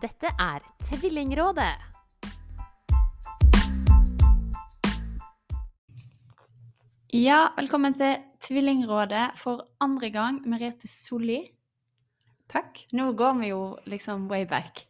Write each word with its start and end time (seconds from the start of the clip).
Dette 0.00 0.30
er 0.40 0.62
Tvillingrådet. 0.86 1.74
Ja, 7.12 7.50
velkommen 7.58 7.92
til 7.98 8.22
Tvillingrådet 8.40 9.26
for 9.36 9.66
andre 9.84 10.08
gang, 10.14 10.38
Merete 10.48 10.88
Solli. 10.88 11.42
Takk. 12.48 12.80
Nå 12.96 13.10
går 13.12 13.36
vi 13.42 13.52
jo 13.52 13.60
liksom 13.92 14.24
way 14.32 14.48
back. 14.48 14.86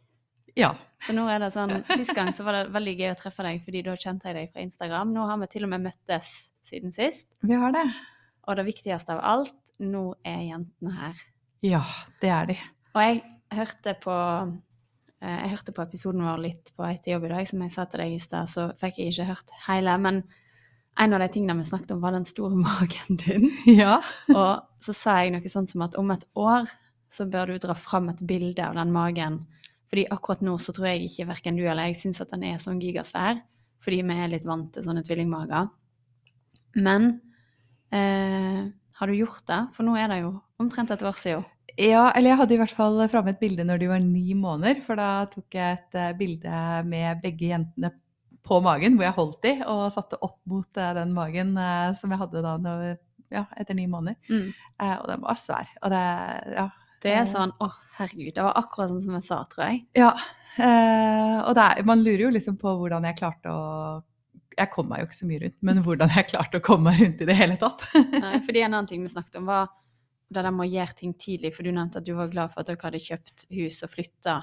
Ja. 0.55 0.71
Så 1.03 1.17
nå 1.17 1.27
er 1.27 1.43
det 1.43 1.51
sånn, 1.57 1.81
Sist 1.91 2.15
gang 2.15 2.31
så 2.31 2.47
var 2.47 2.61
det 2.61 2.63
veldig 2.71 2.95
gøy 3.03 3.11
å 3.11 3.19
treffe 3.19 3.43
deg, 3.49 3.59
fordi 3.67 3.83
da 3.89 3.99
kjente 3.99 4.31
jeg 4.31 4.39
deg 4.39 4.55
fra 4.55 4.63
Instagram. 4.63 5.11
Nå 5.11 5.27
har 5.27 5.43
vi 5.43 5.51
til 5.51 5.67
og 5.67 5.75
med 5.75 5.89
møttes 5.89 6.33
siden 6.71 6.95
sist. 6.95 7.27
Vi 7.43 7.59
har 7.59 7.75
det. 7.75 7.87
Og 8.47 8.61
det 8.63 8.69
viktigste 8.71 9.19
av 9.19 9.25
alt, 9.35 9.59
nå 9.83 10.13
er 10.23 10.43
jentene 10.53 10.97
her. 11.03 11.23
Ja, 11.67 11.83
det 12.23 12.31
er 12.31 12.51
de. 12.55 12.61
Og 12.95 13.07
jeg 13.09 13.25
hørte 13.59 13.99
på 13.99 14.19
jeg 15.21 15.51
hørte 15.51 15.73
på 15.75 15.83
episoden 15.85 16.23
vår 16.25 16.39
litt 16.41 16.71
på 16.75 16.81
vei 16.81 16.95
til 16.97 17.15
jobb 17.15 17.27
i 17.27 17.33
dag, 17.35 17.49
som 17.49 17.61
jeg 17.61 17.73
sa 17.75 17.85
til 17.85 18.01
deg 18.01 18.15
i 18.15 18.21
stad, 18.21 18.49
så 18.49 18.69
fikk 18.81 18.97
jeg 18.97 19.13
ikke 19.13 19.27
hørt 19.29 19.53
hele. 19.67 19.97
Men 20.01 20.23
en 20.99 21.15
av 21.15 21.21
de 21.21 21.29
tingene 21.31 21.59
vi 21.59 21.67
snakket 21.69 21.93
om, 21.95 22.01
var 22.01 22.15
den 22.15 22.27
store 22.27 22.57
magen 22.65 23.19
din. 23.21 23.49
Ja. 23.69 23.99
Og 24.33 24.83
så 24.83 24.95
sa 24.97 25.19
jeg 25.21 25.35
noe 25.35 25.51
sånt 25.51 25.73
som 25.73 25.85
at 25.85 25.97
om 25.99 26.09
et 26.13 26.25
år 26.33 26.69
så 27.11 27.27
bør 27.27 27.51
du 27.51 27.61
dra 27.61 27.75
fram 27.75 28.09
et 28.09 28.23
bilde 28.25 28.63
av 28.65 28.77
den 28.79 28.93
magen. 28.95 29.41
Fordi 29.91 30.07
akkurat 30.15 30.43
nå 30.47 30.55
så 30.63 30.73
tror 30.73 30.87
jeg 30.87 31.09
ikke 31.09 31.27
verken 31.33 31.57
du 31.59 31.65
eller 31.65 31.89
jeg 31.89 31.99
syns 31.99 32.21
at 32.23 32.31
den 32.31 32.45
er 32.47 32.61
sånn 32.63 32.79
gigasvær. 32.79 33.41
Fordi 33.83 34.03
vi 34.07 34.15
er 34.23 34.29
litt 34.31 34.45
vant 34.47 34.69
til 34.73 34.85
sånne 34.85 35.03
tvillingmager. 35.03 35.67
Men 36.79 37.09
eh, 37.91 38.69
har 38.71 39.09
du 39.09 39.17
gjort 39.17 39.43
det? 39.49 39.59
For 39.75 39.83
nå 39.83 39.97
er 39.99 40.07
det 40.13 40.21
jo 40.21 40.35
omtrent 40.61 40.93
et 40.93 41.03
år 41.03 41.17
siden. 41.19 41.43
Ja, 41.79 42.07
eller 42.11 42.33
jeg 42.33 42.39
hadde 42.41 42.55
i 42.55 42.59
hvert 42.61 42.75
fall 42.75 42.99
framme 43.11 43.33
et 43.33 43.41
bilde 43.41 43.65
når 43.67 43.81
de 43.81 43.89
var 43.91 44.01
ni 44.03 44.35
måneder. 44.37 44.81
For 44.85 44.99
da 44.99 45.25
tok 45.31 45.57
jeg 45.57 45.77
et 45.79 45.99
eh, 45.99 46.11
bilde 46.19 46.63
med 46.89 47.21
begge 47.23 47.51
jentene 47.53 47.93
på 48.47 48.57
magen, 48.65 48.97
hvor 48.97 49.05
jeg 49.05 49.17
holdt 49.17 49.41
de, 49.45 49.55
og 49.69 49.87
satte 49.93 50.19
opp 50.25 50.39
mot 50.49 50.81
eh, 50.81 50.93
den 50.97 51.15
magen 51.15 51.55
eh, 51.61 51.93
som 51.97 52.13
jeg 52.13 52.21
hadde 52.23 52.43
da 52.45 52.57
når, 52.61 52.85
ja, 53.33 53.45
etter 53.61 53.77
ni 53.77 53.87
måneder. 53.91 54.17
Mm. 54.31 54.51
Eh, 54.81 54.95
og 54.97 55.09
den 55.11 55.25
var 55.25 55.39
svær. 55.39 55.71
Og 55.81 55.93
det, 55.93 56.05
ja. 56.57 56.67
Det 57.01 57.15
er 57.17 57.25
sånn 57.25 57.49
Å, 57.57 57.67
herregud. 57.97 58.35
Det 58.35 58.43
var 58.45 58.59
akkurat 58.59 58.91
sånn 58.91 59.01
som 59.01 59.17
jeg 59.17 59.25
sa, 59.25 59.41
tror 59.49 59.67
jeg. 59.69 59.83
ja. 59.97 60.13
Eh, 60.59 61.37
og 61.47 61.55
er, 61.55 61.79
man 61.87 62.01
lurer 62.03 62.25
jo 62.25 62.29
liksom 62.35 62.57
på 62.59 62.73
hvordan 62.75 63.05
jeg 63.07 63.15
klarte 63.21 63.47
å 63.55 64.01
Jeg 64.57 64.67
kom 64.73 64.89
meg 64.91 64.99
jo 64.99 65.05
ikke 65.07 65.15
så 65.15 65.27
mye 65.29 65.39
rundt, 65.45 65.55
men 65.63 65.79
hvordan 65.85 66.11
jeg 66.11 66.27
klarte 66.27 66.59
å 66.59 66.65
komme 66.65 66.91
meg 66.91 66.99
rundt 66.99 67.21
i 67.23 67.27
det 67.29 67.37
hele 67.39 67.55
tatt. 67.61 67.85
Nei, 67.95 68.33
fordi 68.43 68.65
en 68.65 68.73
annen 68.73 68.89
ting 68.89 69.05
vi 69.05 69.13
snakket 69.13 69.39
om, 69.39 69.47
var 69.47 69.71
det 70.31 70.43
der 70.45 70.55
med 70.55 70.67
å 70.67 70.71
gjøre 70.71 70.97
ting 70.97 71.13
tidlig. 71.19 71.53
For 71.55 71.67
du 71.67 71.73
nevnte 71.75 72.01
at 72.01 72.07
du 72.07 72.13
var 72.17 72.31
glad 72.31 72.53
for 72.53 72.63
at 72.63 72.71
dere 72.71 72.81
hadde 72.87 73.03
kjøpt 73.03 73.45
hus 73.51 73.81
og 73.85 73.93
flytta 73.93 74.41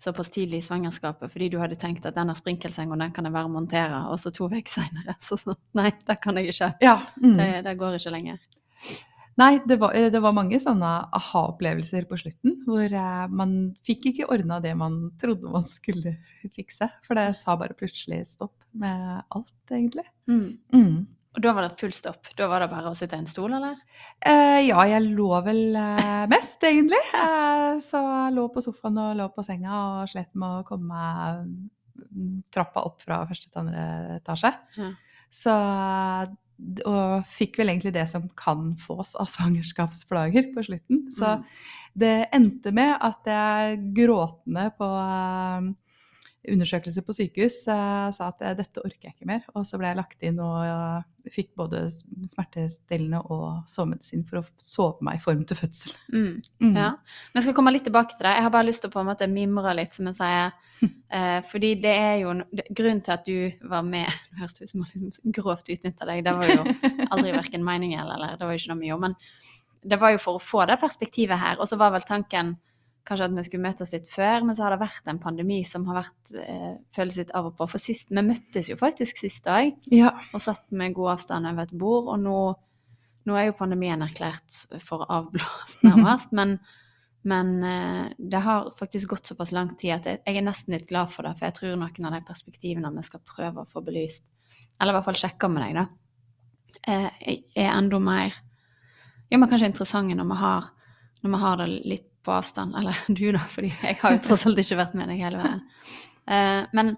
såpass 0.00 0.30
tidlig 0.32 0.62
i 0.62 0.64
svangerskapet 0.64 1.28
fordi 1.28 1.50
du 1.52 1.58
hadde 1.60 1.76
tenkt 1.76 2.06
at 2.08 2.16
denne 2.16 2.32
sprinkelsenga 2.32 2.96
den 2.96 3.12
kan 3.12 3.26
jeg 3.28 3.34
bare 3.34 3.52
montere, 3.52 3.98
og 4.08 4.16
så 4.20 4.32
to 4.32 4.48
uker 4.48 4.72
seinere 4.78 5.16
så 5.20 5.36
sånn 5.40 5.58
Nei, 5.76 5.90
det 6.06 6.16
kan 6.24 6.40
jeg 6.40 6.54
ikke. 6.54 6.72
Ja. 6.84 6.96
Mm. 7.20 7.36
Det, 7.36 7.48
det 7.68 7.76
går 7.80 7.98
ikke 7.98 8.14
lenger. 8.16 8.40
Nei, 9.40 9.54
det 9.64 9.76
var, 9.80 9.94
eh, 9.96 10.08
det 10.12 10.20
var 10.20 10.34
mange 10.36 10.58
sånne 10.60 10.88
aha-opplevelser 11.16 12.08
på 12.08 12.18
slutten, 12.20 12.58
hvor 12.66 12.84
eh, 12.84 13.26
man 13.32 13.54
fikk 13.86 14.10
ikke 14.10 14.28
ordna 14.34 14.58
det 14.60 14.74
man 14.76 14.98
trodde 15.20 15.52
man 15.52 15.64
skulle 15.68 16.16
fikse. 16.56 16.90
For 17.06 17.16
det 17.16 17.30
sa 17.38 17.54
bare 17.60 17.76
plutselig 17.78 18.24
stopp 18.34 18.56
med 18.76 19.22
alt, 19.28 19.54
egentlig. 19.70 20.04
Mm. 20.28 20.58
Og 21.36 21.42
da 21.44 21.52
var 21.54 21.62
det 21.68 21.76
full 21.78 21.92
stopp? 21.94 22.26
Da 22.36 22.48
var 22.50 22.64
det 22.64 22.70
bare 22.72 22.90
å 22.90 22.96
sitte 22.98 23.14
i 23.14 23.20
en 23.22 23.28
stol, 23.30 23.52
eller? 23.54 23.76
Eh, 24.26 24.64
ja, 24.66 24.82
jeg 24.90 25.12
lå 25.14 25.28
vel 25.46 25.76
eh, 25.78 26.24
mest, 26.32 26.62
egentlig. 26.66 26.98
Eh, 27.20 27.76
så 27.78 28.00
jeg 28.02 28.34
lå 28.34 28.48
på 28.50 28.62
sofaen 28.64 28.96
og 28.98 29.12
lå 29.18 29.28
på 29.34 29.44
senga 29.46 29.70
og 30.02 30.08
slet 30.10 30.32
med 30.34 30.56
å 30.58 30.64
komme 30.66 30.90
meg 30.90 31.44
mm, 32.10 32.32
trappa 32.50 32.82
opp 32.88 33.04
fra 33.06 33.20
første 33.30 33.46
til 33.46 33.60
andre 33.62 33.84
etasje. 34.18 34.50
Ja. 34.80 34.88
Så 35.30 35.54
Og 36.84 37.22
fikk 37.30 37.60
vel 37.60 37.70
egentlig 37.72 37.92
det 37.94 38.08
som 38.10 38.26
kan 38.36 38.74
fås 38.82 39.14
av 39.14 39.30
svangerskapsplager 39.34 40.50
på 40.56 40.66
slutten. 40.66 41.06
Så 41.14 41.36
Mm. 41.38 41.44
det 42.02 42.28
endte 42.36 42.72
med 42.74 42.96
at 43.00 43.24
jeg 43.30 43.78
gråtende 43.96 44.66
på 44.78 44.90
eh, 44.98 45.70
undersøkelse 46.48 47.02
på 47.04 47.14
sykehus 47.16 47.56
eh, 47.68 48.06
sa 48.16 48.30
at 48.30 48.40
eh, 48.44 48.54
dette 48.56 48.80
orker 48.80 49.10
jeg 49.10 49.16
ikke 49.16 49.28
mer. 49.28 49.42
Og 49.52 49.66
så 49.68 49.78
ble 49.80 49.90
jeg 49.90 49.98
lagt 49.98 50.24
inn 50.24 50.38
og 50.40 50.62
eh, 50.64 51.30
fikk 51.34 51.50
både 51.58 51.82
smertestillende 51.92 53.20
og 53.28 53.68
sovemedisin 53.68 54.24
for 54.28 54.40
å 54.40 54.44
sove 54.60 55.04
meg 55.04 55.18
i 55.18 55.24
form 55.24 55.44
til 55.48 55.60
fødsel. 55.60 55.96
Mm. 56.10 56.40
Mm. 56.58 56.74
Ja. 56.74 56.88
Men 57.30 57.38
jeg 57.38 57.44
skal 57.46 57.54
komme 57.54 57.70
litt 57.72 57.84
tilbake 57.86 58.16
til 58.16 58.26
det. 58.26 58.32
Jeg 58.34 58.44
har 58.44 58.52
bare 58.52 58.66
lyst 58.66 58.82
til 58.82 58.90
å 58.90 58.92
på 58.92 59.00
en 59.00 59.08
måte 59.08 59.28
mimre 59.30 59.72
litt, 59.78 59.94
som 59.96 60.10
jeg 60.10 60.18
sier. 60.20 60.56
Eh, 61.10 61.40
fordi 61.50 61.72
det 61.82 61.90
er 61.90 62.12
jo 62.20 62.30
Grunnen 62.70 63.00
til 63.02 63.12
at 63.12 63.24
du 63.26 63.66
var 63.68 63.82
med 63.82 64.06
Det 64.30 64.38
høres 64.38 64.54
ut 64.60 64.70
som 64.70 64.84
liksom 64.86 65.32
grovt 65.34 65.68
utnytta 65.68 66.06
deg. 66.08 66.22
Det 66.24 66.34
var 66.38 66.52
jo 66.52 66.62
aldri 67.10 67.34
verken 67.34 67.66
meningen 67.66 68.00
eller 68.00 68.38
det 68.38 68.46
var 68.46 68.54
jo 68.54 68.62
ikke 68.62 68.70
noe 68.70 68.80
mye 68.80 68.94
om. 68.94 69.04
Men 69.08 69.16
det 69.90 69.98
var 70.00 70.14
jo 70.14 70.22
for 70.22 70.38
å 70.38 70.44
få 70.44 70.64
det 70.70 70.78
perspektivet 70.80 71.40
her. 71.40 71.58
Og 71.60 71.68
så 71.68 71.76
var 71.80 71.92
vel 71.96 72.06
tanken 72.06 72.54
kanskje 73.10 73.26
at 73.26 73.34
vi 73.36 73.42
skulle 73.46 73.66
møtes 73.66 73.90
litt 73.94 74.08
før, 74.08 74.44
men 74.46 74.56
så 74.56 74.64
har 74.64 74.74
det 74.74 74.80
vært 74.84 75.08
en 75.10 75.18
pandemi 75.22 75.60
som 75.66 75.84
har 75.90 76.00
vært 76.04 76.32
eh, 76.40 76.74
føles 76.96 77.18
litt 77.20 77.32
av 77.36 77.50
og 77.50 77.56
på. 77.58 77.66
For 77.72 77.82
sist, 77.82 78.12
vi 78.14 78.22
møttes 78.24 78.70
jo 78.70 78.78
faktisk 78.80 79.18
sist 79.20 79.44
dag 79.48 79.72
Ja. 79.92 80.12
og 80.32 80.42
satt 80.44 80.64
med 80.70 80.94
god 80.96 81.16
avstand 81.16 81.50
over 81.50 81.66
et 81.66 81.74
bord. 81.76 82.10
Og 82.14 82.22
nå, 82.22 82.36
nå 83.26 83.38
er 83.38 83.50
jo 83.50 83.56
pandemien 83.58 84.02
erklært 84.06 84.62
for 84.86 85.04
avblåst, 85.10 85.82
nærmest. 85.86 86.30
Men, 86.36 86.56
men 87.26 87.54
eh, 87.66 88.04
det 88.18 88.42
har 88.46 88.70
faktisk 88.80 89.16
gått 89.16 89.32
såpass 89.32 89.52
lang 89.56 89.74
tid 89.80 89.98
at 89.98 90.10
jeg, 90.10 90.22
jeg 90.24 90.40
er 90.40 90.46
nesten 90.46 90.76
litt 90.78 90.88
glad 90.88 91.10
for 91.12 91.26
det. 91.26 91.34
For 91.38 91.50
jeg 91.50 91.58
tror 91.58 91.80
noen 91.82 92.10
av 92.10 92.14
de 92.16 92.22
perspektivene 92.30 92.94
vi 92.96 93.08
skal 93.10 93.26
prøve 93.26 93.64
å 93.66 93.70
få 93.70 93.82
belyst, 93.86 94.24
eller 94.80 94.94
i 94.94 94.98
hvert 94.98 95.10
fall 95.10 95.18
sjekke 95.20 95.50
med 95.50 95.66
deg, 95.66 95.82
da, 95.82 95.88
eh, 96.94 97.34
er 97.58 97.74
enda 97.74 97.98
mer 98.02 98.38
ja, 99.30 99.38
men 99.38 99.46
kanskje 99.46 99.68
interessante 99.70 100.16
når 100.18 100.26
vi 100.26 100.36
har, 100.40 100.64
når 101.22 101.30
vi 101.30 101.38
har 101.44 101.60
det 101.60 101.66
litt 101.92 102.09
på 102.24 102.34
avstand. 102.34 102.76
Eller 102.78 102.98
du, 103.18 103.24
da, 103.36 103.44
fordi 103.50 103.72
jeg 103.72 103.98
har 104.02 104.16
jo 104.16 104.22
tross 104.24 104.46
alt 104.48 104.60
ikke 104.62 104.80
vært 104.80 104.98
med 104.98 105.10
deg 105.12 105.22
hele 105.24 105.40
veien. 105.40 105.64
Eh, 106.30 106.60
men 106.76 106.94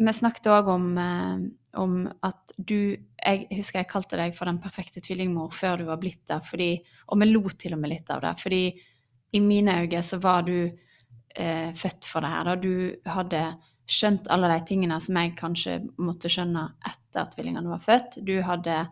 vi 0.00 0.12
snakket 0.16 0.50
òg 0.52 0.68
om, 0.72 0.86
eh, 0.98 1.40
om 1.80 1.96
at 2.26 2.54
du 2.56 2.96
Jeg 3.20 3.48
husker 3.52 3.82
jeg 3.82 3.90
kalte 3.90 4.16
deg 4.16 4.32
for 4.32 4.48
den 4.48 4.58
perfekte 4.62 5.02
tvillingmor 5.04 5.52
før 5.52 5.76
du 5.76 5.84
var 5.84 5.98
blitt 6.00 6.22
det, 6.28 6.38
fordi, 6.48 6.70
og 7.12 7.20
vi 7.20 7.26
lo 7.28 7.42
til 7.52 7.74
og 7.76 7.82
med 7.82 7.92
litt 7.92 8.08
av 8.10 8.22
det. 8.24 8.30
Fordi 8.40 8.62
i 9.36 9.40
mine 9.44 9.74
øyne 9.82 10.00
så 10.02 10.16
var 10.22 10.46
du 10.46 10.70
eh, 11.36 11.68
født 11.76 12.08
for 12.08 12.24
det 12.24 12.30
her. 12.32 12.48
Da 12.48 12.54
du 12.56 12.96
hadde 13.04 13.42
skjønt 13.90 14.30
alle 14.32 14.48
de 14.54 14.64
tingene 14.70 14.96
som 15.02 15.18
jeg 15.20 15.34
kanskje 15.38 15.76
måtte 15.98 16.30
skjønne 16.32 16.64
etter 16.86 17.24
at 17.24 17.34
tvillingene 17.34 17.74
var 17.74 17.84
født. 17.84 18.20
Du 18.24 18.38
hadde 18.46 18.86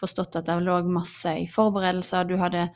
forstått 0.00 0.38
at 0.40 0.48
det 0.48 0.58
lå 0.64 0.80
masse 0.88 1.32
i 1.42 1.46
forberedelser. 1.50 2.24
Du 2.28 2.36
hadde 2.40 2.68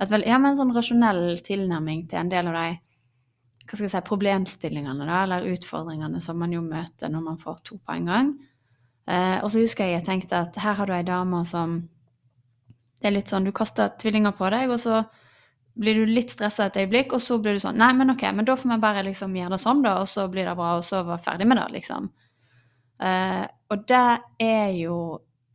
et 0.00 0.10
vel, 0.10 0.24
ja, 0.26 0.38
men 0.38 0.52
en 0.52 0.60
sånn 0.62 0.74
rasjonell 0.74 1.40
tilnærming 1.44 2.06
til 2.10 2.22
en 2.22 2.32
del 2.32 2.48
av 2.50 2.56
de 2.58 2.70
hva 3.62 3.76
skal 3.76 3.86
jeg 3.86 3.92
si, 3.94 4.00
problemstillingene 4.08 5.06
da, 5.06 5.22
eller 5.22 5.46
utfordringene 5.52 6.20
som 6.20 6.40
man 6.42 6.52
jo 6.52 6.62
møter 6.64 7.12
når 7.12 7.22
man 7.24 7.38
får 7.40 7.60
to 7.68 7.78
på 7.78 7.94
en 7.94 8.08
gang. 8.10 8.32
Eh, 9.06 9.38
og 9.38 9.50
så 9.52 9.62
husker 9.62 9.86
jeg 9.86 10.00
jeg 10.00 10.06
tenkte 10.08 10.40
at 10.44 10.58
her 10.62 10.76
har 10.78 10.88
du 10.90 10.94
ei 10.94 11.02
dame 11.06 11.44
som 11.48 11.82
Det 13.02 13.08
er 13.10 13.16
litt 13.16 13.32
sånn 13.32 13.42
du 13.42 13.50
kaster 13.50 13.90
tvillinger 13.98 14.30
på 14.38 14.46
deg, 14.54 14.70
og 14.70 14.78
så 14.78 15.00
blir 15.74 15.96
du 15.98 16.06
litt 16.06 16.30
stressa 16.30 16.68
et 16.68 16.76
øyeblikk, 16.78 17.16
og 17.16 17.22
så 17.22 17.38
blir 17.42 17.56
du 17.56 17.62
sånn 17.64 17.80
Nei, 17.80 17.90
men 17.98 18.12
ok, 18.12 18.28
men 18.30 18.46
da 18.46 18.54
får 18.54 18.70
vi 18.70 18.76
bare 18.84 19.02
liksom 19.08 19.34
gjøre 19.34 19.56
det 19.56 19.62
sånn, 19.62 19.82
da, 19.82 19.96
og 20.04 20.06
så 20.10 20.28
blir 20.30 20.46
det 20.46 20.54
bra, 20.58 20.76
og 20.78 20.84
så 20.86 21.02
var 21.06 21.22
ferdig 21.24 21.48
med 21.50 21.58
det, 21.58 21.66
liksom. 21.80 22.06
Eh, 23.02 23.42
og 23.74 23.82
det 23.90 24.04
er 24.46 24.68
jo 24.76 24.98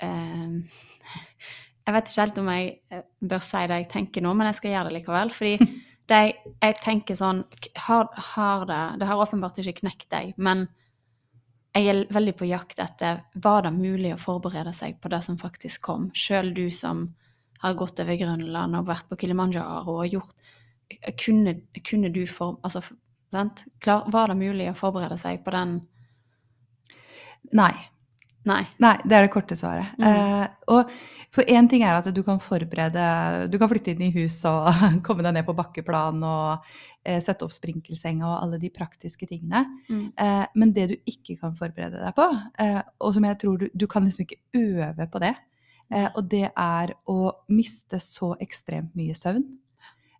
eh, 0.03 0.57
Jeg 1.87 1.95
vet 1.95 2.09
ikke 2.09 2.23
helt 2.25 2.39
om 2.41 2.49
jeg 2.51 2.71
eh, 2.91 3.03
bør 3.31 3.43
si 3.47 3.59
det 3.69 3.77
jeg 3.81 3.91
tenker 3.93 4.23
nå, 4.25 4.33
men 4.35 4.49
jeg 4.49 4.57
skal 4.59 4.73
gjøre 4.73 4.89
det 4.89 4.97
likevel. 4.97 5.31
Fordi 5.31 5.69
det, 6.11 6.19
jeg 6.63 6.75
tenker 6.83 7.19
sånn 7.19 7.45
har, 7.87 8.09
har 8.33 8.67
det 8.67 8.81
Det 8.99 9.07
har 9.07 9.23
åpenbart 9.23 9.61
ikke 9.63 9.79
knekt 9.81 10.09
deg, 10.11 10.33
men 10.35 10.67
jeg 11.77 11.91
er 11.91 12.03
veldig 12.13 12.33
på 12.39 12.47
jakt 12.49 12.79
etter 12.81 13.21
Var 13.37 13.65
det 13.67 13.73
mulig 13.75 14.13
å 14.15 14.21
forberede 14.21 14.73
seg 14.73 14.99
på 15.01 15.11
det 15.13 15.21
som 15.25 15.37
faktisk 15.39 15.83
kom? 15.85 16.09
Sjøl 16.17 16.53
du 16.55 16.67
som 16.73 17.07
har 17.61 17.75
gått 17.77 17.99
over 18.01 18.17
Grønland 18.17 18.77
og 18.77 18.87
vært 18.87 19.07
på 19.09 19.17
Kilimanjaro 19.23 19.99
og 20.01 20.13
gjort 20.13 20.55
Kunne, 21.19 21.57
kunne 21.83 22.09
du 22.15 22.21
for... 22.31 22.61
Altså? 22.63 22.81
Klar, 23.83 24.05
var 24.07 24.31
det 24.31 24.37
mulig 24.39 24.69
å 24.71 24.77
forberede 24.77 25.17
seg 25.19 25.41
på 25.43 25.51
den 25.51 25.81
Nei. 27.55 27.73
Nei. 28.47 28.63
Nei, 28.79 28.95
det 29.03 29.17
er 29.17 29.25
det 29.25 29.31
korte 29.33 29.57
svaret. 29.59 29.95
Mm. 29.99 30.05
Eh, 30.07 30.43
og 30.73 30.91
for 31.33 31.47
én 31.51 31.67
ting 31.69 31.83
er 31.83 31.97
at 31.97 32.07
du 32.15 32.21
kan 32.25 32.39
forberede 32.41 33.47
Du 33.51 33.57
kan 33.59 33.69
flytte 33.69 33.91
inn 33.93 34.05
i 34.07 34.13
hus 34.15 34.39
og 34.47 34.69
komme 35.07 35.25
deg 35.25 35.35
ned 35.35 35.47
på 35.47 35.55
bakkeplan 35.57 36.23
og 36.23 36.69
eh, 37.03 37.19
sette 37.23 37.45
opp 37.45 37.55
sprinkelsenga 37.55 38.27
og 38.27 38.37
alle 38.39 38.61
de 38.61 38.71
praktiske 38.73 39.27
tingene. 39.29 39.65
Mm. 39.89 40.07
Eh, 40.15 40.45
men 40.55 40.73
det 40.75 40.87
du 40.93 40.95
ikke 41.09 41.37
kan 41.41 41.55
forberede 41.57 42.01
deg 42.03 42.15
på, 42.17 42.29
eh, 42.63 42.79
og 43.03 43.13
som 43.17 43.27
jeg 43.27 43.39
tror 43.43 43.61
du 43.61 43.67
Du 43.73 43.87
kan 43.91 44.07
liksom 44.07 44.25
ikke 44.25 44.41
øve 44.55 45.09
på 45.11 45.23
det, 45.23 45.35
eh, 45.91 46.09
og 46.13 46.31
det 46.31 46.47
er 46.49 46.95
å 47.07 47.19
miste 47.51 47.99
så 48.03 48.35
ekstremt 48.43 48.95
mye 48.95 49.15
søvn. 49.17 49.45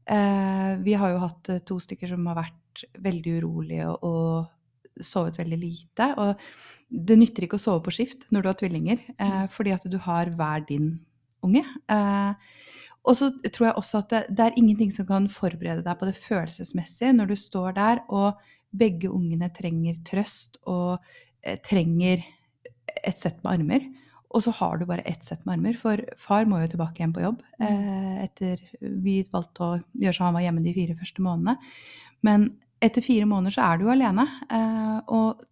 Eh, 0.08 0.76
vi 0.84 0.94
har 0.96 1.16
jo 1.16 1.24
hatt 1.24 1.52
to 1.68 1.80
stykker 1.84 2.12
som 2.12 2.28
har 2.28 2.44
vært 2.44 2.86
veldig 3.04 3.40
urolige 3.42 3.88
og, 3.90 4.04
og 4.04 5.04
sovet 5.04 5.38
veldig 5.40 5.60
lite. 5.60 6.12
Og 6.18 6.36
det 6.88 7.18
nytter 7.20 7.46
ikke 7.46 7.60
å 7.60 7.62
sove 7.62 7.84
på 7.86 7.94
skift 7.98 8.26
når 8.32 8.44
du 8.44 8.50
har 8.50 8.58
tvillinger, 8.60 9.04
eh, 9.20 9.44
fordi 9.52 9.74
at 9.76 9.86
du 9.92 9.98
har 10.04 10.32
hver 10.38 10.64
din 10.70 10.94
unge. 11.46 11.64
Eh, 11.92 12.34
og 13.08 13.16
så 13.16 13.30
tror 13.54 13.70
jeg 13.70 13.80
også 13.80 14.02
at 14.02 14.14
det, 14.14 14.22
det, 14.36 14.46
er 14.46 14.60
ingenting 14.60 14.92
som 14.92 15.08
kan 15.08 15.30
forberede 15.32 15.84
deg 15.86 16.00
på 16.00 16.10
det 16.10 16.18
følelsesmessige 16.20 17.14
når 17.16 17.32
du 17.32 17.38
står 17.40 17.78
der 17.78 18.04
og 18.08 18.42
begge 18.78 19.12
ungene 19.12 19.48
trenger 19.56 20.00
trøst 20.08 20.60
og 20.68 20.98
eh, 21.44 21.60
trenger 21.64 22.24
et 23.04 23.20
sett 23.20 23.40
med 23.44 23.54
armer. 23.58 23.88
Og 24.36 24.44
så 24.44 24.52
har 24.60 24.78
du 24.78 24.86
bare 24.90 25.06
ett 25.08 25.24
sett 25.24 25.46
med 25.48 25.56
armer, 25.56 25.78
for 25.80 26.02
far 26.20 26.48
må 26.50 26.60
jo 26.62 26.72
tilbake 26.74 27.00
igjen 27.00 27.16
på 27.16 27.24
jobb. 27.24 27.42
Mm. 27.62 27.68
Eh, 27.68 28.16
etter 28.28 28.64
Vi 28.82 29.22
valgte 29.32 29.64
å 29.64 29.82
gjøre 29.96 30.16
så 30.18 30.28
han 30.28 30.36
var 30.36 30.44
hjemme 30.44 30.64
de 30.66 30.76
fire 30.76 30.96
første 31.00 31.24
månedene. 31.24 31.56
Men 32.28 32.50
etter 32.84 33.06
fire 33.06 33.28
måneder 33.30 33.56
så 33.56 33.70
er 33.70 33.78
du 33.78 33.88
jo 33.88 33.94
alene. 33.94 34.28
Eh, 34.52 34.98
og 35.16 35.46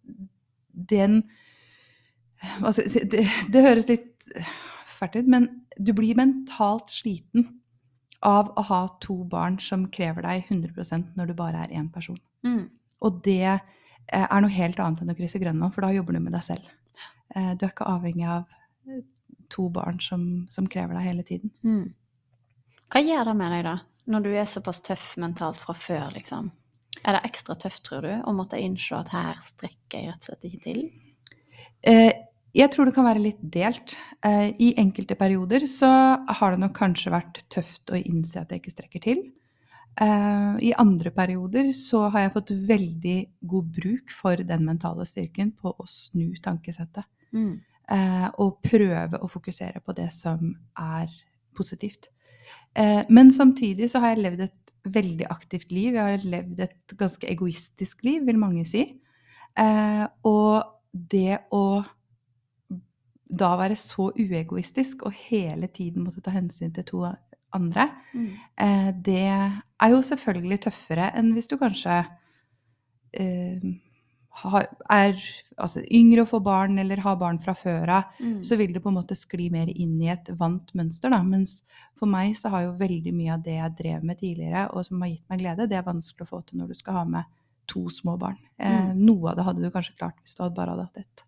den 0.76 1.22
altså, 2.60 2.84
det, 2.86 3.24
det, 3.52 3.64
høres 3.64 3.88
litt 3.90 4.26
fælt 4.98 5.16
ut, 5.16 5.30
men 5.30 5.48
du 5.76 5.92
blir 5.96 6.18
mentalt 6.18 6.92
sliten 6.92 7.48
av 8.26 8.52
å 8.56 8.64
ha 8.68 8.82
to 9.02 9.18
barn 9.28 9.58
som 9.62 9.88
krever 9.92 10.24
deg 10.24 10.48
100% 10.48 11.16
når 11.18 11.30
du 11.30 11.36
bare 11.38 11.66
er 11.66 11.74
én 11.76 11.90
person. 11.92 12.18
Mm. 12.46 12.68
Og 13.04 13.20
det 13.24 13.42
eh, 13.44 13.60
er 14.24 14.40
noe 14.42 14.52
helt 14.52 14.80
annet 14.82 15.04
enn 15.04 15.12
å 15.12 15.18
krysse 15.18 15.40
Grønland, 15.42 15.74
for 15.74 15.84
da 15.84 15.92
jobber 15.94 16.16
du 16.16 16.22
med 16.24 16.36
deg 16.36 16.44
selv. 16.46 16.72
Du 17.36 17.66
er 17.66 17.72
ikke 17.72 17.88
avhengig 17.90 18.24
av 18.30 18.46
to 19.52 19.68
barn 19.68 19.98
som, 20.00 20.46
som 20.50 20.68
krever 20.70 20.96
deg 20.96 21.06
hele 21.06 21.24
tiden. 21.26 21.52
Mm. 21.66 21.90
Hva 22.92 23.02
gjør 23.02 23.30
det 23.30 23.34
med 23.38 23.52
deg, 23.52 23.64
da, 23.66 23.74
når 24.12 24.24
du 24.26 24.30
er 24.32 24.48
såpass 24.48 24.80
tøff 24.86 25.08
mentalt 25.22 25.58
fra 25.60 25.74
før, 25.76 26.08
liksom? 26.14 26.50
Er 27.04 27.16
det 27.16 27.26
ekstra 27.28 27.56
tøft, 27.60 27.82
tror 27.86 28.06
du, 28.06 28.12
å 28.24 28.32
måtte 28.34 28.60
innse 28.60 28.96
at 28.98 29.10
her 29.12 29.36
strekker 29.42 30.00
jeg 30.00 30.08
rett 30.10 30.22
og 30.22 30.28
slett 30.30 30.46
ikke 30.48 30.62
til? 30.64 30.80
Eh, 31.86 32.12
jeg 32.56 32.72
tror 32.72 32.88
det 32.88 32.94
kan 32.96 33.06
være 33.06 33.22
litt 33.22 33.40
delt. 33.40 33.96
Eh, 34.24 34.48
I 34.58 34.72
enkelte 34.80 35.18
perioder 35.18 35.66
så 35.70 35.90
har 36.40 36.54
det 36.54 36.62
nok 36.62 36.74
kanskje 36.78 37.12
vært 37.14 37.42
tøft 37.52 37.92
å 37.92 38.00
innse 38.00 38.40
at 38.40 38.52
jeg 38.52 38.62
ikke 38.62 38.74
strekker 38.74 39.04
til. 39.04 39.22
Eh, 40.00 40.56
I 40.70 40.72
andre 40.80 41.12
perioder 41.14 41.70
så 41.76 42.06
har 42.08 42.26
jeg 42.26 42.34
fått 42.38 42.56
veldig 42.72 43.16
god 43.52 43.70
bruk 43.78 44.12
for 44.12 44.42
den 44.48 44.66
mentale 44.66 45.06
styrken 45.08 45.52
på 45.56 45.72
å 45.76 45.88
snu 45.90 46.34
tankesettet. 46.42 47.08
Mm 47.36 47.56
og 47.86 48.56
prøve 48.66 49.20
å 49.22 49.28
fokusere 49.30 49.78
på 49.78 49.92
det 49.94 50.08
som 50.10 50.48
er 50.82 51.06
positivt. 51.54 52.08
Men 52.74 53.30
samtidig 53.30 53.86
så 53.92 54.00
har 54.02 54.16
jeg 54.16 54.24
levd 54.24 54.42
et 54.48 54.65
veldig 54.92 55.26
aktivt 55.30 55.72
liv. 55.74 55.94
Jeg 55.94 56.02
har 56.16 56.24
levd 56.24 56.62
et 56.66 56.96
ganske 56.98 57.28
egoistisk 57.30 58.04
liv, 58.06 58.24
vil 58.26 58.40
mange 58.40 58.64
si. 58.68 58.86
Eh, 59.56 60.04
og 60.28 60.66
det 60.92 61.40
å 61.54 61.82
da 63.26 63.54
være 63.58 63.76
så 63.78 64.12
uegoistisk 64.14 65.02
og 65.08 65.16
hele 65.26 65.68
tiden 65.74 66.04
måtte 66.06 66.22
ta 66.22 66.30
hensyn 66.34 66.70
til 66.74 66.86
to 66.86 67.02
andre, 67.56 67.88
mm. 68.14 68.28
eh, 68.62 68.90
det 68.94 69.24
er 69.26 69.90
jo 69.92 70.02
selvfølgelig 70.04 70.60
tøffere 70.66 71.10
enn 71.18 71.32
hvis 71.34 71.50
du 71.50 71.56
kanskje 71.58 71.98
eh, 73.16 73.64
er 74.44 75.16
altså, 75.56 75.82
yngre 75.92 76.24
og 76.24 76.30
får 76.30 76.42
barn 76.44 76.78
eller 76.82 77.00
har 77.04 77.16
barn 77.20 77.38
fra 77.42 77.54
før 77.56 77.92
av, 77.98 78.12
mm. 78.20 78.42
så 78.44 78.58
vil 78.60 78.74
det 78.74 78.82
på 78.84 78.92
en 78.92 78.98
måte 78.98 79.16
skli 79.16 79.48
mer 79.52 79.70
inn 79.72 79.96
i 80.02 80.10
et 80.12 80.28
vant 80.38 80.68
mønster. 80.76 81.12
Da. 81.12 81.22
Mens 81.24 81.62
for 81.98 82.10
meg 82.10 82.36
så 82.38 82.52
har 82.52 82.66
jo 82.66 82.76
veldig 82.80 83.14
mye 83.16 83.34
av 83.36 83.46
det 83.46 83.56
jeg 83.56 83.76
drev 83.80 84.04
med 84.04 84.20
tidligere, 84.20 84.68
og 84.72 84.86
som 84.86 85.02
har 85.02 85.14
gitt 85.14 85.32
meg 85.32 85.42
glede, 85.42 85.68
det 85.70 85.80
er 85.80 85.88
vanskelig 85.88 86.26
å 86.26 86.32
få 86.34 86.42
til 86.44 86.60
når 86.60 86.72
du 86.72 86.78
skal 86.82 87.00
ha 87.00 87.06
med 87.16 87.32
to 87.66 87.88
små 87.90 88.14
barn. 88.20 88.36
Eh, 88.62 88.92
mm. 88.92 89.00
Noe 89.08 89.32
av 89.32 89.40
det 89.40 89.48
hadde 89.48 89.64
du 89.64 89.72
kanskje 89.74 89.96
klart 89.96 90.20
hvis 90.22 90.36
du 90.36 90.44
hadde 90.44 90.54
bare 90.58 90.76
hadde 90.76 90.86
hatt 90.86 91.00
ett. 91.02 91.24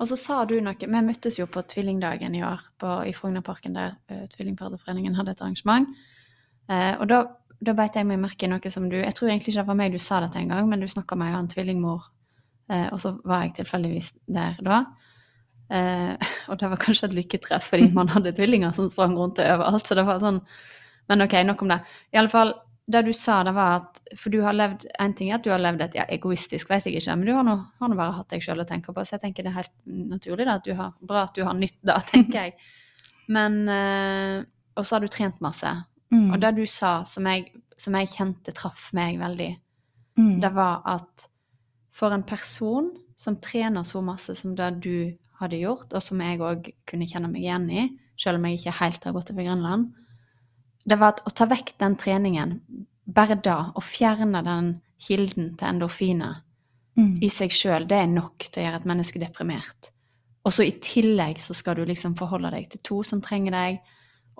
Og 0.00 0.08
så 0.08 0.16
sa 0.16 0.38
du 0.48 0.54
noe 0.64 0.78
Vi 0.80 1.02
møttes 1.04 1.36
jo 1.38 1.44
på 1.50 1.60
Tvillingdagen 1.68 2.32
i 2.34 2.40
år 2.46 2.62
på, 2.80 2.94
i 3.04 3.12
Frognerparken, 3.14 3.76
der 3.76 3.98
uh, 4.08 4.24
Tvillingparadeforeningen 4.32 5.18
hadde 5.18 5.34
et 5.34 5.44
arrangement. 5.44 5.90
Uh, 6.70 6.96
og 6.96 7.04
da, 7.10 7.20
da 7.60 7.76
beit 7.76 7.98
jeg 7.98 8.08
meg 8.08 8.22
merke 8.22 8.48
i 8.48 8.50
noe 8.50 8.72
som 8.72 8.88
du 8.88 8.96
Jeg 8.96 9.12
tror 9.18 9.28
egentlig 9.28 9.52
ikke 9.52 9.60
det 9.60 9.68
var 9.68 9.80
meg 9.82 9.92
du 9.92 10.00
sa 10.00 10.22
dette 10.24 10.40
engang, 10.40 10.70
men 10.70 10.80
du 10.80 10.88
snakka 10.88 11.18
med 11.18 11.36
en 11.36 11.52
tvillingmor 11.52 12.08
Eh, 12.08 12.21
og 12.92 13.00
så 13.02 13.16
var 13.28 13.46
jeg 13.46 13.56
tilfeldigvis 13.60 14.12
der 14.32 14.60
da. 14.64 14.82
Eh, 15.72 16.16
og 16.50 16.58
det 16.60 16.70
var 16.72 16.80
kanskje 16.80 17.08
et 17.08 17.16
lykketreff, 17.16 17.70
fordi 17.72 17.88
man 17.94 18.10
hadde 18.12 18.34
tvillinger 18.36 18.74
som 18.76 18.90
sprang 18.92 19.16
rundt 19.18 19.40
overalt. 19.42 19.86
så 19.86 19.98
det 19.98 20.06
var 20.08 20.22
sånn, 20.22 20.42
Men 21.10 21.24
ok, 21.24 21.34
nok 21.44 21.62
om 21.62 21.72
det. 21.72 21.80
I 22.14 22.18
alle 22.20 22.30
fall, 22.30 22.52
det 22.92 23.02
du 23.06 23.12
sa, 23.12 23.42
det 23.46 23.54
var 23.54 23.80
at 23.80 24.00
For 24.18 24.30
du 24.30 24.40
har 24.42 24.54
levd 24.54 24.84
En 25.00 25.14
ting 25.14 25.30
er 25.30 25.36
at 25.36 25.44
du 25.44 25.50
har 25.50 25.60
levd 25.60 25.82
et 25.82 25.96
ja, 25.96 26.04
egoistisk, 26.08 26.68
vet 26.70 26.86
jeg 26.86 27.00
ikke, 27.00 27.16
men 27.16 27.26
du 27.26 27.32
har 27.34 27.46
nå, 27.46 27.56
har 27.80 27.90
nå 27.90 27.98
bare 27.98 28.14
hatt 28.16 28.30
deg 28.30 28.42
sjøl 28.44 28.62
å 28.62 28.68
tenke 28.68 28.92
på. 28.92 29.04
Så 29.04 29.16
jeg 29.16 29.24
tenker 29.24 29.46
det 29.46 29.52
er 29.52 29.60
helt 29.62 29.74
naturlig 29.86 30.46
da, 30.46 30.58
at 30.60 30.66
du 30.66 30.74
har, 30.78 30.94
bra 31.00 31.26
at 31.26 31.34
du 31.34 31.44
har 31.46 31.56
nytt 31.58 31.78
det, 31.80 31.98
tenker 32.12 32.38
jeg. 32.38 32.54
Men 33.32 33.62
eh, 33.70 34.44
Og 34.76 34.86
så 34.86 34.96
har 34.96 35.04
du 35.04 35.10
trent 35.12 35.40
masse. 35.44 35.72
Mm. 36.12 36.30
Og 36.30 36.40
det 36.40 36.54
du 36.58 36.64
sa, 36.68 37.00
som 37.08 37.26
jeg, 37.26 37.50
som 37.80 37.96
jeg 37.96 38.12
kjente 38.12 38.54
traff 38.56 38.90
meg 38.96 39.18
veldig, 39.20 39.52
mm. 40.20 40.34
det 40.42 40.50
var 40.54 40.82
at 40.86 41.28
for 41.92 42.14
en 42.14 42.24
person 42.26 42.90
som 43.16 43.38
trener 43.40 43.84
så 43.86 44.02
masse 44.04 44.34
som 44.34 44.54
det 44.56 44.70
du 44.82 45.12
hadde 45.42 45.60
gjort, 45.60 45.90
og 45.92 46.02
som 46.02 46.20
jeg 46.22 46.40
òg 46.42 46.70
kunne 46.88 47.08
kjenne 47.08 47.30
meg 47.30 47.44
igjen 47.44 47.68
i, 47.70 47.88
selv 48.20 48.38
om 48.38 48.46
jeg 48.46 48.60
ikke 48.60 48.78
helt 48.78 49.04
har 49.06 49.16
gått 49.16 49.32
over 49.34 49.46
Grønland, 49.46 49.90
det 50.84 50.98
var 50.98 51.14
at 51.14 51.22
å 51.26 51.32
ta 51.34 51.46
vekk 51.50 51.76
den 51.78 51.96
treningen, 51.98 52.56
bare 53.04 53.36
da, 53.38 53.72
å 53.74 53.82
fjerne 53.82 54.42
den 54.46 54.74
kilden 55.02 55.52
til 55.58 55.68
endorfiner 55.68 56.40
mm. 56.98 57.16
i 57.22 57.30
seg 57.30 57.54
sjøl, 57.54 57.86
det 57.90 57.98
er 57.98 58.10
nok 58.10 58.46
til 58.48 58.62
å 58.62 58.66
gjøre 58.66 58.82
et 58.82 58.88
menneske 58.88 59.22
deprimert. 59.22 59.90
Og 60.42 60.54
så 60.54 60.66
i 60.66 60.74
tillegg 60.82 61.38
så 61.42 61.54
skal 61.54 61.78
du 61.78 61.84
liksom 61.86 62.16
forholde 62.18 62.50
deg 62.54 62.70
til 62.70 62.82
to 62.86 63.00
som 63.06 63.22
trenger 63.22 63.54
deg, 63.54 63.82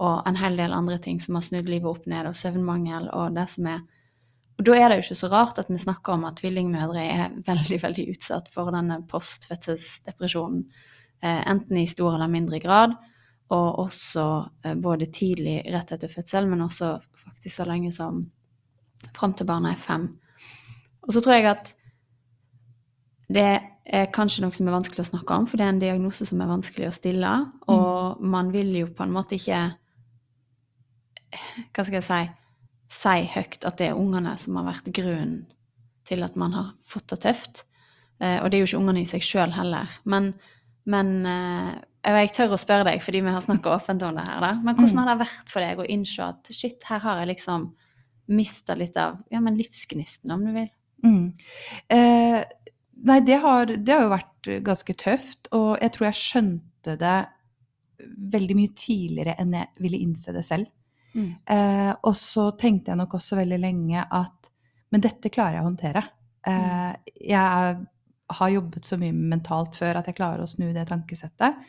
og 0.02 0.26
en 0.26 0.38
hel 0.40 0.56
del 0.58 0.74
andre 0.74 0.98
ting 1.02 1.20
som 1.22 1.36
har 1.36 1.44
snudd 1.46 1.68
livet 1.70 1.90
opp 1.90 2.06
ned, 2.10 2.26
og 2.26 2.38
søvnmangel 2.38 3.10
og 3.12 3.36
det 3.36 3.46
som 3.52 3.68
er 3.70 3.82
og 4.62 4.68
da 4.68 4.76
er 4.78 4.92
det 4.92 5.00
jo 5.00 5.02
ikke 5.08 5.18
så 5.18 5.28
rart 5.32 5.58
at 5.58 5.70
vi 5.72 5.78
snakker 5.80 6.14
om 6.14 6.26
at 6.28 6.36
tvillingmødre 6.38 7.02
er 7.02 7.32
veldig 7.50 7.80
veldig 7.82 8.04
utsatt 8.14 8.50
for 8.54 8.70
denne 8.70 9.00
postfødselsdepresjonen. 9.10 10.60
Eh, 11.22 11.40
enten 11.50 11.78
i 11.78 11.86
stor 11.90 12.14
eller 12.14 12.30
mindre 12.30 12.60
grad, 12.62 12.94
og 13.50 13.78
også 13.82 14.26
eh, 14.64 14.76
både 14.78 15.10
tidlig 15.14 15.60
rett 15.74 15.90
etter 15.94 16.10
fødsel, 16.10 16.46
men 16.50 16.62
også 16.62 16.96
faktisk 17.24 17.56
så 17.56 17.66
lenge 17.66 17.90
som 17.94 18.22
fram 19.16 19.34
til 19.34 19.48
barna 19.50 19.72
er 19.74 19.82
fem. 19.82 20.06
Og 21.02 21.14
så 21.14 21.22
tror 21.22 21.34
jeg 21.34 21.48
at 21.50 21.72
det 23.32 23.46
er 23.82 24.10
kanskje 24.14 24.44
noe 24.44 24.54
som 24.54 24.68
er 24.68 24.76
vanskelig 24.76 25.02
å 25.02 25.10
snakke 25.10 25.40
om, 25.40 25.48
for 25.50 25.58
det 25.58 25.66
er 25.66 25.72
en 25.74 25.82
diagnose 25.82 26.26
som 26.28 26.42
er 26.42 26.50
vanskelig 26.50 26.86
å 26.86 26.94
stille. 26.94 27.32
Og 27.66 28.20
mm. 28.20 28.30
man 28.34 28.54
vil 28.54 28.70
jo 28.78 28.92
på 28.94 29.06
en 29.06 29.14
måte 29.14 29.38
ikke 29.40 29.64
Hva 31.72 31.82
skal 31.82 31.98
jeg 31.98 32.06
si 32.06 32.22
si 32.92 33.26
høyt 33.32 33.62
at 33.64 33.78
det 33.80 33.90
er 33.90 33.98
ungene 33.98 34.34
som 34.40 34.58
har 34.60 34.68
vært 34.68 34.90
grunnen 34.94 35.44
til 36.08 36.24
at 36.26 36.34
man 36.38 36.54
har 36.56 36.72
fått 36.90 37.12
det 37.12 37.22
tøft. 37.24 37.62
Eh, 38.20 38.38
og 38.42 38.50
det 38.50 38.58
er 38.58 38.64
jo 38.64 38.70
ikke 38.70 38.82
ungene 38.82 39.04
i 39.04 39.08
seg 39.08 39.24
sjøl 39.24 39.54
heller. 39.54 39.90
Men, 40.04 40.32
men 40.90 41.12
eh, 41.28 41.70
jeg 42.02 42.32
tør 42.36 42.56
å 42.56 42.60
spørre 42.60 42.90
deg, 42.90 43.02
fordi 43.04 43.22
vi 43.24 43.34
har 43.34 43.44
snakka 43.44 43.76
åpent 43.78 44.04
om 44.06 44.18
det 44.18 44.26
her, 44.26 44.40
da. 44.42 44.52
Men 44.58 44.76
hvordan 44.76 44.96
mm. 44.98 45.02
har 45.02 45.10
det 45.12 45.20
vært 45.22 45.54
for 45.54 45.64
deg 45.64 45.82
å 45.82 45.88
innse 45.96 46.26
at 46.26 46.52
shit, 46.52 46.80
her 46.88 47.04
har 47.04 47.22
jeg 47.22 47.32
liksom 47.32 47.70
mista 48.32 48.76
litt 48.78 48.96
av 49.00 49.20
ja, 49.32 49.40
men 49.42 49.58
livsgnisten, 49.58 50.34
om 50.34 50.44
du 50.46 50.52
vil? 50.54 50.68
Mm. 51.02 51.24
Eh, 51.94 52.40
nei, 53.08 53.20
det 53.26 53.38
har, 53.42 53.72
det 53.72 53.94
har 53.94 54.04
jo 54.04 54.12
vært 54.12 54.52
ganske 54.66 54.98
tøft, 54.98 55.48
og 55.54 55.76
jeg 55.78 55.94
tror 55.94 56.10
jeg 56.10 56.20
skjønte 56.20 56.98
det 56.98 57.16
veldig 58.32 58.54
mye 58.58 58.72
tidligere 58.74 59.36
enn 59.38 59.54
jeg 59.54 59.82
ville 59.82 60.00
innse 60.02 60.34
det 60.34 60.44
selv. 60.46 60.70
Mm. 61.12 61.30
Eh, 61.56 61.92
og 62.08 62.14
så 62.16 62.50
tenkte 62.58 62.92
jeg 62.92 63.00
nok 63.00 63.18
også 63.18 63.36
veldig 63.38 63.60
lenge 63.60 64.04
at 64.08 64.48
Men 64.92 65.00
dette 65.00 65.30
klarer 65.32 65.56
jeg 65.56 65.62
å 65.62 65.68
håndtere. 65.70 66.02
Eh, 66.44 67.12
jeg 67.24 67.76
har 68.36 68.50
jobbet 68.52 68.84
så 68.84 68.98
mye 69.00 69.14
mentalt 69.16 69.78
før 69.78 70.00
at 70.00 70.10
jeg 70.10 70.18
klarer 70.18 70.42
å 70.44 70.50
snu 70.50 70.66
det 70.74 70.84
tankesettet. 70.90 71.62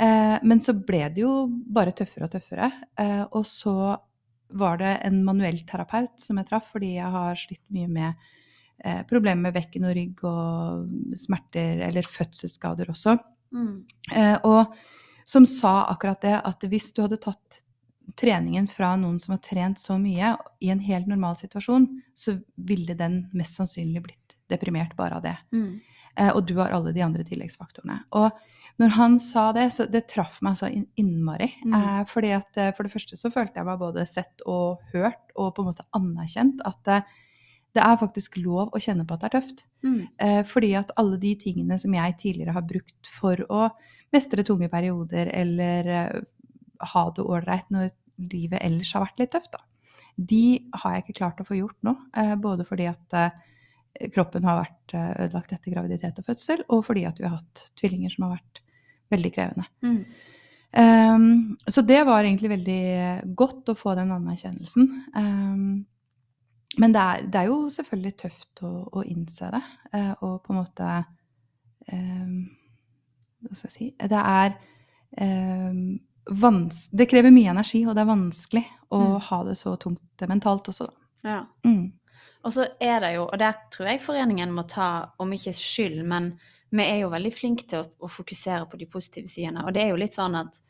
Eh, 0.00 0.36
men 0.48 0.62
så 0.64 0.72
ble 0.72 1.02
det 1.12 1.26
jo 1.26 1.32
bare 1.44 1.92
tøffere 1.92 2.24
og 2.24 2.32
tøffere. 2.32 2.70
Eh, 2.96 3.24
og 3.26 3.44
så 3.44 3.74
var 4.56 4.80
det 4.80 4.94
en 5.04 5.20
manuell 5.26 5.60
terapeut 5.68 6.16
som 6.22 6.40
jeg 6.40 6.48
traff, 6.48 6.70
fordi 6.72 6.94
jeg 6.94 7.12
har 7.18 7.36
slitt 7.36 7.64
mye 7.74 7.88
med 7.92 8.28
eh, 8.84 9.02
problemer 9.08 9.48
med 9.48 9.56
bekken 9.58 9.88
og 9.88 9.96
rygg 9.98 10.22
og 10.28 11.18
smerter, 11.18 11.82
eller 11.88 12.08
fødselsskader 12.08 12.92
også. 12.94 13.18
Mm. 13.52 13.74
Eh, 14.14 14.36
og 14.48 14.78
som 15.28 15.44
sa 15.48 15.82
akkurat 15.92 16.22
det, 16.24 16.36
at 16.40 16.64
hvis 16.70 16.92
du 16.96 17.02
hadde 17.04 17.20
tatt 17.20 17.60
treningen 18.18 18.66
fra 18.70 18.94
noen 18.98 19.18
som 19.22 19.36
har 19.36 19.42
trent 19.44 19.80
så 19.80 19.98
mye, 20.00 20.34
i 20.64 20.72
en 20.74 20.82
helt 20.82 21.06
normal 21.10 21.36
situasjon, 21.38 21.86
så 22.18 22.38
ville 22.68 22.96
den 22.98 23.22
mest 23.36 23.58
sannsynlig 23.58 24.02
blitt 24.08 24.36
deprimert 24.50 24.96
bare 24.98 25.18
av 25.18 25.26
det. 25.26 25.36
Mm. 25.54 25.78
Eh, 26.18 26.30
og 26.32 26.44
du 26.48 26.56
har 26.58 26.74
alle 26.74 26.94
de 26.96 27.04
andre 27.04 27.26
tilleggsfaktorene. 27.26 28.00
Og 28.18 28.30
når 28.78 28.94
han 28.94 29.16
sa 29.22 29.48
det, 29.54 29.68
så 29.74 29.86
det 29.90 30.06
traff 30.10 30.38
meg 30.46 30.58
så 30.60 30.70
innmari. 30.70 31.50
Mm. 31.66 31.76
Eh, 31.78 32.02
fordi 32.10 32.34
at 32.36 32.58
eh, 32.60 32.74
For 32.76 32.86
det 32.86 32.94
første 32.94 33.18
så 33.18 33.30
følte 33.34 33.58
jeg 33.60 33.66
meg 33.68 33.80
både 33.80 34.06
sett 34.06 34.44
og 34.46 34.82
hørt 34.92 35.34
og 35.34 35.54
på 35.54 35.64
en 35.64 35.70
måte 35.70 35.86
anerkjent 35.98 36.62
at 36.68 36.92
eh, 36.94 37.16
det 37.76 37.84
er 37.84 37.98
faktisk 38.00 38.38
lov 38.40 38.72
å 38.72 38.80
kjenne 38.80 39.04
på 39.06 39.14
at 39.14 39.22
det 39.22 39.28
er 39.28 39.36
tøft. 39.36 39.64
Mm. 39.84 40.00
Eh, 40.24 40.40
fordi 40.48 40.72
at 40.78 40.94
alle 40.98 41.18
de 41.20 41.34
tingene 41.38 41.78
som 41.78 41.94
jeg 41.94 42.16
tidligere 42.22 42.56
har 42.56 42.66
brukt 42.66 43.10
for 43.12 43.42
å 43.52 43.68
mestre 44.14 44.42
tunge 44.46 44.70
perioder 44.72 45.28
eller 45.36 45.90
ha 46.94 47.02
det 47.12 47.26
ålreit 47.26 47.66
når 47.74 47.90
livet 48.18 48.62
ellers 48.62 48.92
har 48.94 49.06
vært 49.06 49.22
litt 49.22 49.34
tøft, 49.34 49.52
da, 49.54 49.62
de 50.18 50.44
har 50.82 50.94
jeg 50.94 51.04
ikke 51.04 51.18
klart 51.20 51.42
å 51.42 51.46
få 51.46 51.58
gjort 51.60 51.78
nå. 51.86 51.94
Eh, 52.18 52.34
både 52.42 52.66
fordi 52.66 52.88
at 52.90 53.14
eh, 53.16 53.36
kroppen 54.14 54.46
har 54.48 54.64
vært 54.64 54.94
eh, 54.96 55.12
ødelagt 55.26 55.54
etter 55.54 55.74
graviditet 55.74 56.18
og 56.18 56.26
fødsel, 56.26 56.64
og 56.74 56.82
fordi 56.88 57.04
at 57.08 57.20
vi 57.20 57.28
har 57.28 57.36
hatt 57.36 57.68
tvillinger 57.78 58.14
som 58.14 58.26
har 58.26 58.38
vært 58.38 58.62
veldig 59.14 59.32
krevende. 59.36 59.68
Mm. 59.86 60.00
Um, 60.68 61.56
så 61.64 61.80
det 61.80 62.02
var 62.04 62.26
egentlig 62.26 62.50
veldig 62.52 62.82
godt 63.38 63.70
å 63.72 63.76
få 63.78 63.94
den 63.96 64.10
anerkjennelsen. 64.12 64.90
Um, 65.14 65.86
men 66.78 66.92
det 66.92 67.00
er, 67.00 67.22
det 67.24 67.40
er, 67.40 67.48
jo 67.48 67.70
selvfølgelig 67.72 68.12
tøft 68.20 68.60
å, 68.66 68.72
å 69.00 69.04
innse 69.08 69.48
det, 69.54 69.62
uh, 69.94 70.12
og 70.26 70.34
på 70.44 70.52
en 70.52 70.58
måte 70.60 70.90
um, 71.92 72.34
Hva 73.46 73.54
skal 73.54 73.70
jeg 73.70 73.76
si 73.78 73.88
Det 74.12 74.20
er 74.20 74.58
Det 76.28 77.08
krever 77.10 77.32
mye 77.34 77.50
energi, 77.50 77.86
og 77.86 77.94
det 77.96 78.02
er 78.04 78.10
vanskelig 78.12 78.64
å 78.90 78.98
Mm. 79.00 79.20
ha 79.20 79.44
det 79.44 79.56
så 79.56 79.76
tungt 79.80 80.28
mentalt 80.28 80.68
også, 80.68 80.86
da. 80.86 80.92
Ja. 81.24 81.46
Mm. 81.64 81.92
Og 82.44 82.52
så 82.52 82.68
er 82.80 83.00
det 83.00 83.14
jo, 83.16 83.24
og 83.24 83.38
der 83.38 83.54
tror 83.70 83.88
jeg 83.88 84.00
foreningen 84.02 84.52
må 84.54 84.62
ta, 84.68 85.10
om 85.18 85.32
ikke 85.32 85.52
skyld, 85.52 86.04
men 86.06 86.38
vi 86.70 86.82
er 86.84 87.00
jo 87.00 87.10
veldig 87.10 87.32
flinke 87.34 87.66
til 87.66 87.78
å, 87.82 87.88
å 88.00 88.08
fokusere 88.08 88.68
på 88.70 88.78
de 88.78 88.86
positive 88.86 89.28
sidene. 89.28 89.64
Og 89.66 89.72
det 89.74 89.82
er 89.82 89.88
jo 89.90 89.96
litt 89.96 90.14
sånn 90.14 90.36
at 90.38 90.60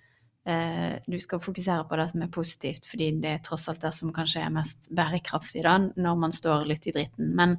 eh, 0.47 0.99
du 1.07 1.19
skal 1.21 1.41
fokusere 1.41 1.85
på 1.89 1.97
det 1.97 2.09
som 2.11 2.23
er 2.23 2.29
positivt, 2.33 2.87
fordi 2.87 3.11
det 3.21 3.29
er 3.35 3.39
tross 3.45 3.69
alt 3.69 3.83
det 3.83 3.93
som 3.93 4.13
kanskje 4.13 4.41
er 4.47 4.51
mest 4.55 4.89
bærekraftig 4.95 5.63
da, 5.67 5.77
når 5.79 6.17
man 6.19 6.33
står 6.33 6.67
litt 6.71 6.87
i 6.87 6.95
dritten. 6.97 7.35
Men, 7.37 7.59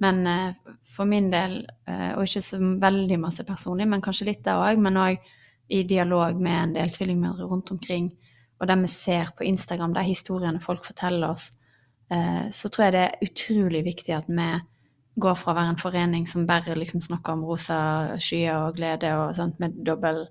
men 0.00 0.26
eh, 0.26 0.74
for 0.94 1.06
min 1.08 1.30
del, 1.32 1.62
eh, 1.86 2.12
og 2.18 2.26
ikke 2.26 2.42
så 2.42 2.58
veldig 2.58 3.18
masse 3.22 3.44
personlig, 3.48 3.88
men 3.88 4.02
kanskje 4.04 4.26
litt 4.26 4.44
det 4.44 4.52
òg, 4.52 4.78
men 4.82 5.00
òg 5.00 5.18
i 5.70 5.84
dialog 5.86 6.40
med 6.42 6.62
en 6.62 6.74
del 6.74 6.90
tvillingmødre 6.94 7.46
rundt 7.50 7.70
omkring, 7.70 8.10
og 8.60 8.68
det 8.68 8.76
vi 8.82 8.90
ser 8.92 9.30
på 9.36 9.46
Instagram, 9.48 9.94
de 9.96 10.04
historiene 10.04 10.60
folk 10.60 10.84
forteller 10.84 11.30
oss, 11.30 11.50
eh, 12.10 12.50
så 12.52 12.68
tror 12.68 12.86
jeg 12.86 12.96
det 12.96 13.04
er 13.06 13.24
utrolig 13.28 13.84
viktig 13.86 14.16
at 14.16 14.28
vi 14.28 14.50
går 15.20 15.38
fra 15.38 15.52
å 15.52 15.56
være 15.56 15.74
en 15.74 15.80
forening 15.80 16.26
som 16.28 16.46
bare 16.48 16.76
liksom 16.78 17.02
snakker 17.04 17.34
om 17.34 17.46
rosa 17.48 17.80
skyer 18.22 18.66
og 18.66 18.76
glede 18.78 19.10
og 19.16 19.34
sånt, 19.36 19.58
med 19.62 19.78
dobbel, 19.86 20.24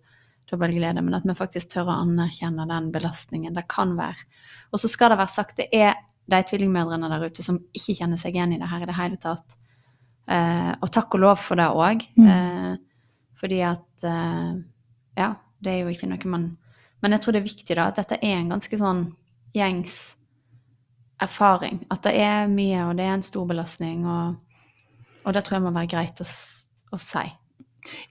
dobbel 0.49 0.75
glede, 0.77 1.03
men 1.05 1.17
at 1.17 1.27
vi 1.27 1.37
faktisk 1.37 1.73
tør 1.73 1.91
å 1.91 1.99
anerkjenne 2.03 2.67
den 2.69 2.91
belastningen 2.93 3.57
det 3.57 3.67
kan 3.71 3.95
være. 3.97 4.27
Og 4.73 4.81
så 4.81 4.91
skal 4.91 5.13
det 5.13 5.21
være 5.21 5.35
sagt, 5.35 5.57
det 5.59 5.69
er 5.75 5.95
de 6.29 6.41
tvillingmødrene 6.51 7.09
der 7.09 7.29
ute 7.29 7.45
som 7.45 7.57
ikke 7.73 7.97
kjenner 8.01 8.19
seg 8.21 8.37
igjen 8.37 8.53
i 8.53 8.61
det 8.61 8.69
her 8.69 8.85
i 8.85 8.89
det 8.89 8.97
hele 8.97 9.19
tatt. 9.21 9.57
Eh, 10.29 10.73
og 10.77 10.91
takk 10.93 11.15
og 11.17 11.23
lov 11.23 11.39
for 11.41 11.59
det 11.59 11.69
òg. 11.73 12.05
Mm. 12.19 12.27
Eh, 12.29 13.15
fordi 13.39 13.63
at 13.65 14.05
eh, 14.05 14.59
Ja, 15.17 15.33
det 15.63 15.73
er 15.73 15.83
jo 15.83 15.93
ikke 15.93 16.09
noe 16.09 16.31
man 16.31 16.45
Men 17.01 17.15
jeg 17.15 17.21
tror 17.23 17.35
det 17.35 17.41
er 17.41 17.47
viktig 17.49 17.75
da 17.79 17.89
at 17.89 17.99
dette 17.99 18.19
er 18.19 18.37
en 18.37 18.51
ganske 18.51 18.77
sånn 18.77 19.05
gjengs 19.55 19.97
erfaring. 21.23 21.85
At 21.91 22.03
det 22.03 22.15
er 22.19 22.49
mye, 22.51 22.81
og 22.89 22.97
det 22.99 23.05
er 23.07 23.17
en 23.17 23.23
stor 23.23 23.45
belastning. 23.47 24.05
Og, 24.07 24.35
og 25.23 25.35
det 25.35 25.45
tror 25.45 25.59
jeg 25.59 25.65
må 25.65 25.75
være 25.75 25.91
greit 25.93 26.19
å, 26.23 26.27
å 26.27 26.99
si. 26.99 27.23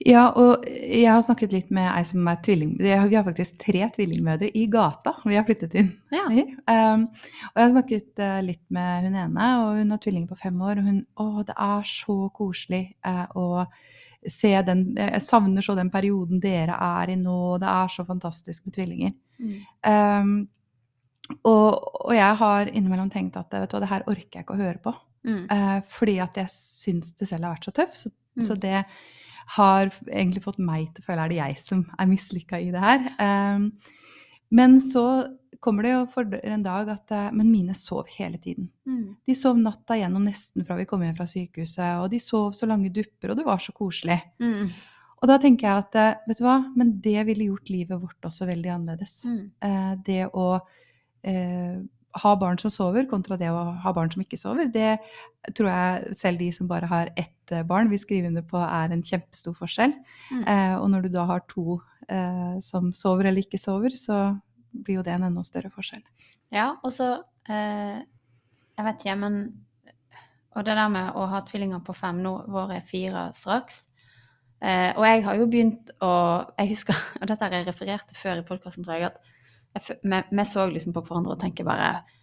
Ja, 0.01 0.23
og 0.33 0.65
jeg 0.65 1.07
har 1.07 1.21
snakket 1.23 1.53
litt 1.53 1.69
med 1.73 1.87
ei 1.91 2.01
som 2.07 2.25
er 2.27 2.39
tvilling... 2.45 2.73
Vi 2.81 2.89
har 2.89 3.25
faktisk 3.27 3.59
tre 3.61 3.85
tvillingmødre 3.95 4.49
i 4.57 4.65
gata. 4.71 5.13
Vi 5.25 5.37
har 5.37 5.45
flyttet 5.47 5.75
inn 5.77 5.91
Ja. 6.13 6.25
Um, 6.25 7.05
og 7.51 7.59
jeg 7.59 7.63
har 7.63 7.73
snakket 7.75 8.23
eh, 8.25 8.39
litt 8.45 8.63
med 8.73 9.05
hun 9.05 9.19
ene, 9.21 9.49
og 9.61 9.79
hun 9.79 9.93
har 9.93 10.01
tvillinger 10.01 10.31
på 10.31 10.39
fem 10.41 10.61
år. 10.65 10.81
Og 10.81 10.89
hun 10.89 10.99
Å, 11.21 11.29
det 11.47 11.55
er 11.55 11.87
så 11.87 12.19
koselig 12.35 12.83
Uh, 13.05 13.25
å 13.37 13.47
se 14.27 14.51
den 14.67 14.95
Jeg 14.97 15.21
savner 15.23 15.63
så 15.63 15.75
den 15.77 15.89
perioden 15.93 16.41
dere 16.43 16.75
er 16.75 17.13
i 17.13 17.15
nå. 17.19 17.57
Det 17.61 17.67
er 17.71 17.91
så 17.93 18.05
fantastisk 18.07 18.65
med 18.65 18.75
tvillinger. 18.75 19.13
Um, 19.87 20.49
og, 21.45 21.77
og 22.09 22.15
jeg 22.15 22.39
har 22.41 22.71
innimellom 22.73 23.11
tenkt 23.13 23.37
at 23.39 23.53
vet 23.53 23.69
du 23.69 23.77
hva, 23.77 23.83
det 23.83 23.91
her 23.93 24.07
orker 24.09 24.39
jeg 24.39 24.43
ikke 24.43 24.57
å 24.57 24.63
høre 24.63 24.81
på. 24.83 24.95
Mm. 25.27 25.45
Uh, 25.51 25.79
fordi 25.93 26.17
at 26.23 26.37
jeg 26.41 26.51
syns 26.51 27.13
det 27.19 27.29
selv 27.29 27.47
har 27.47 27.55
vært 27.55 27.69
så 27.69 27.75
tøff. 27.81 27.95
Så, 27.95 28.15
Mm. 28.39 28.43
så 28.45 28.55
det 28.55 28.85
har 29.57 29.89
egentlig 30.07 30.43
fått 30.43 30.59
meg 30.61 30.91
til 30.93 31.01
å 31.01 31.07
føle 31.07 31.23
er 31.25 31.31
det 31.31 31.39
jeg 31.39 31.55
som 31.57 31.79
er 31.99 32.07
mislykka 32.07 32.59
i 32.61 32.69
det 32.71 32.79
her. 32.83 33.07
Um, 33.17 33.71
men 34.49 34.79
så 34.81 35.05
kommer 35.59 35.83
det 35.83 35.91
jo 35.91 36.03
for 36.13 36.37
en 36.39 36.63
dag 36.63 36.89
at 36.93 37.11
eh, 37.11 37.31
Men 37.35 37.51
mine 37.51 37.75
sov 37.75 38.07
hele 38.15 38.39
tiden. 38.39 38.69
Mm. 38.87 39.17
De 39.27 39.35
sov 39.35 39.59
natta 39.59 39.97
gjennom 39.99 40.23
nesten 40.23 40.63
fra 40.65 40.77
vi 40.79 40.87
kom 40.87 41.03
hjem 41.03 41.17
fra 41.17 41.27
sykehuset, 41.27 41.99
og 41.99 42.07
de 42.13 42.21
sov 42.23 42.53
så 42.55 42.69
lange 42.69 42.91
dupper, 42.95 43.31
og 43.33 43.39
det 43.39 43.47
var 43.47 43.59
så 43.63 43.75
koselig. 43.75 44.21
Mm. 44.39 44.71
Og 45.19 45.27
da 45.27 45.35
tenker 45.41 45.67
jeg 45.67 45.83
at 45.83 45.99
eh, 45.99 46.25
vet 46.29 46.39
du 46.39 46.45
hva, 46.47 46.57
men 46.79 46.95
det 47.03 47.19
ville 47.27 47.49
gjort 47.51 47.71
livet 47.71 48.01
vårt 48.01 48.29
også 48.29 48.47
veldig 48.49 48.75
annerledes. 48.77 49.15
Mm. 49.27 49.41
Eh, 49.67 49.93
det 50.07 50.21
å 50.31 50.49
eh, 51.27 51.79
ha 52.23 52.35
barn 52.39 52.57
som 52.61 52.71
sover, 52.73 53.05
kontra 53.09 53.37
det 53.37 53.51
å 53.51 53.65
ha 53.83 53.93
barn 53.93 54.09
som 54.13 54.23
ikke 54.23 54.39
sover, 54.39 54.69
det 54.71 54.95
tror 55.57 55.69
jeg 55.69 56.15
selv 56.17 56.41
de 56.41 56.49
som 56.55 56.69
bare 56.71 56.87
har 56.89 57.11
ett 57.19 57.53
eh, 57.53 57.65
barn, 57.67 57.91
vil 57.91 58.01
skrive 58.01 58.31
under 58.31 58.45
på 58.47 58.61
er 58.63 58.95
en 58.95 59.03
kjempestor 59.05 59.57
forskjell. 59.59 59.93
Mm. 60.31 60.43
Eh, 60.43 60.75
og 60.79 60.87
når 60.93 61.05
du 61.05 61.13
da 61.13 61.27
har 61.29 61.43
to 61.51 61.81
som 62.65 62.91
sover 62.93 63.29
eller 63.29 63.43
ikke 63.45 63.59
sover, 63.61 63.93
så 63.95 64.39
blir 64.71 64.99
jo 64.99 65.03
det 65.05 65.13
en 65.15 65.23
enda 65.29 65.43
større 65.43 65.69
forskjell. 65.73 66.01
Ja, 66.53 66.71
og 66.83 66.91
så 66.93 67.23
eh, 67.49 67.99
Jeg 68.77 68.85
vet 68.85 69.01
ikke, 69.03 69.15
men 69.19 69.39
Og 70.55 70.65
det 70.65 70.75
der 70.75 70.89
med 70.89 71.11
å 71.15 71.27
ha 71.29 71.41
tvillinger 71.45 71.79
på 71.85 71.93
fem 71.93 72.21
nå, 72.23 72.31
våre 72.49 72.77
er 72.79 72.85
fire 72.87 73.27
straks. 73.37 73.83
Eh, 74.61 74.91
og 74.97 75.05
jeg 75.05 75.23
har 75.23 75.35
jo 75.39 75.45
begynt 75.47 75.91
å 76.01 76.11
Jeg 76.57 76.69
husker, 76.73 76.95
og 77.21 77.27
dette 77.27 77.45
har 77.45 77.53
jeg 77.57 77.67
referert 77.67 78.07
til 78.09 78.17
før 78.17 78.41
i 78.41 78.45
podkasten, 78.47 78.83
tror 78.83 78.97
jeg, 78.97 79.11
at 79.11 79.89
jeg, 79.89 79.99
vi, 80.03 80.21
vi 80.31 80.45
så 80.49 80.65
liksom 80.69 80.93
på 80.95 81.01
hverandre 81.05 81.35
og 81.37 81.39
tenker 81.41 81.63
bare 81.67 81.91
"F- 82.01 82.18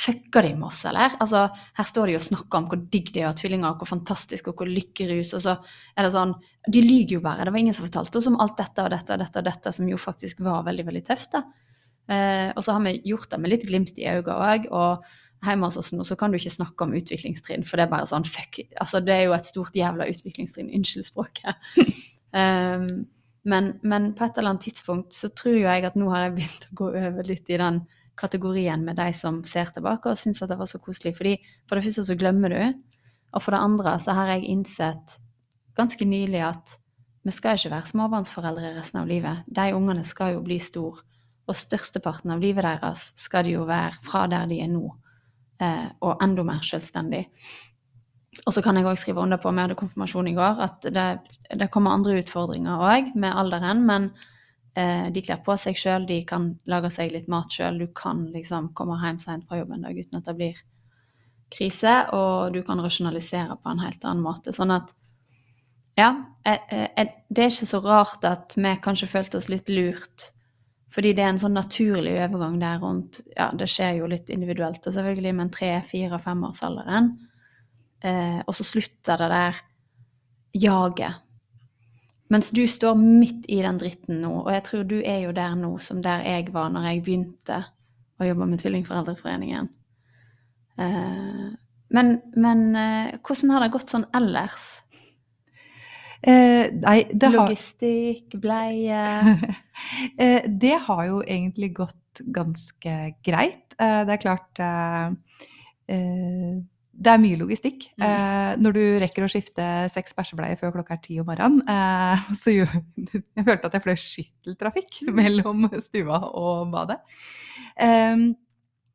Fucker 0.00 0.46
de 0.46 0.54
med 0.56 0.70
oss, 0.70 0.84
eller? 0.88 1.12
Altså, 1.20 1.42
her 1.76 1.86
står 1.88 2.08
de 2.08 2.16
og 2.16 2.24
snakker 2.24 2.56
om 2.56 2.68
hvor 2.70 2.80
digg 2.92 3.10
de 3.12 3.20
er 3.20 3.28
å 3.28 3.32
ha 3.34 3.36
tvillinger, 3.36 3.74
hvor 3.76 3.90
fantastisk, 3.90 4.48
og 4.48 4.60
hvor 4.60 4.70
lykkerus, 4.70 5.34
og 5.36 5.42
så 5.44 5.56
er 5.92 6.06
det 6.06 6.14
sånn 6.14 6.32
De 6.72 6.80
lyver 6.84 7.18
jo 7.18 7.24
bare. 7.24 7.44
Det 7.44 7.52
var 7.52 7.60
ingen 7.60 7.76
som 7.76 7.84
fortalte 7.84 8.20
oss 8.20 8.28
om 8.30 8.38
alt 8.40 8.56
dette 8.60 8.86
og 8.86 8.94
dette 8.94 9.16
og 9.16 9.20
dette, 9.20 9.42
og 9.42 9.50
dette 9.50 9.72
som 9.76 9.90
jo 9.90 10.00
faktisk 10.00 10.40
var 10.46 10.64
veldig, 10.68 10.86
veldig 10.88 11.04
tøft, 11.10 11.36
da. 11.36 11.44
Eh, 12.10 12.48
og 12.56 12.64
så 12.64 12.74
har 12.74 12.82
vi 12.86 12.96
gjort 13.06 13.30
det 13.30 13.38
med 13.38 13.52
litt 13.52 13.66
glimt 13.68 13.98
i 14.00 14.08
øynene 14.10 14.38
òg. 14.40 14.66
Og 14.74 15.46
hjemme 15.46 15.68
hos 15.68 15.78
oss 15.80 15.92
nå 15.94 16.04
så 16.06 16.16
kan 16.20 16.32
du 16.32 16.40
ikke 16.40 16.52
snakke 16.52 16.86
om 16.86 16.96
utviklingstrinn, 16.96 17.64
for 17.68 17.78
det 17.78 17.86
er 17.86 17.94
bare 17.94 18.08
sånn 18.08 18.26
fuck 18.28 18.60
Altså, 18.80 19.00
det 19.04 19.14
er 19.14 19.24
jo 19.28 19.36
et 19.36 19.48
stort 19.48 19.76
jævla 19.78 20.08
utviklingstrinn. 20.10 20.72
Unnskyld 20.76 21.06
språket. 21.06 21.70
um, 22.32 22.88
men, 23.52 23.72
men 23.82 24.10
på 24.16 24.26
et 24.26 24.36
eller 24.36 24.54
annet 24.54 24.68
tidspunkt 24.68 25.16
så 25.16 25.32
tror 25.32 25.56
jo 25.56 25.68
jeg 25.68 25.88
at 25.88 25.96
nå 25.98 26.10
har 26.12 26.28
jeg 26.28 26.36
begynt 26.40 26.68
å 26.68 26.76
gå 26.82 26.92
over 27.04 27.28
litt 27.28 27.52
i 27.52 27.60
den 27.60 27.84
kategorien 28.20 28.84
med 28.84 28.98
de 29.00 29.08
som 29.16 29.40
ser 29.48 29.72
tilbake 29.74 30.12
og 30.12 30.18
syns 30.20 30.42
at 30.44 30.52
det 30.52 30.58
var 30.60 30.68
så 30.68 30.80
koselig. 30.82 31.14
Fordi 31.16 31.36
for 31.68 31.78
det 31.78 31.86
første 31.86 32.04
så 32.10 32.18
glemmer 32.20 32.52
du, 32.52 32.82
og 33.32 33.44
for 33.44 33.54
det 33.54 33.62
andre 33.64 33.96
så 34.02 34.14
har 34.18 34.34
jeg 34.34 34.48
innsett 34.52 35.16
ganske 35.78 36.04
nylig 36.04 36.42
at 36.50 36.76
vi 37.24 37.32
skal 37.34 37.58
ikke 37.58 37.72
være 37.74 37.90
småbarnsforeldre 37.92 38.74
resten 38.78 39.02
av 39.02 39.08
livet. 39.08 39.44
De 39.46 39.66
ungene 39.76 40.04
skal 40.08 40.34
jo 40.36 40.44
bli 40.44 40.56
stor, 40.62 41.02
og 41.48 41.56
størsteparten 41.56 42.32
av 42.32 42.40
livet 42.40 42.64
deres 42.64 43.10
skal 43.18 43.44
de 43.44 43.56
jo 43.58 43.66
være 43.68 44.00
fra 44.06 44.24
der 44.30 44.48
de 44.48 44.60
er 44.64 44.70
nå, 44.72 44.86
eh, 45.60 45.88
og 46.00 46.22
enda 46.24 46.44
mer 46.46 46.64
selvstendig. 46.64 47.26
Og 48.46 48.54
så 48.54 48.62
kan 48.64 48.78
jeg 48.78 48.86
òg 48.86 48.98
skrive 49.00 49.20
under 49.20 49.40
på, 49.42 49.52
vi 49.52 49.60
hadde 49.60 49.76
konfirmasjon 49.76 50.30
i 50.30 50.36
går, 50.36 50.60
at 50.64 50.88
det, 50.94 51.06
det 51.60 51.70
kommer 51.74 51.92
andre 51.92 52.20
utfordringer 52.22 52.84
òg 52.88 53.12
med 53.18 53.36
alderen, 53.36 53.84
men 53.86 54.10
de 54.74 55.22
kler 55.26 55.40
på 55.42 55.56
seg 55.58 55.74
sjøl, 55.74 56.04
de 56.06 56.20
kan 56.22 56.44
lage 56.70 56.92
seg 56.94 57.10
litt 57.10 57.26
mat 57.28 57.50
sjøl, 57.50 57.80
du 57.80 57.88
kan 57.96 58.20
liksom 58.30 58.68
komme 58.78 59.00
hjem 59.02 59.18
seint 59.18 59.48
fra 59.48 59.58
jobb 59.58 59.72
en 59.74 59.88
dag 59.88 59.98
uten 59.98 60.20
at 60.20 60.28
det 60.28 60.34
blir 60.38 60.60
krise, 61.50 61.94
og 62.14 62.54
du 62.54 62.62
kan 62.66 62.80
rasjonalisere 62.82 63.58
på 63.58 63.72
en 63.72 63.82
helt 63.82 64.04
annen 64.06 64.22
måte. 64.24 64.54
Sånn 64.54 64.72
at 64.74 64.92
ja, 65.98 66.10
eh, 66.46 66.60
eh, 66.70 67.08
det 67.28 67.44
er 67.44 67.52
ikke 67.52 67.68
så 67.68 67.80
rart 67.84 68.24
at 68.24 68.54
vi 68.56 68.74
kanskje 68.82 69.10
følte 69.10 69.40
oss 69.40 69.50
litt 69.52 69.68
lurt. 69.72 70.30
Fordi 70.90 71.12
det 71.14 71.22
er 71.22 71.32
en 71.32 71.38
sånn 71.38 71.54
naturlig 71.54 72.16
overgang 72.18 72.56
der 72.58 72.80
rundt 72.82 73.20
Ja, 73.36 73.50
det 73.54 73.68
skjer 73.70 74.00
jo 74.00 74.08
litt 74.10 74.30
individuelt, 74.30 74.82
og 74.86 74.94
selvfølgelig, 74.94 75.34
men 75.38 75.50
tre-, 75.54 75.82
fire-, 75.86 76.18
femårsalderen. 76.22 77.12
Eh, 78.02 78.40
og 78.46 78.56
så 78.56 78.66
slutter 78.66 79.20
det 79.20 79.28
der 79.30 79.60
jaget. 80.56 81.20
Mens 82.30 82.52
du 82.54 82.62
står 82.70 82.94
midt 82.98 83.48
i 83.50 83.58
den 83.64 83.78
dritten 83.80 84.20
nå, 84.22 84.32
og 84.44 84.52
jeg 84.54 84.62
tror 84.68 84.84
du 84.86 85.00
er 85.00 85.24
jo 85.24 85.32
der 85.34 85.56
nå 85.58 85.72
som 85.82 86.02
der 86.02 86.22
jeg 86.22 86.52
var 86.54 86.70
når 86.70 86.86
jeg 86.86 87.02
begynte 87.06 87.64
å 88.20 88.28
jobbe 88.28 88.46
med 88.46 88.62
Tvillingforeldreforeningen. 88.62 89.70
Eh, 90.78 91.48
men 91.90 92.12
men 92.38 92.62
eh, 92.78 93.18
hvordan 93.18 93.50
har 93.56 93.64
det 93.64 93.72
gått 93.74 93.90
sånn 93.90 94.06
ellers? 94.14 94.68
Eh, 96.20 96.68
nei, 96.76 96.98
det 97.10 97.30
har, 97.32 97.48
Logistikk, 97.48 98.36
bleie 98.40 99.04
Eh, 100.20 100.44
det 100.44 100.76
har 100.84 101.06
jo 101.08 101.22
egentlig 101.24 101.70
gått 101.78 102.20
ganske 102.34 102.96
greit. 103.24 103.72
Eh, 103.80 104.02
det 104.04 104.12
er 104.12 104.20
klart 104.20 104.60
eh, 104.60 105.08
det 106.92 107.12
er 107.12 107.20
mye 107.22 107.38
logistikk. 107.38 107.86
Mm. 107.96 108.04
Eh, 108.04 108.56
når 108.60 108.72
du 108.76 108.80
rekker 109.00 109.24
å 109.24 109.30
skifte 109.30 109.64
seks 109.92 110.12
bæsjebleier 110.18 110.58
før 110.60 110.72
klokka 110.74 110.96
er 110.98 111.02
ti 111.04 111.18
om 111.22 111.26
morgenen, 111.30 111.62
eh, 111.68 112.26
så 112.42 112.52
jo, 112.52 112.66
Jeg 112.98 113.44
følte 113.46 113.66
at 113.70 113.72
jeg 113.78 113.84
fløy 113.86 113.96
skytteltrafikk 113.96 115.02
Mm. 115.08 115.14
mellom 115.16 115.68
stua 115.80 116.18
og 116.34 116.70
badet. 116.72 116.98
Eh, 117.78 118.16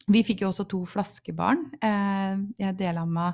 vi 0.07 0.21
fikk 0.27 0.41
jo 0.43 0.51
også 0.51 0.67
to 0.69 0.83
flaskebarn. 0.85 1.63
Eh, 1.81 2.37
jeg 2.61 2.77
dela 2.77 3.05
med 3.09 3.33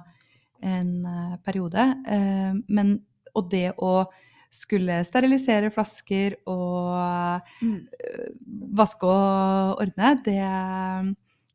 en 0.63 1.05
eh, 1.05 1.37
periode. 1.43 1.87
Eh, 2.07 2.53
men, 2.69 2.99
og 3.35 3.49
det 3.51 3.73
å 3.81 4.05
skulle 4.51 5.01
sterilisere 5.07 5.71
flasker 5.71 6.37
og 6.47 7.41
Mm. 7.63 7.87
eh, 7.99 8.29
vaske 8.75 9.03
og 9.07 9.81
ordne, 9.83 10.13
det 10.23 10.39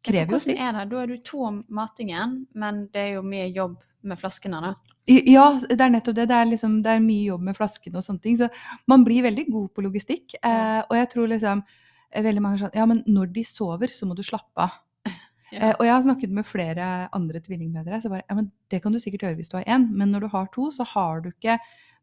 krever 0.07 0.31
jo 0.31 0.37
Hvordan 0.37 0.47
sitt. 0.47 0.61
er 0.63 0.77
det? 0.79 0.85
Da 0.93 1.03
er 1.03 1.13
du 1.13 1.17
to 1.27 1.43
om 1.49 1.63
matingen, 1.69 2.37
men 2.55 2.87
det 2.95 3.03
er 3.03 3.13
jo 3.17 3.25
mye 3.27 3.49
jobb 3.51 3.77
med 4.07 4.21
flaskene, 4.21 4.61
da. 4.63 4.75
Ja, 5.07 5.53
det 5.71 5.79
er 5.79 5.93
nettopp 5.93 6.17
det. 6.19 6.27
Det 6.31 6.35
er, 6.35 6.49
liksom, 6.51 6.81
det 6.83 6.91
er 6.91 7.03
mye 7.03 7.29
jobb 7.29 7.45
med 7.47 7.57
flaskene 7.59 8.01
og 8.01 8.07
sånne 8.07 8.23
ting. 8.25 8.39
Så 8.39 8.49
man 8.91 9.05
blir 9.07 9.23
veldig 9.27 9.45
god 9.53 9.69
på 9.77 9.85
logistikk. 9.85 10.35
Eh, 10.43 10.81
og 10.83 10.97
jeg 10.99 11.11
tror 11.13 11.31
liksom 11.31 11.63
eh, 11.63 12.25
veldig 12.27 12.43
mange 12.43 12.59
sånn 12.65 12.75
Ja, 12.75 12.87
men 12.91 13.05
når 13.07 13.31
de 13.37 13.45
sover, 13.47 13.93
så 13.93 14.09
må 14.09 14.19
du 14.19 14.25
slappe 14.27 14.67
av. 14.67 14.83
Ja. 15.55 15.69
Eh, 15.69 15.75
og 15.79 15.85
jeg 15.87 15.93
har 15.95 16.01
snakket 16.03 16.33
med 16.35 16.43
flere 16.49 16.87
andre 17.15 17.39
tvillingmødre, 17.39 18.01
så 18.03 18.11
bare 18.11 18.25
Ja, 18.27 18.35
men 18.35 18.49
det 18.67 18.81
kan 18.83 18.91
du 18.91 18.99
sikkert 18.99 19.23
gjøre 19.23 19.37
hvis 19.39 19.53
du 19.53 19.55
har 19.61 19.69
én, 19.77 19.85
men 19.95 20.11
når 20.11 20.25
du 20.25 20.33
har 20.33 20.49
to, 20.51 20.65
så 20.75 20.83
har 20.91 21.23
du 21.23 21.29
ikke 21.31 21.55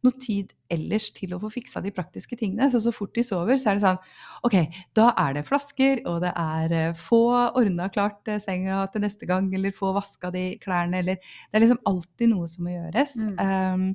noe 0.04 0.16
tid 0.22 0.52
ellers 0.74 1.10
til 1.16 1.36
å 1.36 1.40
få 1.42 1.50
fiksa 1.54 1.82
de 1.84 1.92
praktiske 1.96 2.38
tingene. 2.40 2.70
Så 2.72 2.82
så 2.84 2.94
fort 2.96 3.14
de 3.16 3.24
sover, 3.26 3.60
så 3.60 3.72
er 3.72 3.80
det 3.80 3.86
sånn 3.86 4.00
OK, 4.48 4.58
da 4.98 5.10
er 5.26 5.38
det 5.38 5.46
flasker, 5.48 6.02
og 6.10 6.22
det 6.26 6.34
er 6.40 6.76
eh, 6.80 6.98
få 7.00 7.24
ordna 7.52 7.90
klart 7.94 8.28
eh, 8.32 8.42
senga 8.44 8.84
til 8.94 9.06
neste 9.06 9.30
gang, 9.30 9.52
eller 9.56 9.76
få 9.76 9.94
vaska 9.96 10.34
de 10.34 10.48
klærne, 10.64 11.04
eller 11.04 11.22
Det 11.22 11.60
er 11.60 11.66
liksom 11.66 11.84
alltid 11.90 12.34
noe 12.34 12.50
som 12.52 12.68
må 12.68 12.76
gjøres. 12.76 13.16
Mm. 13.24 13.38
Um, 13.40 13.88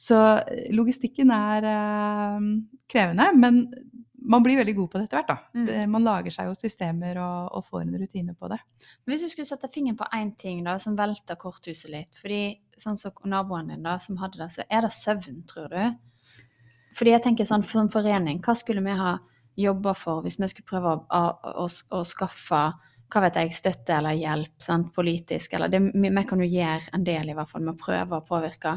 så 0.00 0.18
logistikken 0.72 1.32
er 1.34 1.66
um, 2.38 2.52
krevende, 2.88 3.26
men 3.36 3.64
man 4.22 4.42
blir 4.44 4.58
veldig 4.60 4.74
god 4.76 4.90
på 4.90 4.98
det 4.98 5.06
etter 5.06 5.20
hvert, 5.20 5.30
da. 5.30 5.36
Mm. 5.56 5.66
Det, 5.66 5.78
man 5.90 6.04
lager 6.04 6.34
seg 6.34 6.50
jo 6.50 6.56
systemer 6.58 7.20
og, 7.22 7.48
og 7.56 7.64
får 7.68 7.84
en 7.84 7.96
rutine 8.00 8.34
på 8.36 8.50
det. 8.52 8.58
Hvis 9.08 9.24
du 9.24 9.30
skulle 9.32 9.48
sette 9.48 9.70
fingeren 9.72 9.98
på 9.98 10.08
én 10.16 10.34
ting 10.40 10.60
da, 10.66 10.76
som 10.82 10.98
velter 10.98 11.40
korthuset 11.40 11.92
litt 11.92 12.20
fordi 12.20 12.42
Sånn 12.80 12.96
som 12.96 13.12
naboen 13.28 13.66
din 13.68 13.82
da, 13.84 13.98
som 14.00 14.16
hadde 14.16 14.38
det, 14.40 14.46
så 14.54 14.62
er 14.64 14.86
det 14.86 14.88
søvn, 14.96 15.42
tror 15.44 15.66
du? 15.68 15.98
Fordi 16.96 17.12
jeg 17.12 17.22
tenker 17.26 17.44
sånn, 17.44 17.64
For 17.66 17.82
en 17.82 17.90
forening, 17.92 18.38
hva 18.40 18.54
skulle 18.56 18.80
vi 18.80 18.94
ha 18.96 19.18
jobba 19.60 19.92
for 19.98 20.24
hvis 20.24 20.38
vi 20.40 20.48
skulle 20.48 20.70
prøve 20.70 20.94
å, 20.94 21.02
å, 21.04 21.50
å, 21.64 21.66
å 21.68 22.00
skaffe 22.08 22.62
hva 23.10 23.22
vet 23.24 23.36
jeg, 23.40 23.52
støtte 23.52 23.96
eller 23.98 24.16
hjelp 24.16 24.62
sant, 24.62 24.92
politisk? 24.94 25.58
eller 25.58 25.68
det, 25.68 25.82
vi, 25.90 26.08
vi 26.14 26.24
kan 26.30 26.40
jo 26.40 26.48
gjøre 26.48 26.94
en 26.94 27.04
del 27.04 27.32
i 27.32 27.36
hvert 27.36 27.50
fall 27.50 27.64
med 27.66 27.74
å 27.74 27.80
prøve 27.80 28.16
å 28.20 28.26
påvirke. 28.26 28.76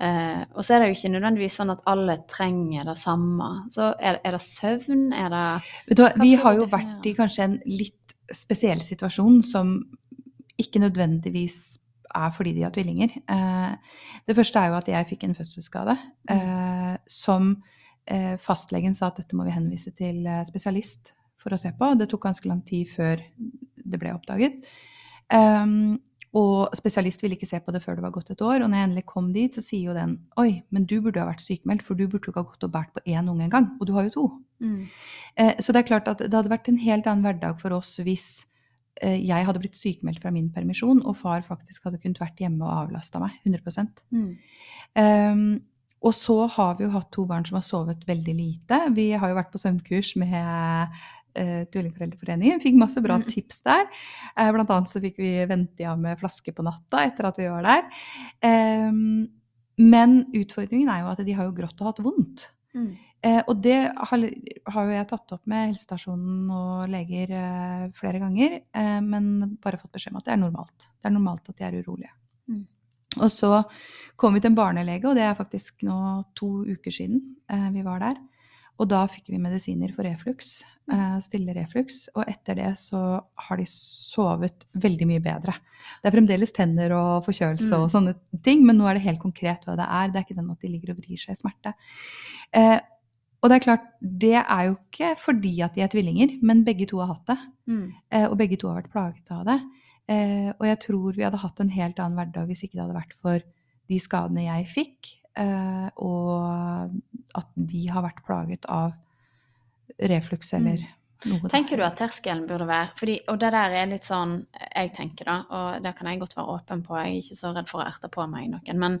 Eh, 0.00 0.42
og 0.56 0.64
så 0.64 0.74
er 0.74 0.82
det 0.82 0.90
jo 0.90 0.96
ikke 0.96 1.12
nødvendigvis 1.12 1.58
sånn 1.60 1.72
at 1.74 1.82
alle 1.90 2.16
trenger 2.30 2.86
det 2.88 2.96
samme. 3.00 3.50
Så 3.74 3.90
er, 3.98 4.20
er 4.24 4.36
det 4.36 4.42
søvn? 4.44 5.10
Er 5.12 5.28
det 5.32 5.44
Vet 5.90 6.00
du 6.00 6.04
hva, 6.06 6.12
vi 6.22 6.32
har 6.40 6.56
jo 6.56 6.68
vært 6.72 7.08
i 7.08 7.14
kanskje 7.18 7.46
en 7.46 7.58
litt 7.68 8.14
spesiell 8.32 8.80
situasjon 8.84 9.40
som 9.44 9.74
ikke 10.60 10.82
nødvendigvis 10.82 11.60
er 12.16 12.32
fordi 12.34 12.54
de 12.56 12.64
har 12.64 12.72
tvillinger. 12.74 13.12
Eh, 13.30 13.96
det 14.26 14.36
første 14.36 14.58
er 14.58 14.70
jo 14.70 14.78
at 14.80 14.88
jeg 14.90 15.08
fikk 15.12 15.26
en 15.26 15.36
fødselsskade 15.36 15.96
eh, 16.32 16.94
som 17.06 17.52
eh, 18.10 18.36
fastlegen 18.40 18.96
sa 18.96 19.10
at 19.10 19.20
dette 19.20 19.36
må 19.38 19.46
vi 19.46 19.54
henvise 19.54 19.92
til 19.96 20.24
eh, 20.26 20.44
spesialist 20.48 21.14
for 21.40 21.54
å 21.54 21.60
se 21.60 21.72
på. 21.76 21.92
Det 21.96 22.08
tok 22.10 22.24
ganske 22.28 22.48
lang 22.50 22.64
tid 22.66 22.88
før 22.90 23.22
det 23.80 24.00
ble 24.00 24.14
oppdaget. 24.16 24.64
Um, 25.30 26.00
og 26.32 26.70
spesialist 26.78 27.22
ville 27.24 27.34
ikke 27.34 27.48
se 27.48 27.58
på 27.58 27.72
det 27.74 27.80
før 27.82 27.96
det 27.98 28.02
var 28.04 28.12
gått 28.14 28.30
et 28.30 28.42
år. 28.46 28.62
Og 28.62 28.68
når 28.70 28.76
jeg 28.78 28.88
endelig 28.88 29.06
kom 29.06 29.32
dit, 29.34 29.54
så 29.56 29.62
sier 29.64 29.88
jo 29.88 29.94
den 29.96 30.12
Oi, 30.38 30.62
men 30.70 30.84
du 30.86 31.00
burde 31.02 31.18
ha 31.18 31.26
vært 31.26 31.42
sykemeldt, 31.42 31.82
for 31.82 31.94
du 31.98 32.04
burde 32.06 32.30
ikke 32.30 32.38
ha 32.38 32.46
gått 32.46 32.62
og 32.68 32.70
båret 32.70 32.92
på 32.94 33.02
én 33.10 33.26
unge 33.32 33.48
engang. 33.48 33.66
Og 33.80 33.86
du 33.88 33.92
har 33.96 34.06
jo 34.06 34.10
to. 34.14 34.26
Mm. 34.62 34.84
Eh, 35.36 35.54
Så 35.58 35.72
det 35.72 35.80
er 35.82 35.88
klart 35.88 36.06
at 36.08 36.18
det 36.22 36.30
hadde 36.32 36.52
vært 36.52 36.68
en 36.68 36.78
helt 36.78 37.06
annen 37.10 37.24
hverdag 37.26 37.58
for 37.60 37.74
oss 37.74 37.96
hvis 37.98 38.44
eh, 39.02 39.18
jeg 39.26 39.46
hadde 39.46 39.58
blitt 39.58 39.74
sykemeldt 39.80 40.22
fra 40.22 40.30
min 40.30 40.50
permisjon, 40.54 41.02
og 41.02 41.16
far 41.16 41.42
faktisk 41.42 41.84
hadde 41.88 41.98
kunnet 41.98 42.20
vært 42.20 42.38
hjemme 42.38 42.62
og 42.62 42.86
avlasta 42.86 43.18
meg 43.18 43.32
100 43.44 43.88
Mm. 44.12 44.36
um, 44.96 45.60
Og 46.02 46.14
så 46.14 46.46
har 46.48 46.76
vi 46.78 46.84
jo 46.84 46.90
hatt 46.94 47.10
to 47.12 47.26
barn 47.26 47.44
som 47.44 47.56
har 47.58 47.62
sovet 47.66 48.06
veldig 48.06 48.34
lite. 48.34 48.78
Vi 48.94 49.10
har 49.12 49.28
jo 49.28 49.34
vært 49.36 49.50
på 49.52 49.58
søvnkurs 49.60 50.14
med 50.16 50.88
uh, 51.38 51.64
Tvillingforeldreforeningen. 51.70 52.60
Fikk 52.62 52.78
masse 52.80 53.02
bra 53.04 53.18
Mm. 53.20 53.26
tips 53.28 53.62
der. 53.62 53.86
Eh, 54.36 54.52
blant 54.52 54.70
annet 54.70 54.88
så 54.88 55.00
fikk 55.00 55.18
vi 55.18 55.44
vente 55.46 55.84
av 55.88 55.98
med 55.98 56.18
flaske 56.18 56.52
på 56.54 56.62
natta 56.64 57.04
etter 57.04 57.26
at 57.28 57.36
vi 57.38 57.48
var 57.48 57.62
der. 57.62 57.84
Eh, 58.42 58.90
men 59.80 60.16
utfordringen 60.36 60.88
er 60.88 61.02
jo 61.04 61.12
at 61.12 61.22
de 61.24 61.32
har 61.32 61.44
jo 61.48 61.52
grått 61.56 61.80
og 61.80 61.86
hatt 61.90 62.02
vondt. 62.04 62.48
Mm. 62.74 62.96
Eh, 63.22 63.42
og 63.48 63.60
det 63.60 63.92
har, 63.92 64.22
har 64.72 64.84
jo 64.86 64.92
jeg 64.96 65.08
tatt 65.10 65.32
opp 65.36 65.46
med 65.50 65.66
helsestasjonen 65.70 66.50
og 66.56 66.88
leger 66.88 67.32
eh, 67.36 67.90
flere 67.92 68.20
ganger, 68.22 68.60
eh, 68.72 69.00
men 69.04 69.58
bare 69.60 69.76
fått 69.80 69.92
beskjed 69.92 70.14
om 70.14 70.20
at 70.22 70.24
det 70.28 70.32
er 70.32 70.40
normalt. 70.40 70.86
Det 71.00 71.10
er 71.10 71.16
normalt 71.16 71.48
at 71.52 71.56
de 71.58 71.64
er 71.66 71.76
urolige. 71.82 72.12
Mm. 72.48 72.62
Og 73.20 73.28
så 73.34 73.64
kom 74.16 74.34
vi 74.34 74.40
til 74.40 74.52
en 74.52 74.56
barnelege, 74.56 75.04
og 75.10 75.16
det 75.18 75.24
er 75.26 75.34
faktisk 75.36 75.82
nå 75.84 76.24
to 76.38 76.64
uker 76.64 76.94
siden 76.94 77.20
eh, 77.50 77.68
vi 77.74 77.82
var 77.84 78.00
der. 78.00 78.16
Og 78.78 78.88
da 78.88 79.06
fikk 79.06 79.28
vi 79.28 79.38
medisiner 79.38 79.92
for 79.92 80.04
refluks, 80.04 80.62
eh, 80.90 81.18
stille 81.20 81.54
refluks, 81.54 82.08
og 82.14 82.24
etter 82.28 82.54
det 82.56 82.70
så 82.78 83.22
har 83.36 83.56
de 83.56 83.64
sovet 83.66 84.64
veldig 84.74 85.06
mye 85.06 85.20
bedre. 85.20 85.52
Det 86.02 86.08
er 86.08 86.16
fremdeles 86.16 86.52
tenner 86.52 86.92
og 86.92 87.24
forkjølelse 87.26 87.72
og 87.76 87.88
Mm. 87.88 87.92
sånne 87.92 88.14
ting, 88.42 88.64
men 88.64 88.78
nå 88.78 88.88
er 88.88 88.94
det 88.94 89.02
helt 89.02 89.20
konkret 89.20 89.64
hva 89.64 89.76
det 89.76 89.86
er. 89.88 90.08
Det 90.08 90.16
er 90.16 90.24
ikke 90.24 90.36
den 90.40 90.50
at 90.50 90.60
de 90.60 90.68
ligger 90.68 90.90
og 90.90 90.96
vrir 90.98 91.16
seg 91.18 91.32
i 91.32 91.42
smerte. 91.42 91.74
Eh, 92.54 92.80
og 93.42 93.48
det 93.48 93.56
er 93.56 93.64
klart, 93.66 93.84
det 94.02 94.34
er 94.36 94.62
jo 94.68 94.76
ikke 94.92 95.16
fordi 95.16 95.60
at 95.62 95.74
de 95.74 95.80
er 95.82 95.88
tvillinger, 95.88 96.38
men 96.42 96.64
begge 96.64 96.86
to 96.86 96.98
har 96.98 97.14
hatt 97.14 97.26
det. 97.26 97.38
Mm. 97.68 97.92
Eh, 98.12 98.26
og 98.28 98.38
begge 98.38 98.58
to 98.58 98.68
har 98.68 98.82
vært 98.82 98.92
plaget 98.92 99.30
av 99.30 99.44
det. 99.46 99.60
Eh, 100.08 100.52
og 100.58 100.66
jeg 100.66 100.80
tror 100.80 101.14
vi 101.14 101.22
hadde 101.22 101.38
hatt 101.38 101.60
en 101.60 101.68
helt 101.70 101.96
annen 101.96 102.16
hverdag 102.16 102.46
hvis 102.48 102.64
ikke 102.64 102.72
det 102.76 102.82
hadde 102.88 103.00
vært 103.00 103.14
for 103.22 103.40
de 103.88 103.98
skadene 103.98 104.44
jeg 104.44 104.66
fikk, 104.66 105.19
og 105.38 106.96
at 107.38 107.52
de 107.54 107.84
har 107.88 108.02
vært 108.04 108.24
plaget 108.26 108.66
av 108.68 108.92
refluks 110.10 110.52
eller 110.56 110.80
noe. 110.80 110.96
Mm. 111.20 111.48
Tenker 111.52 111.76
du 111.76 111.84
at 111.84 111.98
terskelen 112.00 112.46
burde 112.48 112.64
være 112.64 112.94
fordi, 112.96 113.18
Og 113.28 113.36
det 113.42 113.50
der 113.52 113.74
er 113.76 113.88
litt 113.90 114.06
sånn 114.08 114.38
jeg 114.56 114.92
tenker, 114.96 115.28
da, 115.28 115.34
og 115.52 115.82
det 115.84 115.92
kan 115.98 116.08
jeg 116.08 116.20
godt 116.22 116.36
være 116.38 116.54
åpen 116.54 116.84
på, 116.86 116.96
jeg 116.96 117.10
er 117.10 117.18
ikke 117.20 117.36
så 117.36 117.50
redd 117.52 117.68
for 117.68 117.82
å 117.82 117.88
erte 117.90 118.08
på 118.08 118.24
meg 118.30 118.48
noen. 118.54 118.80
Men 118.80 118.96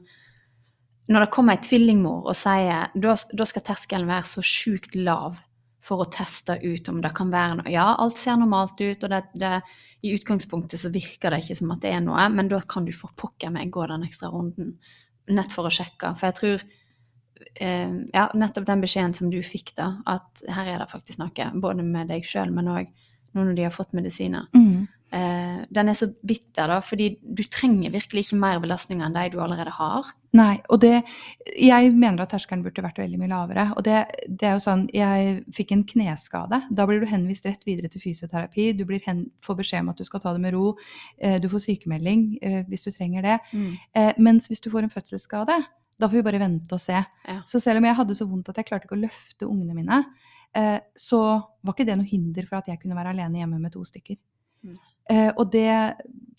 når 1.10 1.24
det 1.24 1.30
kommer 1.34 1.56
ei 1.56 1.64
tvillingmor 1.64 2.28
og 2.28 2.36
sier 2.36 2.92
da, 2.92 3.14
da 3.16 3.46
skal 3.48 3.64
terskelen 3.66 4.10
være 4.10 4.28
så 4.28 4.44
sjukt 4.44 4.98
lav 4.98 5.40
for 5.80 6.04
å 6.04 6.10
teste 6.12 6.58
ut 6.60 6.88
om 6.92 7.00
det 7.00 7.14
kan 7.16 7.32
være 7.32 7.62
noe 7.62 7.72
Ja, 7.72 7.86
alt 7.96 8.20
ser 8.20 8.36
normalt 8.36 8.76
ut, 8.78 9.00
og 9.00 9.10
det, 9.10 9.22
det, 9.40 9.54
i 10.04 10.12
utgangspunktet 10.12 10.82
så 10.82 10.92
virker 10.92 11.32
det 11.32 11.40
ikke 11.46 11.56
som 11.62 11.72
at 11.72 11.80
det 11.82 11.94
er 11.96 12.04
noe, 12.04 12.28
men 12.34 12.52
da 12.52 12.60
kan 12.68 12.84
du 12.84 12.92
for 12.92 13.16
pokker 13.16 13.52
meg 13.54 13.72
gå 13.72 13.88
den 13.88 14.04
ekstra 14.04 14.28
runden 14.28 14.76
nett 15.30 15.54
for 15.54 15.68
å 15.68 15.72
sjekke. 15.74 16.14
For 16.18 16.30
jeg 16.30 16.38
tror 16.38 16.64
eh, 17.54 17.92
ja, 18.14 18.28
nettopp 18.34 18.66
den 18.68 18.84
beskjeden 18.84 19.14
som 19.16 19.30
du 19.32 19.40
fikk, 19.46 19.74
da, 19.78 19.92
at 20.10 20.44
her 20.50 20.74
er 20.74 20.82
det 20.82 20.90
faktisk 20.92 21.22
noe, 21.22 21.50
både 21.62 21.86
med 21.86 22.10
deg 22.12 22.26
sjøl, 22.26 22.52
men 22.54 22.70
òg 22.72 22.90
nå 23.30 23.44
når 23.46 23.54
de 23.58 23.66
har 23.68 23.74
fått 23.74 23.94
medisiner. 23.94 24.48
Mm. 24.56 24.88
Eh, 25.10 25.62
den 25.74 25.90
er 25.90 25.96
så 25.98 26.06
bitter, 26.22 26.70
da, 26.70 26.78
fordi 26.86 27.16
du 27.18 27.42
trenger 27.50 27.90
virkelig 27.90 28.28
ikke 28.28 28.38
mer 28.38 28.60
belastninger 28.62 29.02
enn 29.06 29.16
de 29.16 29.24
du 29.32 29.40
allerede 29.42 29.72
har. 29.74 30.12
Nei, 30.38 30.60
og 30.70 30.78
det 30.84 31.02
Jeg 31.58 31.90
mener 31.90 32.22
at 32.22 32.30
terskelen 32.30 32.62
burde 32.62 32.84
vært 32.84 33.00
veldig 33.02 33.18
mye 33.18 33.30
lavere. 33.32 33.64
Og 33.74 33.82
det, 33.82 34.04
det 34.28 34.46
er 34.46 34.54
jo 34.54 34.62
sånn 34.62 34.84
Jeg 34.94 35.40
fikk 35.54 35.72
en 35.74 35.82
kneskade. 35.84 36.60
Da 36.70 36.86
blir 36.86 37.02
du 37.02 37.08
henvist 37.10 37.46
rett 37.46 37.66
videre 37.66 37.90
til 37.90 38.02
fysioterapi. 38.04 38.70
Du 38.78 38.84
blir 38.86 39.02
hen, 39.06 39.26
får 39.42 39.58
beskjed 39.58 39.82
om 39.82 39.90
at 39.90 39.98
du 39.98 40.06
skal 40.06 40.22
ta 40.22 40.32
det 40.36 40.44
med 40.44 40.54
ro. 40.54 40.76
Uh, 41.18 41.40
du 41.42 41.48
får 41.50 41.64
sykemelding 41.66 42.38
uh, 42.44 42.62
hvis 42.70 42.86
du 42.86 42.92
trenger 42.94 43.26
det. 43.26 43.36
Eh, 43.98 44.12
mens 44.22 44.46
hvis 44.46 44.62
du 44.62 44.70
får 44.70 44.86
en 44.86 44.94
fødselsskade, 44.94 45.58
da 45.98 46.08
får 46.08 46.20
vi 46.20 46.26
bare 46.30 46.42
vente 46.42 46.78
og 46.78 46.80
se. 46.80 47.02
Ja. 47.26 47.40
Så 47.50 47.58
selv 47.58 47.82
om 47.82 47.90
jeg 47.90 47.98
hadde 47.98 48.14
så 48.14 48.28
vondt 48.30 48.48
at 48.52 48.62
jeg 48.62 48.70
klarte 48.70 48.86
ikke 48.86 48.98
å 49.00 49.02
løfte 49.02 49.50
ungene 49.50 49.74
mine, 49.74 50.04
så 50.98 51.18
var 51.62 51.74
ikke 51.76 51.84
det 51.86 51.94
noe 52.00 52.08
hinder 52.08 52.46
for 52.48 52.58
at 52.58 52.70
jeg 52.70 52.80
kunne 52.82 52.96
være 52.98 53.12
alene 53.12 53.38
hjemme 53.38 53.60
med 53.62 53.70
to 53.74 53.84
stykker. 53.86 54.16
Mm. 54.66 54.78
Eh, 55.08 55.30
og 55.36 55.48
det 55.52 55.70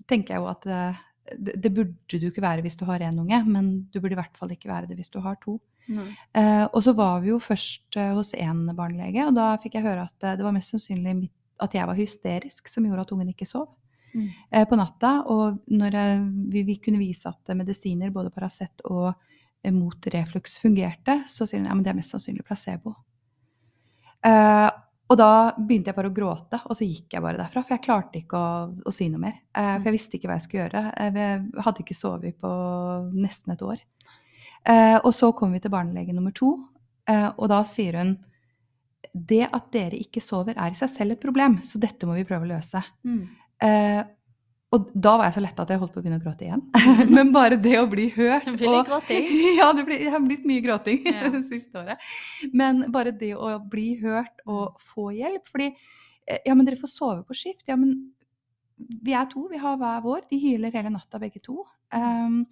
tenker 0.08 0.36
jeg 0.36 0.44
jo 0.44 0.48
at 0.52 0.68
eh, 0.68 1.02
det, 1.38 1.58
det 1.64 1.74
burde 1.74 2.20
du 2.20 2.28
ikke 2.28 2.44
være 2.44 2.62
hvis 2.66 2.78
du 2.80 2.86
har 2.86 3.00
én 3.00 3.20
unge, 3.20 3.44
men 3.48 3.74
du 3.92 4.00
burde 4.00 4.18
i 4.18 4.20
hvert 4.22 4.38
fall 4.38 4.52
ikke 4.52 4.70
være 4.72 4.90
det 4.92 5.00
hvis 5.00 5.12
du 5.14 5.20
har 5.24 5.40
to. 5.44 5.60
Eh, 5.90 6.66
og 6.70 6.80
så 6.86 6.94
var 6.96 7.22
vi 7.24 7.32
jo 7.34 7.40
først 7.42 7.98
hos 8.16 8.34
én 8.38 8.66
barnelege, 8.76 9.26
og 9.28 9.36
da 9.36 9.54
fikk 9.60 9.80
jeg 9.80 9.88
høre 9.88 10.08
at 10.08 10.38
det 10.38 10.46
var 10.46 10.56
mest 10.56 10.76
sannsynlig 10.76 11.16
mitt, 11.18 11.38
at 11.62 11.74
jeg 11.78 11.88
var 11.88 11.98
hysterisk 11.98 12.68
som 12.72 12.86
gjorde 12.88 13.04
at 13.06 13.12
ungen 13.16 13.32
ikke 13.34 13.50
sov 13.50 13.70
Mm. 14.14 14.28
eh, 14.52 14.66
på 14.68 14.76
natta. 14.76 15.12
Og 15.32 15.62
når 15.72 15.96
jeg, 15.96 16.22
vi, 16.52 16.64
vi 16.68 16.76
kunne 16.84 17.00
vise 17.00 17.30
at 17.30 17.56
medisiner, 17.56 18.12
både 18.12 18.30
Paracet 18.30 18.84
og 18.84 19.14
mot 19.72 20.08
refluks, 20.14 20.58
fungerte, 20.60 21.22
så 21.32 21.46
sier 21.46 21.62
hun 21.62 21.70
ja, 21.70 21.76
men 21.78 21.86
det 21.86 21.92
er 21.94 22.00
mest 22.00 22.16
sannsynlig 22.16 22.44
placebo. 22.44 22.96
Eh, 24.26 24.70
og 25.12 25.18
da 25.20 25.30
begynte 25.58 25.92
jeg 25.92 25.98
bare 25.98 26.10
å 26.12 26.16
gråte, 26.16 26.62
og 26.64 26.78
så 26.78 26.88
gikk 26.88 27.18
jeg 27.18 27.24
bare 27.26 27.42
derfra. 27.42 27.64
For 27.66 27.76
jeg 27.76 27.84
klarte 27.84 28.20
ikke 28.22 28.40
å, 28.40 28.52
å 28.88 28.94
si 28.96 29.10
noe 29.12 29.20
mer. 29.26 29.38
Eh, 29.52 29.74
for 29.76 29.90
jeg 29.90 29.98
visste 29.98 30.18
ikke 30.18 30.30
hva 30.32 30.38
jeg 30.40 30.46
skulle 30.46 30.64
gjøre. 30.66 30.84
Eh, 30.96 31.18
Jeg 31.20 31.66
hadde 31.68 31.84
ikke 31.84 31.98
sovet 31.98 32.38
på 32.40 32.52
nesten 33.12 33.56
et 33.56 33.66
år. 33.68 33.82
Eh, 34.72 34.98
og 35.02 35.12
så 35.18 35.32
kom 35.36 35.52
vi 35.56 35.60
til 35.64 35.74
barnelege 35.74 36.16
nummer 36.16 36.34
to, 36.38 36.54
eh, 37.10 37.28
og 37.36 37.50
da 37.52 37.64
sier 37.68 37.98
hun 38.00 38.16
det 39.12 39.44
at 39.50 39.72
dere 39.74 39.98
ikke 40.00 40.22
sover 40.24 40.56
er 40.56 40.72
i 40.72 40.78
seg 40.78 40.92
selv 40.94 41.18
et 41.18 41.24
problem, 41.24 41.58
så 41.68 41.82
dette 41.82 42.08
må 42.08 42.16
vi 42.16 42.24
prøve 42.30 42.48
å 42.48 42.52
løse. 42.54 42.80
Mm. 43.04 43.24
Og 44.72 44.92
da 44.96 45.18
var 45.20 45.28
jeg 45.28 45.36
så 45.36 45.42
letta 45.44 45.66
at 45.66 45.72
jeg 45.74 45.82
holdt 45.82 45.92
på 45.92 46.00
å 46.00 46.04
begynne 46.04 46.22
å 46.22 46.24
gråte 46.24 46.46
igjen. 46.48 46.62
Men 47.18 47.34
bare 47.36 47.58
det 47.60 47.74
å 47.82 47.88
bli 47.92 48.08
hørt 48.16 48.46
Det 48.48 48.54
blir 48.56 48.72
litt 48.72 48.88
gråting. 48.88 49.28
Ja, 49.60 49.72
det, 49.76 49.84
blir, 49.88 50.00
det 50.00 50.14
har 50.14 50.24
blitt 50.24 50.48
mye 50.48 50.64
gråting 50.64 51.04
Ja. 51.12 51.32
det 51.34 51.44
siste 51.50 51.82
året. 51.82 52.12
Men 52.56 52.86
bare 52.94 53.12
det 53.12 53.34
å 53.36 53.52
bli 53.60 53.98
hørt 54.00 54.44
og 54.48 54.80
få 54.94 55.10
hjelp 55.18 55.52
Fordi 55.52 55.68
eh, 55.74 56.40
Ja, 56.48 56.56
men 56.56 56.68
dere 56.68 56.80
får 56.80 56.94
sove 56.94 57.26
på 57.28 57.36
skift. 57.36 57.68
Ja, 57.68 57.76
men 57.80 57.98
vi 59.04 59.14
er 59.14 59.28
to, 59.30 59.44
vi 59.52 59.60
har 59.62 59.76
hver 59.78 60.00
vår. 60.06 60.24
De 60.32 60.40
hyler 60.42 60.74
hele 60.74 60.90
natta, 60.94 61.20
begge 61.22 61.44
to. 61.44 61.60
Um, 61.94 62.46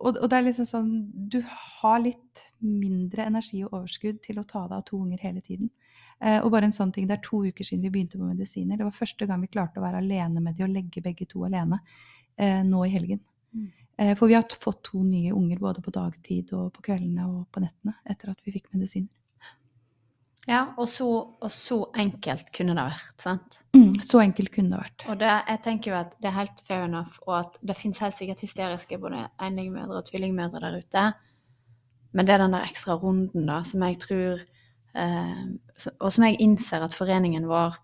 og, 0.00 0.16
og 0.16 0.24
det 0.30 0.38
er 0.38 0.46
liksom 0.48 0.66
sånn 0.66 0.88
Du 1.30 1.38
har 1.44 2.00
litt 2.02 2.46
mindre 2.64 3.28
energi 3.28 3.60
og 3.66 3.76
overskudd 3.82 4.22
til 4.24 4.40
å 4.40 4.46
ta 4.48 4.64
deg 4.64 4.80
av 4.80 4.86
to 4.88 4.98
unger 5.04 5.20
hele 5.22 5.44
tiden. 5.44 5.70
Eh, 6.20 6.40
og 6.40 6.50
bare 6.54 6.68
en 6.68 6.76
sånn 6.76 6.92
ting, 6.94 7.06
Det 7.06 7.18
er 7.18 7.22
to 7.22 7.42
uker 7.44 7.64
siden 7.64 7.82
vi 7.82 7.90
begynte 7.90 8.18
på 8.18 8.28
medisiner. 8.28 8.76
Det 8.76 8.84
var 8.84 8.94
første 8.94 9.26
gang 9.26 9.40
vi 9.40 9.52
klarte 9.52 9.80
å 9.80 9.86
være 9.86 10.02
alene 10.02 10.40
med 10.40 10.56
de 10.56 10.64
og 10.64 10.70
legge 10.70 11.02
begge 11.02 11.26
to 11.26 11.44
alene 11.44 11.80
eh, 12.38 12.62
nå 12.62 12.84
i 12.86 12.92
helgen. 12.92 13.20
Mm. 13.54 13.72
Eh, 13.96 14.14
for 14.14 14.28
vi 14.28 14.34
har 14.34 14.46
fått 14.48 14.82
to 14.90 15.02
nye 15.02 15.32
unger 15.32 15.58
både 15.58 15.82
på 15.82 15.92
dagtid 15.94 16.52
og 16.52 16.72
på 16.74 16.82
kveldene 16.90 17.26
og 17.28 17.44
på 17.52 17.62
nettene 17.62 17.94
etter 18.04 18.30
at 18.30 18.40
vi 18.44 18.54
fikk 18.54 18.72
medisiner. 18.72 19.12
Ja, 20.44 20.74
og 20.76 20.88
så, 20.92 21.06
og 21.40 21.50
så 21.52 21.78
enkelt 21.96 22.50
kunne 22.52 22.74
det 22.76 22.82
vært, 22.84 23.12
sant? 23.22 23.60
Mm, 23.72 23.94
så 24.04 24.20
enkelt 24.20 24.50
kunne 24.52 24.74
det 24.74 24.80
vært. 24.82 25.04
Og 25.08 25.16
det, 25.22 25.30
jeg 25.48 25.60
tenker 25.64 25.90
jo 25.90 26.00
at 26.02 26.10
det 26.20 26.28
er 26.28 26.36
helt 26.36 26.58
fair 26.66 26.84
enough, 26.84 27.16
og 27.24 27.38
at 27.38 27.56
det 27.64 27.78
finnes 27.78 28.00
helt 28.04 28.18
sikkert 28.18 28.42
hysteriske 28.44 28.98
både 29.00 29.22
enligmødre 29.40 30.02
og 30.02 30.10
tvillingmødre 30.10 30.60
der 30.66 30.76
ute. 30.82 31.04
Men 32.12 32.28
det 32.28 32.34
er 32.34 32.44
den 32.44 32.58
der 32.58 32.68
ekstra 32.68 32.98
runden 33.00 33.48
da, 33.48 33.62
som 33.64 33.86
jeg 33.88 33.96
tror 34.04 34.44
Og 34.94 36.12
som 36.14 36.24
jeg 36.24 36.38
innser 36.40 36.84
at 36.86 36.94
foreningen 36.94 37.48
vår 37.50 37.74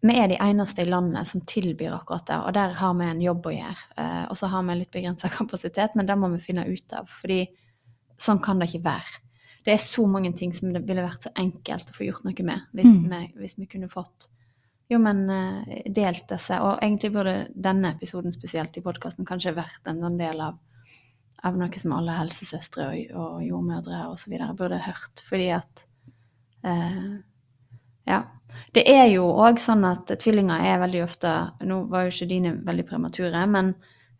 Vi 0.00 0.14
er 0.16 0.30
de 0.30 0.38
eneste 0.40 0.80
i 0.80 0.88
landet 0.88 1.28
som 1.28 1.42
tilbyr 1.44 1.92
akkurat 1.92 2.24
det, 2.30 2.36
og 2.40 2.54
der 2.56 2.70
har 2.78 2.94
vi 2.96 3.04
en 3.04 3.18
jobb 3.20 3.48
å 3.50 3.52
gjøre. 3.52 3.82
Eh, 4.00 4.22
og 4.30 4.38
så 4.40 4.48
har 4.48 4.62
vi 4.64 4.76
litt 4.78 4.94
begrensa 4.94 5.28
kapasitet, 5.38 5.92
men 5.94 6.06
det 6.08 6.16
må 6.16 6.30
vi 6.32 6.38
finne 6.40 6.64
ut 6.64 6.94
av. 6.96 7.10
fordi 7.20 7.42
sånn 8.16 8.40
kan 8.40 8.58
det 8.58 8.70
ikke 8.70 8.86
være. 8.86 9.20
Det 9.64 9.74
er 9.74 9.82
så 9.84 10.06
mange 10.08 10.32
ting 10.32 10.54
som 10.56 10.72
det 10.72 10.86
ville 10.88 11.04
vært 11.04 11.26
så 11.28 11.34
enkelt 11.36 11.90
å 11.92 11.96
få 11.98 12.06
gjort 12.06 12.24
noe 12.24 12.46
med 12.48 12.64
hvis, 12.72 12.94
Mm. 12.96 13.10
vi, 13.10 13.32
hvis 13.42 13.58
vi 13.58 13.66
kunne 13.66 13.90
fått 13.92 14.30
jo, 14.90 14.98
men 14.98 15.28
eh, 15.30 15.82
delt 15.92 16.26
disse. 16.28 16.56
Og 16.64 16.80
egentlig 16.82 17.12
burde 17.14 17.34
denne 17.54 17.92
episoden 17.94 18.32
spesielt 18.32 18.76
i 18.76 18.82
podkasten 18.82 19.28
kanskje 19.28 19.52
vært 19.54 19.86
en 19.86 20.00
sånn 20.00 20.18
del 20.18 20.40
av, 20.40 20.56
av 21.46 21.56
noe 21.56 21.80
som 21.80 21.94
alle 21.96 22.16
helsesøstre 22.18 22.88
og, 22.90 23.14
og 23.16 23.44
jordmødre 23.44 24.02
osv. 24.10 24.36
burde 24.58 24.82
hørt. 24.84 25.24
Fordi 25.28 25.48
at 25.56 25.86
eh, 26.66 27.16
Ja. 28.10 28.22
Det 28.74 28.82
er 28.90 29.04
jo 29.12 29.28
òg 29.38 29.60
sånn 29.62 29.84
at 29.86 30.10
tvillinger 30.20 30.64
er 30.66 30.80
veldig 30.82 31.04
ofte 31.04 31.30
Nå 31.62 31.84
var 31.86 32.02
jo 32.02 32.10
ikke 32.10 32.26
dine 32.32 32.50
veldig 32.66 32.84
premature, 32.88 33.44
men 33.46 33.68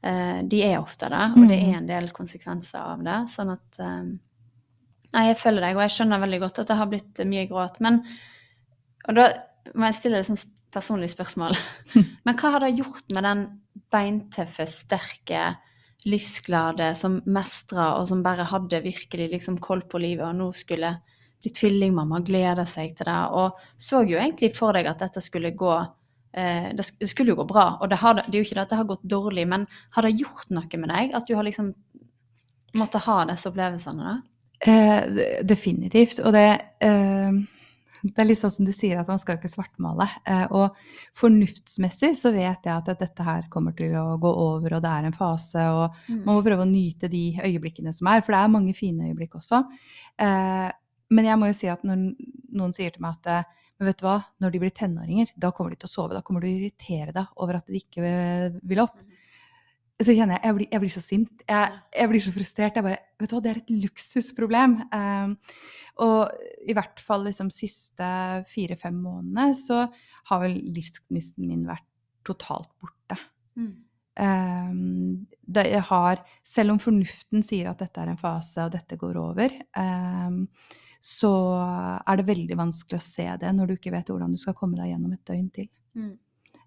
eh, 0.07 0.39
de 0.47 0.61
er 0.69 0.79
ofte 0.79 1.09
det, 1.11 1.25
og 1.35 1.49
det 1.51 1.59
er 1.59 1.73
en 1.81 1.89
del 1.89 2.07
konsekvenser 2.15 2.79
av 2.79 3.03
det. 3.05 3.17
Sånn 3.33 3.51
at 3.57 3.81
eh, 3.83 4.05
Nei, 5.11 5.25
jeg 5.27 5.41
følger 5.41 5.65
deg, 5.67 5.75
og 5.75 5.83
jeg 5.83 5.97
skjønner 5.97 6.23
veldig 6.23 6.39
godt 6.45 6.61
at 6.63 6.69
det 6.71 6.77
har 6.79 6.87
blitt 6.87 7.21
mye 7.27 7.49
gråt. 7.51 7.81
Men 7.83 8.05
og 9.09 9.17
da 9.19 9.27
må 9.75 9.89
jeg 9.89 9.99
stille 9.99 10.21
et 10.21 10.29
sånt 10.29 10.47
personlig 10.71 11.11
spørsmål. 11.13 11.57
Men 12.25 12.39
hva 12.39 12.55
har 12.55 12.65
det 12.65 12.77
gjort 12.79 13.11
med 13.15 13.27
den 13.27 13.43
beintøffe, 13.91 14.67
sterke, 14.71 15.43
livsglade 16.09 16.95
som 16.97 17.19
mestra, 17.29 17.95
og 17.99 18.09
som 18.09 18.23
bare 18.25 18.49
hadde 18.49 18.83
virkelig 18.85 19.31
liksom 19.35 19.59
koll 19.61 19.83
på 19.89 20.01
livet, 20.01 20.25
og 20.27 20.39
nå 20.39 20.51
skulle 20.57 20.95
bli 21.41 21.53
tvillingmamma, 21.57 22.23
glede 22.25 22.67
seg 22.69 22.97
til 22.97 23.09
det, 23.09 23.21
og 23.37 23.61
så 23.81 24.03
jo 24.09 24.21
egentlig 24.21 24.53
for 24.57 24.77
deg 24.77 24.89
at 24.91 25.01
dette 25.05 25.23
skulle 25.25 25.53
gå 25.57 25.75
eh, 25.77 26.71
det, 26.77 26.87
skulle 27.09 27.35
jo 27.35 27.41
gå 27.43 27.47
bra, 27.53 27.67
og 27.81 27.93
det, 27.93 28.01
har, 28.01 28.21
det 28.21 28.35
er 28.35 28.41
jo 28.43 28.49
ikke 28.49 28.59
det 28.59 28.67
at 28.67 28.75
det 28.75 28.81
har 28.81 28.91
gått 28.91 29.07
dårlig, 29.09 29.47
men 29.49 29.69
har 29.97 30.09
det 30.09 30.19
gjort 30.21 30.53
noe 30.53 30.83
med 30.83 30.93
deg? 30.93 31.15
At 31.17 31.29
du 31.29 31.37
har 31.37 31.49
liksom 31.49 31.73
måttet 32.81 33.07
ha 33.07 33.23
disse 33.29 33.49
opplevelsene? 33.51 34.13
da? 34.13 34.19
Eh, 34.61 35.41
definitivt. 35.43 36.21
Og 36.21 36.35
det, 36.37 36.61
eh, 36.85 37.33
det 38.15 38.17
er 38.23 38.29
litt 38.29 38.41
sånn 38.41 38.55
som 38.55 38.67
du 38.69 38.73
sier, 38.75 38.99
at 39.01 39.11
man 39.11 39.21
skal 39.23 39.39
ikke 39.39 39.51
svartmale. 39.53 40.07
Eh, 40.25 40.47
og 40.57 40.77
fornuftsmessig 41.19 42.13
så 42.19 42.33
vet 42.35 42.67
jeg 42.67 42.75
at 42.75 42.91
dette 43.01 43.27
her 43.27 43.47
kommer 43.53 43.77
til 43.77 43.95
å 44.01 44.19
gå 44.21 44.31
over, 44.31 44.77
og 44.77 44.85
det 44.85 44.93
er 44.97 45.09
en 45.09 45.17
fase, 45.17 45.65
og 45.71 46.03
man 46.11 46.35
må 46.35 46.41
prøve 46.47 46.67
å 46.67 46.71
nyte 46.71 47.11
de 47.13 47.25
øyeblikkene 47.39 47.95
som 47.97 48.11
er, 48.13 48.25
for 48.25 48.37
det 48.37 48.43
er 48.43 48.55
mange 48.57 48.77
fine 48.77 49.11
øyeblikk 49.11 49.39
også. 49.41 49.65
Eh, 50.21 50.69
men 51.11 51.27
jeg 51.27 51.41
må 51.41 51.51
jo 51.51 51.57
si 51.59 51.71
at 51.71 51.83
når 51.87 52.05
noen 52.55 52.77
sier 52.77 52.95
til 52.95 53.03
meg 53.03 53.19
at 53.19 53.33
eh, 53.33 53.57
men 53.81 53.89
vet 53.89 54.03
du 54.03 54.05
hva, 54.05 54.19
når 54.45 54.53
de 54.53 54.59
blir 54.61 54.73
tenåringer, 54.77 55.31
da 55.41 55.49
kommer 55.57 55.73
de 55.73 55.79
til 55.81 55.89
å 55.89 55.91
sove. 55.95 56.13
Da 56.13 56.21
kommer 56.21 56.43
du 56.45 56.51
å 56.51 56.53
irritere 56.53 57.15
deg 57.17 57.31
over 57.41 57.57
at 57.57 57.65
de 57.65 57.79
ikke 57.81 58.03
vil 58.69 58.83
opp. 58.83 58.99
Så 60.01 60.15
kjenner 60.17 60.39
jeg 60.39 60.49
jeg 60.49 60.57
blir, 60.57 60.69
jeg 60.73 60.83
blir 60.83 60.93
så 60.95 61.03
sint. 61.05 61.43
Jeg, 61.45 61.81
jeg 61.93 62.09
blir 62.09 62.23
så 62.25 62.33
frustrert. 62.33 62.79
Jeg 62.79 62.87
bare, 62.87 63.03
vet 63.21 63.31
du 63.31 63.37
hva, 63.37 63.43
Det 63.45 63.51
er 63.51 63.61
et 63.61 63.75
luksusproblem. 63.85 64.79
Um, 64.95 65.35
og 66.01 66.33
i 66.65 66.77
hvert 66.77 67.03
fall 67.05 67.27
liksom 67.27 67.51
siste 67.53 68.09
fire-fem 68.49 68.97
månedene 68.97 69.53
så 69.59 69.85
har 70.31 70.43
vel 70.45 70.57
livsgnisten 70.73 71.49
min 71.49 71.67
vært 71.69 71.87
totalt 72.27 72.71
borte. 72.81 73.19
Mm. 73.61 73.73
Um, 74.21 75.27
det 75.41 75.67
jeg 75.71 75.85
har, 75.89 76.23
selv 76.45 76.75
om 76.75 76.81
fornuften 76.83 77.45
sier 77.47 77.71
at 77.71 77.81
dette 77.81 78.03
er 78.03 78.13
en 78.13 78.21
fase 78.21 78.67
og 78.67 78.73
dette 78.75 78.99
går 79.01 79.19
over, 79.21 79.55
um, 79.77 80.43
så 81.01 81.33
er 82.05 82.21
det 82.21 82.29
veldig 82.29 82.59
vanskelig 82.61 82.99
å 82.99 83.05
se 83.05 83.25
det 83.41 83.53
når 83.57 83.71
du 83.71 83.77
ikke 83.79 83.95
vet 83.95 84.11
hvordan 84.13 84.35
du 84.37 84.41
skal 84.41 84.57
komme 84.57 84.77
deg 84.77 84.93
gjennom 84.93 85.15
et 85.17 85.25
døgn 85.29 85.47
til. 85.55 85.71
Mm. 85.97 86.17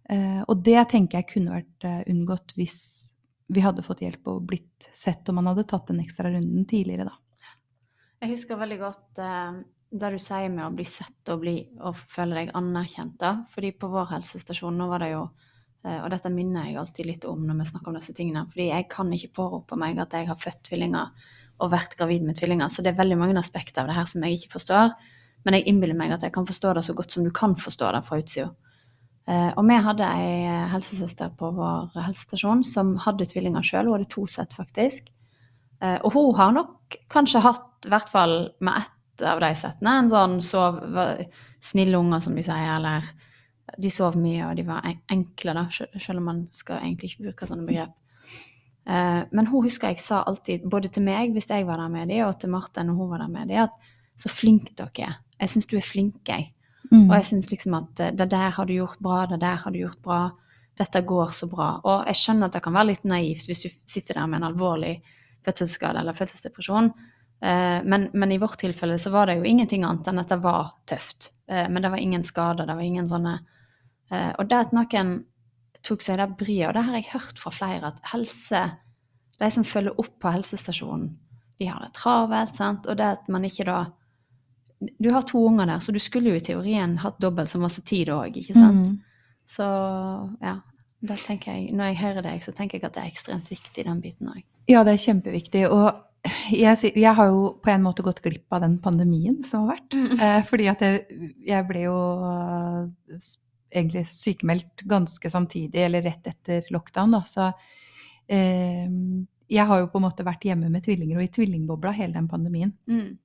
Uh, 0.09 0.41
og 0.51 0.63
det 0.65 0.81
tenker 0.91 1.21
jeg 1.21 1.29
kunne 1.29 1.59
vært 1.61 1.87
uh, 1.87 2.01
unngått 2.11 2.55
hvis 2.57 2.81
vi 3.47 3.63
hadde 3.63 3.83
fått 3.85 4.03
hjelp 4.03 4.27
og 4.31 4.45
blitt 4.47 4.87
sett, 4.93 5.27
og 5.29 5.37
man 5.37 5.49
hadde 5.51 5.65
tatt 5.69 5.89
den 5.91 6.01
ekstra 6.03 6.31
runden 6.31 6.65
tidligere, 6.69 7.11
da. 7.11 7.19
Jeg 8.23 8.31
husker 8.37 8.59
veldig 8.59 8.77
godt 8.79 9.19
eh, 9.19 9.55
det 9.93 10.09
du 10.13 10.19
sier 10.21 10.49
med 10.49 10.65
å 10.65 10.73
bli 10.73 10.85
sett 10.87 11.29
og, 11.33 11.41
bli, 11.43 11.57
og 11.83 11.97
føle 12.09 12.37
deg 12.37 12.53
anerkjent. 12.55 13.17
da. 13.19 13.33
Fordi 13.51 13.73
på 13.75 13.89
vår 13.91 14.13
helsestasjon 14.13 14.77
nå 14.79 14.87
var 14.89 15.03
det 15.03 15.09
jo 15.11 15.25
eh, 15.83 15.99
Og 15.99 16.07
dette 16.13 16.31
minner 16.31 16.69
jeg 16.69 16.79
alltid 16.79 17.09
litt 17.09 17.27
om 17.27 17.43
når 17.43 17.59
vi 17.59 17.67
snakker 17.73 17.91
om 17.91 17.99
disse 17.99 18.15
tingene. 18.15 18.45
Fordi 18.53 18.69
jeg 18.69 18.87
kan 18.93 19.11
ikke 19.11 19.33
pårope 19.41 19.77
meg 19.79 19.99
at 19.99 20.15
jeg 20.15 20.29
har 20.31 20.39
født 20.39 20.63
tvillinger 20.69 21.27
og 21.59 21.73
vært 21.75 21.97
gravid 21.99 22.23
med 22.25 22.39
tvillinger. 22.39 22.71
Så 22.71 22.81
det 22.81 22.93
er 22.93 23.01
veldig 23.01 23.19
mange 23.19 23.37
aspekter 23.43 23.83
av 23.83 23.91
det 23.91 23.99
her 23.99 24.07
som 24.09 24.23
jeg 24.23 24.39
ikke 24.39 24.55
forstår. 24.55 24.95
Men 25.43 25.59
jeg 25.59 25.67
innbiller 25.69 25.99
meg 25.99 26.15
at 26.15 26.23
jeg 26.23 26.33
kan 26.33 26.47
forstå 26.47 26.77
det 26.77 26.85
så 26.87 26.95
godt 26.95 27.13
som 27.13 27.27
du 27.27 27.31
kan 27.35 27.57
forstå 27.59 27.91
det 27.91 28.05
fra 28.07 28.21
utsida. 28.23 28.53
Eh, 29.27 29.51
og 29.55 29.63
vi 29.69 29.79
hadde 29.85 30.07
ei 30.19 30.55
helsesøster 30.73 31.31
på 31.39 31.51
vår 31.55 31.93
helsestasjon 31.95 32.63
som 32.67 32.95
hadde 33.05 33.27
tvillinger 33.31 33.63
sjøl. 33.65 33.87
Hun 33.87 33.97
hadde 33.97 34.11
to 34.11 34.25
sett, 34.27 34.55
faktisk. 34.55 35.07
Eh, 35.83 35.99
og 36.03 36.15
hun 36.15 36.33
har 36.39 36.51
nok 36.55 36.97
kanskje 37.13 37.43
hatt, 37.43 37.69
i 37.87 37.91
hvert 37.91 38.11
fall 38.11 38.37
med 38.63 38.83
ett 38.83 39.25
av 39.29 39.39
de 39.43 39.51
settene, 39.55 39.97
en 39.99 40.11
sånn 40.11 40.39
sov 40.43 40.79
snille 41.63 41.99
unger, 41.99 42.23
som 42.23 42.35
de 42.35 42.43
sier, 42.45 42.69
eller 42.75 43.07
de 43.79 43.91
sov 43.93 44.15
mye, 44.19 44.45
og 44.47 44.57
de 44.57 44.65
var 44.67 44.87
enkle, 45.11 45.55
da, 45.55 45.67
selv 45.71 46.19
om 46.19 46.27
man 46.27 46.41
skal 46.51 46.81
egentlig 46.81 47.13
ikke 47.13 47.27
bruke 47.29 47.49
sånne 47.49 47.67
begrep. 47.67 47.93
Eh, 48.83 49.21
men 49.31 49.47
hun 49.47 49.63
husker 49.63 49.93
jeg 49.93 50.03
sa 50.03 50.23
alltid, 50.27 50.65
både 50.69 50.91
til 50.91 51.05
meg 51.05 51.31
hvis 51.35 51.47
jeg 51.51 51.67
var 51.67 51.79
der 51.79 51.91
med 51.91 52.11
dem, 52.11 52.25
og 52.27 52.35
til 52.39 52.51
Martin 52.51 52.89
når 52.89 52.99
hun 52.99 53.11
var 53.13 53.23
der 53.23 53.31
med 53.31 53.53
dem, 53.53 53.69
at 53.69 54.19
så 54.19 54.29
flink 54.29 54.73
dere 54.77 55.07
er. 55.07 55.21
Jeg 55.39 55.53
syns 55.53 55.69
du 55.69 55.77
er 55.79 55.85
flink, 55.87 56.19
jeg. 56.27 56.51
Mm. 56.93 57.07
Og 57.07 57.15
jeg 57.17 57.25
syns 57.31 57.49
liksom 57.49 57.75
at 57.79 57.99
eh, 58.03 58.13
det 58.13 58.29
der 58.29 58.53
har 58.53 58.69
du 58.69 58.73
gjort 58.75 58.99
bra, 59.01 59.23
det 59.29 59.39
der 59.41 59.57
har 59.63 59.73
du 59.73 59.79
gjort 59.79 60.01
bra. 60.05 60.21
Dette 60.77 61.01
går 61.05 61.33
så 61.33 61.47
bra. 61.49 61.69
Og 61.85 62.05
jeg 62.09 62.19
skjønner 62.19 62.49
at 62.49 62.55
det 62.57 62.63
kan 62.65 62.73
være 62.73 62.91
litt 62.91 63.03
naivt 63.09 63.49
hvis 63.49 63.65
du 63.65 63.69
sitter 63.89 64.19
der 64.19 64.29
med 64.29 64.41
en 64.41 64.47
alvorlig 64.51 64.93
fødselsskade 65.45 65.99
eller 65.99 66.17
fødselsdepresjon. 66.17 66.91
Eh, 67.41 67.79
Men, 67.83 68.09
men 68.13 68.31
i 68.31 68.37
vårt 68.41 68.59
tilfelle 68.61 68.99
så 68.99 69.11
var 69.11 69.27
det 69.27 69.39
jo 69.39 69.49
ingenting 69.49 69.83
annet 69.83 70.07
enn 70.07 70.21
at 70.21 70.29
det 70.29 70.39
var 70.43 70.73
tøft. 70.89 71.31
Eh, 71.49 71.67
Men 71.69 71.81
det 71.81 71.91
var 71.91 71.97
ingen 71.97 72.23
skader, 72.23 72.65
det 72.65 72.75
var 72.75 72.81
ingen 72.85 73.09
sånne 73.09 73.39
Og 74.13 74.45
det 74.45 74.57
at 74.59 74.73
noen 74.75 75.23
tok 75.81 76.01
seg 76.05 76.19
det 76.19 76.27
bryet, 76.37 76.67
og 76.67 76.73
det 76.75 76.83
har 76.85 76.95
jeg 76.99 77.11
hørt 77.13 77.39
fra 77.39 77.51
flere, 77.51 77.87
at 77.87 78.11
helse 78.11 78.59
De 79.39 79.49
som 79.49 79.63
følger 79.65 79.97
opp 79.97 80.19
på 80.21 80.31
helsestasjonen, 80.31 81.17
de 81.57 81.65
har 81.65 81.81
det 81.81 81.93
travelt, 81.97 82.55
sant, 82.55 82.85
og 82.85 82.97
det 82.97 83.07
at 83.17 83.29
man 83.31 83.43
ikke 83.47 83.65
da 83.65 83.77
Du 84.99 85.09
har 85.13 85.25
to 85.27 85.41
unger 85.47 85.69
der, 85.69 85.81
så 85.83 85.93
du 85.95 85.99
skulle 86.01 86.33
jo 86.33 86.39
i 86.39 86.43
teorien 86.43 86.97
hatt 87.03 87.19
dobbelt 87.23 87.51
så 87.51 87.61
masse 87.61 87.83
tid 87.87 88.11
òg, 88.13 88.37
ikke 88.41 88.55
sant? 88.57 88.87
Mm. 88.87 89.43
Så 89.49 89.67
ja. 90.43 90.59
Da 91.03 91.17
tenker 91.19 91.51
jeg, 91.51 91.73
når 91.75 91.91
jeg 91.91 91.99
hører 91.99 92.23
deg, 92.23 92.43
så 92.45 92.53
tenker 92.55 92.79
jeg 92.79 92.87
at 92.87 92.95
det 92.95 93.01
er 93.01 93.11
ekstremt 93.11 93.49
viktig, 93.51 93.83
den 93.83 93.99
biten 93.99 94.29
òg. 94.31 94.43
Ja, 94.71 94.85
det 94.87 94.93
er 94.93 95.01
kjempeviktig. 95.03 95.65
Og 95.67 95.89
jeg, 96.55 96.93
jeg 96.95 97.15
har 97.17 97.27
jo 97.27 97.41
på 97.59 97.71
en 97.73 97.83
måte 97.83 98.05
gått 98.05 98.21
glipp 98.23 98.55
av 98.55 98.63
den 98.63 98.77
pandemien 98.79 99.41
som 99.43 99.65
har 99.65 99.75
vært. 99.75 99.97
Mm. 99.97 100.13
Eh, 100.15 100.37
fordi 100.47 100.69
at 100.71 100.85
jeg, 100.85 101.25
jeg 101.43 101.67
ble 101.67 101.83
jo 101.83 101.97
uh, 102.23 103.17
egentlig 103.73 104.05
sykemeldt 104.07 104.85
ganske 104.87 105.33
samtidig, 105.33 105.83
eller 105.83 106.05
rett 106.05 106.31
etter 106.31 106.71
lockdown, 106.71 107.17
da. 107.17 107.21
Så 107.27 107.49
eh, 108.31 108.87
jeg 109.53 109.67
har 109.69 109.83
jo 109.83 109.89
på 109.91 109.99
en 109.99 110.07
måte 110.07 110.25
vært 110.25 110.47
hjemme 110.47 110.71
med 110.71 110.85
tvillinger 110.85 111.19
og 111.19 111.27
i 111.27 111.33
tvillingbobla 111.33 111.93
hele 111.97 112.15
den 112.15 112.29
pandemien. 112.31 112.71
Mm. 112.87 113.17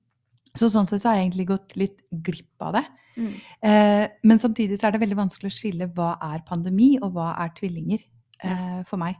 Så 0.57 0.69
sånn 0.73 0.87
sett 0.89 1.03
så 1.03 1.11
har 1.11 1.19
jeg 1.19 1.29
egentlig 1.29 1.49
gått 1.51 1.75
litt 1.79 1.99
glipp 2.09 2.65
av 2.65 2.77
det. 2.79 2.85
Mm. 3.19 3.33
Eh, 3.69 4.05
men 4.23 4.41
samtidig 4.41 4.79
så 4.79 4.87
er 4.87 4.95
det 4.95 5.03
veldig 5.03 5.19
vanskelig 5.19 5.51
å 5.51 5.57
skille 5.57 5.89
hva 5.95 6.13
er 6.31 6.45
pandemi, 6.47 6.95
og 7.01 7.13
hva 7.17 7.33
er 7.43 7.53
tvillinger. 7.57 8.05
Eh, 8.39 8.83
for 8.87 8.95
meg. 8.95 9.17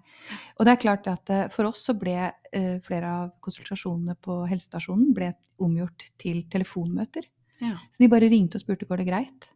Og 0.55 0.63
det 0.63 0.71
er 0.71 0.79
klart 0.79 1.07
at 1.11 1.29
eh, 1.35 1.47
for 1.51 1.67
oss 1.67 1.81
så 1.89 1.91
ble 1.99 2.13
eh, 2.23 2.77
flere 2.85 3.09
av 3.11 3.33
konsultasjonene 3.43 4.15
på 4.23 4.37
helsestasjonen 4.47 5.09
ble 5.11 5.33
omgjort 5.59 6.05
til 6.23 6.45
telefonmøter. 6.47 7.27
Ja. 7.59 7.75
Så 7.91 7.99
de 7.99 8.07
bare 8.11 8.29
ringte 8.31 8.55
og 8.55 8.63
spurte 8.63 8.87
går 8.87 9.01
det 9.01 9.09
greit. 9.09 9.49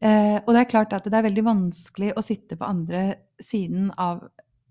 Eh, 0.00 0.38
og 0.40 0.54
det 0.54 0.62
er 0.62 0.70
klart 0.70 0.94
at 0.96 1.04
det 1.04 1.18
er 1.18 1.26
veldig 1.28 1.44
vanskelig 1.44 2.14
å 2.16 2.24
sitte 2.24 2.56
på 2.56 2.68
andre 2.68 3.02
siden 3.36 3.90
av 4.00 4.24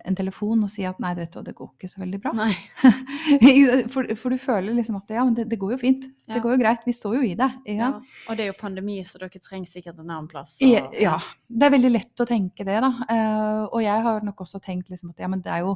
en 0.05 0.15
telefon 0.15 0.63
og 0.63 0.69
si 0.71 0.85
at 0.88 0.99
nei, 1.03 1.12
vet 1.17 1.33
du, 1.33 1.41
det 1.43 1.53
går 1.57 1.69
ikke 1.75 1.89
så 1.91 1.99
veldig 2.01 2.19
bra. 2.23 2.31
For, 3.93 4.07
for 4.15 4.33
du 4.33 4.38
føler 4.41 4.73
liksom 4.77 4.95
at 4.99 5.12
ja, 5.13 5.23
men 5.25 5.35
det, 5.38 5.45
det 5.51 5.59
går 5.62 5.73
jo 5.75 5.79
fint. 5.81 6.05
Ja. 6.27 6.35
Det 6.38 6.41
går 6.43 6.55
jo 6.55 6.62
greit. 6.62 6.85
Vi 6.88 6.93
står 6.95 7.17
jo 7.19 7.21
i 7.27 7.35
det. 7.38 7.49
Ja. 7.69 7.89
Og 8.29 8.38
det 8.38 8.45
er 8.45 8.51
jo 8.51 8.57
pandemi, 8.59 8.99
så 9.05 9.19
dere 9.21 9.41
trenger 9.43 9.69
sikkert 9.69 9.99
en 9.99 10.09
annen 10.09 10.29
plass. 10.31 10.57
Og- 10.63 10.95
Ja. 10.99 11.17
Det 11.49 11.67
er 11.67 11.75
veldig 11.75 11.91
lett 11.91 12.23
å 12.23 12.27
tenke 12.29 12.65
det, 12.65 12.79
da. 12.85 12.89
Uh, 13.09 13.63
og 13.73 13.81
jeg 13.83 14.01
har 14.05 14.21
nok 14.25 14.41
også 14.45 14.62
tenkt 14.63 14.89
liksom 14.89 15.09
at 15.12 15.19
ja, 15.19 15.27
men 15.27 15.41
det 15.45 15.51
er 15.51 15.65
jo, 15.65 15.75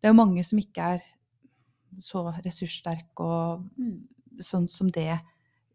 det 0.00 0.08
er 0.08 0.14
jo 0.14 0.20
mange 0.20 0.44
som 0.44 0.58
ikke 0.60 0.88
er 0.96 1.02
så 2.02 2.24
ressurssterke 2.44 3.20
og 3.24 3.64
Mm. 3.78 4.02
sånn 4.42 4.68
som 4.68 4.88
det 4.90 5.20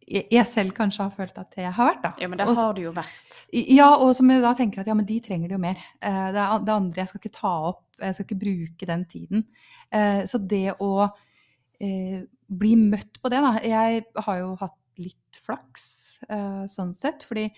jeg 0.09 0.45
selv 0.49 0.73
kanskje 0.73 1.03
har 1.05 1.11
følt 1.13 1.37
at 1.37 1.53
jeg 1.59 1.71
har 1.75 1.89
vært, 1.91 2.01
da. 2.01 2.11
Ja, 2.17 2.27
men 2.31 2.39
det 2.39 2.47
Og 2.49 2.57
har 2.57 2.73
du 2.73 2.81
jo 2.81 2.91
vært. 2.95 3.39
Ja, 3.53 3.91
og 4.01 4.15
som 4.17 4.29
jeg 4.33 4.41
da 4.41 4.53
tenker 4.57 4.81
at 4.81 4.87
ja, 4.89 4.95
men 4.97 5.05
de 5.05 5.19
trenger 5.21 5.51
det 5.51 5.57
jo 5.57 5.61
mer. 5.61 5.77
Eh, 6.01 6.31
Det, 6.33 6.45
det 6.65 6.73
andre 6.73 7.03
jeg 7.03 7.11
skal 7.11 7.21
ikke 7.21 7.35
ta 7.37 7.51
opp, 7.69 7.83
jeg 8.01 8.15
skal 8.17 8.25
ikke 8.25 8.41
bruke 8.43 8.89
den 8.89 9.05
tiden. 9.05 9.45
Eh, 9.93 10.23
Så 10.25 10.41
det 10.41 10.73
å 10.81 10.91
eh, 11.79 12.23
bli 12.49 12.75
møtt 12.75 13.19
på 13.21 13.29
det, 13.29 13.41
da 13.45 13.59
Jeg 13.61 14.05
har 14.25 14.39
jo 14.41 14.55
hatt 14.59 14.75
litt 14.99 15.37
flaks 15.45 15.85
eh, 16.29 16.63
sånn 16.67 16.93
sett, 16.93 17.23
fordi 17.23 17.49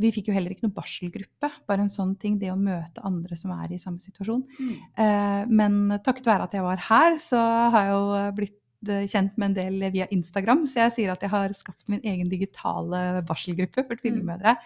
vi 0.00 0.12
fikk 0.14 0.28
jo 0.30 0.34
heller 0.36 0.52
ikke 0.54 0.68
noe 0.68 0.74
barselgruppe. 0.76 1.48
Bare 1.66 1.82
en 1.82 1.90
sånn 1.90 2.12
ting, 2.18 2.36
det 2.38 2.52
å 2.52 2.58
møte 2.58 3.02
andre 3.02 3.34
som 3.38 3.50
er 3.56 3.72
i 3.74 3.78
samme 3.82 3.98
situasjon. 4.02 4.44
Mm. 4.60 4.74
Eh, 5.02 5.46
Men 5.50 6.00
takket 6.04 6.26
være 6.26 6.46
at 6.46 6.52
jeg 6.54 6.62
var 6.62 6.76
her, 6.90 7.18
så 7.18 7.40
har 7.74 7.86
jeg 7.86 7.94
jo 7.96 8.32
blitt 8.38 8.59
kjent 8.86 9.36
med 9.36 9.50
en 9.50 9.56
del 9.58 9.92
via 9.92 10.08
Instagram. 10.14 10.66
Så 10.68 10.82
jeg 10.84 10.96
sier 10.96 11.12
at 11.12 11.22
jeg 11.24 11.32
har 11.32 11.52
skapt 11.56 11.88
min 11.92 12.02
egen 12.06 12.30
digitale 12.32 13.20
barselgruppe 13.28 13.84
for 13.86 14.00
tvillingmødre. 14.00 14.56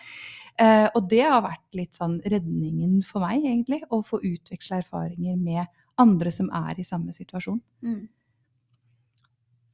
Eh, 0.63 0.87
og 0.95 1.09
det 1.11 1.25
har 1.27 1.43
vært 1.43 1.79
litt 1.79 1.97
sånn 1.99 2.21
redningen 2.31 3.01
for 3.07 3.25
meg, 3.25 3.43
egentlig. 3.43 3.83
Å 3.91 4.03
få 4.07 4.21
utveksle 4.23 4.83
erfaringer 4.85 5.39
med 5.41 5.65
andre 6.01 6.31
som 6.35 6.51
er 6.55 6.79
i 6.79 6.87
samme 6.87 7.15
situasjon. 7.15 7.61
Mm. 7.87 8.05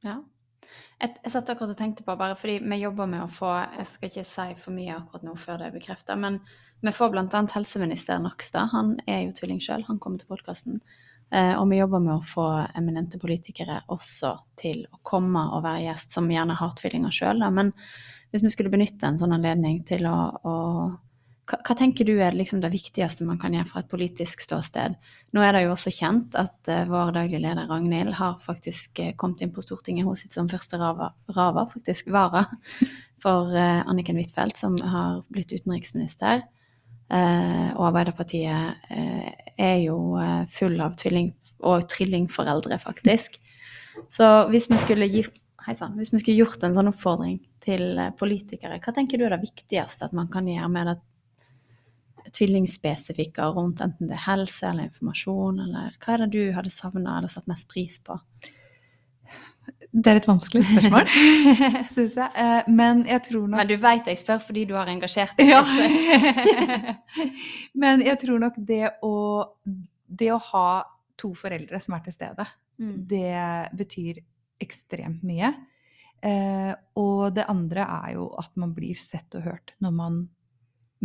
Ja. 0.05 0.17
Jeg, 1.01 1.15
jeg 1.23 1.33
satt 1.33 1.49
akkurat 1.49 1.73
og 1.73 1.77
tenkte 1.77 2.05
på, 2.05 2.15
bare 2.17 2.37
fordi 2.37 2.59
vi 2.61 2.81
jobber 2.81 3.07
med 3.09 3.23
å 3.23 3.31
få 3.33 3.49
Jeg 3.79 3.87
skal 3.89 4.11
ikke 4.11 4.25
si 4.29 4.47
for 4.61 4.75
mye 4.75 4.97
akkurat 4.97 5.25
nå 5.25 5.33
før 5.41 5.61
det 5.61 5.69
er 5.69 5.77
bekrefta, 5.77 6.17
men 6.17 6.39
vi 6.81 6.93
får 6.93 7.13
bl.a. 7.13 7.41
helseminister 7.53 8.21
Nakstad. 8.21 8.71
Han 8.73 8.95
er 9.09 9.25
jo 9.25 9.33
tvilling 9.37 9.61
sjøl, 9.61 9.85
han 9.89 9.99
kommer 10.01 10.21
til 10.21 10.29
podkasten. 10.33 10.81
Eh, 11.31 11.53
og 11.55 11.69
vi 11.71 11.79
jobber 11.79 12.01
med 12.03 12.17
å 12.17 12.25
få 12.27 12.45
eminente 12.75 13.19
politikere 13.19 13.81
også 13.93 14.33
til 14.59 14.83
å 14.91 14.99
komme 15.07 15.45
og 15.55 15.63
være 15.63 15.85
gjest, 15.85 16.11
som 16.11 16.27
gjerne 16.31 16.57
har 16.59 16.73
tvillinger 16.75 17.15
sjøl. 17.15 17.45
Men 17.55 17.71
hvis 18.31 18.43
vi 18.43 18.51
skulle 18.51 18.73
benytte 18.73 19.07
en 19.07 19.19
sånn 19.21 19.37
anledning 19.37 19.79
til 19.87 20.09
å, 20.09 20.17
å 20.43 20.55
hva, 21.51 21.75
tenker 21.75 22.07
du 22.07 22.13
er 22.23 22.35
liksom 22.35 22.61
det 22.63 22.69
viktigste 22.71 23.25
man 23.27 23.39
kan 23.39 23.55
gjøre 23.55 23.71
fra 23.71 23.83
et 23.83 23.89
politisk 23.91 24.43
ståsted? 24.43 24.97
Nå 25.35 25.43
er 25.43 25.55
det 25.55 25.65
jo 25.65 25.73
også 25.73 25.91
kjent 25.95 26.35
at 26.39 26.71
eh, 26.71 26.83
vår 26.91 27.15
daglige 27.15 27.43
leder 27.47 27.71
Ragnhild 27.71 28.15
har 28.19 28.37
faktisk 28.43 28.99
eh, 28.99 29.15
kommet 29.15 29.43
inn 29.43 29.55
på 29.55 29.63
Stortinget. 29.63 30.07
Hun 30.07 30.19
sitter 30.19 30.41
som 30.41 30.51
første 30.51 30.79
rava, 30.83 31.13
rava 31.31 31.65
faktisk 31.71 32.11
vara, 32.11 32.43
for 33.21 33.53
Anniken 33.53 34.17
Huitfeldt, 34.17 34.57
som 34.57 34.79
har 34.81 35.19
blitt 35.29 35.51
utenriksminister. 35.53 36.41
Eh, 37.11 37.69
og 37.75 37.89
Arbeiderpartiet 37.89 38.91
eh, 38.95 39.29
er 39.59 39.77
jo 39.83 40.15
eh, 40.21 40.47
full 40.53 40.79
av 40.79 40.95
tvilling- 40.99 41.33
og 41.61 41.85
trillingforeldre, 41.91 42.79
faktisk. 42.81 43.35
Så 44.09 44.27
hvis 44.49 44.69
vi 44.71 44.79
skulle 44.81 45.09
gi 45.11 45.25
heisann. 45.67 45.97
Hvis 45.99 46.13
vi 46.13 46.21
skulle 46.21 46.39
gjort 46.39 46.63
en 46.65 46.73
sånn 46.73 46.89
oppfordring 46.89 47.37
til 47.61 47.99
politikere, 48.17 48.79
hva 48.81 48.93
tenker 48.95 49.19
du 49.19 49.27
er 49.27 49.35
det 49.35 49.43
viktigste 49.43 50.07
at 50.07 50.15
man 50.17 50.31
kan 50.31 50.47
gjøre 50.49 50.69
med 50.73 50.89
det 50.89 50.97
tvillingspesifikke 52.37 53.45
rundt 53.53 53.81
enten 53.83 54.09
det 54.09 54.15
er 54.17 54.25
helse 54.25 54.69
eller 54.69 54.89
informasjon, 54.89 55.59
eller 55.67 55.99
hva 56.01 56.15
er 56.15 56.23
det 56.23 56.31
du 56.33 56.55
hadde 56.55 56.73
savna 56.73 57.17
eller 57.19 57.33
satt 57.33 57.49
mest 57.51 57.69
pris 57.69 57.99
på? 58.05 58.17
Det 59.91 60.07
er 60.07 60.15
et 60.21 60.27
vanskelig 60.29 60.63
spørsmål, 60.69 61.05
syns 61.95 62.13
jeg. 62.15 62.29
Eh, 62.39 62.63
Men 62.71 63.01
jeg 63.09 63.21
tror 63.27 63.43
nok 63.47 63.57
Men 63.59 63.67
du 63.67 63.75
veit 63.83 64.05
jeg 64.07 64.19
spør 64.21 64.39
fordi 64.45 64.63
du 64.69 64.73
har 64.77 64.87
engasjert 64.87 65.33
deg. 65.37 65.49
Ja. 65.51 65.63
Men 67.81 68.01
jeg 68.05 68.19
tror 68.21 68.39
nok 68.41 68.53
det 68.57 68.85
å, 69.03 69.13
det 70.07 70.31
å 70.33 70.39
ha 70.51 70.67
to 71.19 71.33
foreldre 71.37 71.79
som 71.83 71.95
er 71.97 72.01
til 72.07 72.13
stede, 72.19 72.45
Mm. 72.81 72.95
det 73.05 73.37
betyr 73.77 74.17
ekstremt 74.63 75.21
mye. 75.27 75.51
Eh, 76.25 76.71
og 76.97 77.27
det 77.35 77.43
andre 77.51 77.83
er 77.83 78.13
jo 78.15 78.23
at 78.41 78.49
man 78.57 78.71
blir 78.73 78.97
sett 78.97 79.35
og 79.37 79.43
hørt 79.45 79.73
når 79.85 79.91
man 79.93 80.15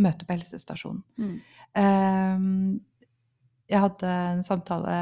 møter 0.01 0.25
på 0.25 0.33
helsestasjonen. 0.33 1.03
Mm. 1.21 1.35
Eh, 1.77 2.37
jeg 3.69 3.83
hadde 3.83 4.09
en 4.31 4.41
samtale 4.47 4.95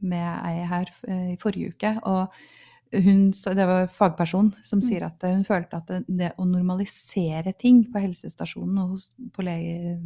med 0.00 0.30
ei 0.48 0.64
her 0.70 0.88
i 1.12 1.36
forrige 1.42 1.74
uke, 1.74 1.92
og 2.08 2.32
hun, 2.92 3.30
det 3.32 3.66
var 3.68 3.86
fagperson 3.92 4.52
som 4.64 4.78
Mm. 4.78 4.82
sier 4.88 5.02
at 5.06 5.22
hun 5.22 5.44
følte 5.44 5.76
at 5.76 5.86
det, 5.86 6.04
det 6.08 6.32
å 6.38 6.44
normalisere 6.48 7.52
ting 7.58 7.84
på 7.92 8.00
helsestasjonen 8.00 8.78
og 8.82 8.88
hos, 8.90 9.12
på 9.32 9.42
lege, 9.44 9.98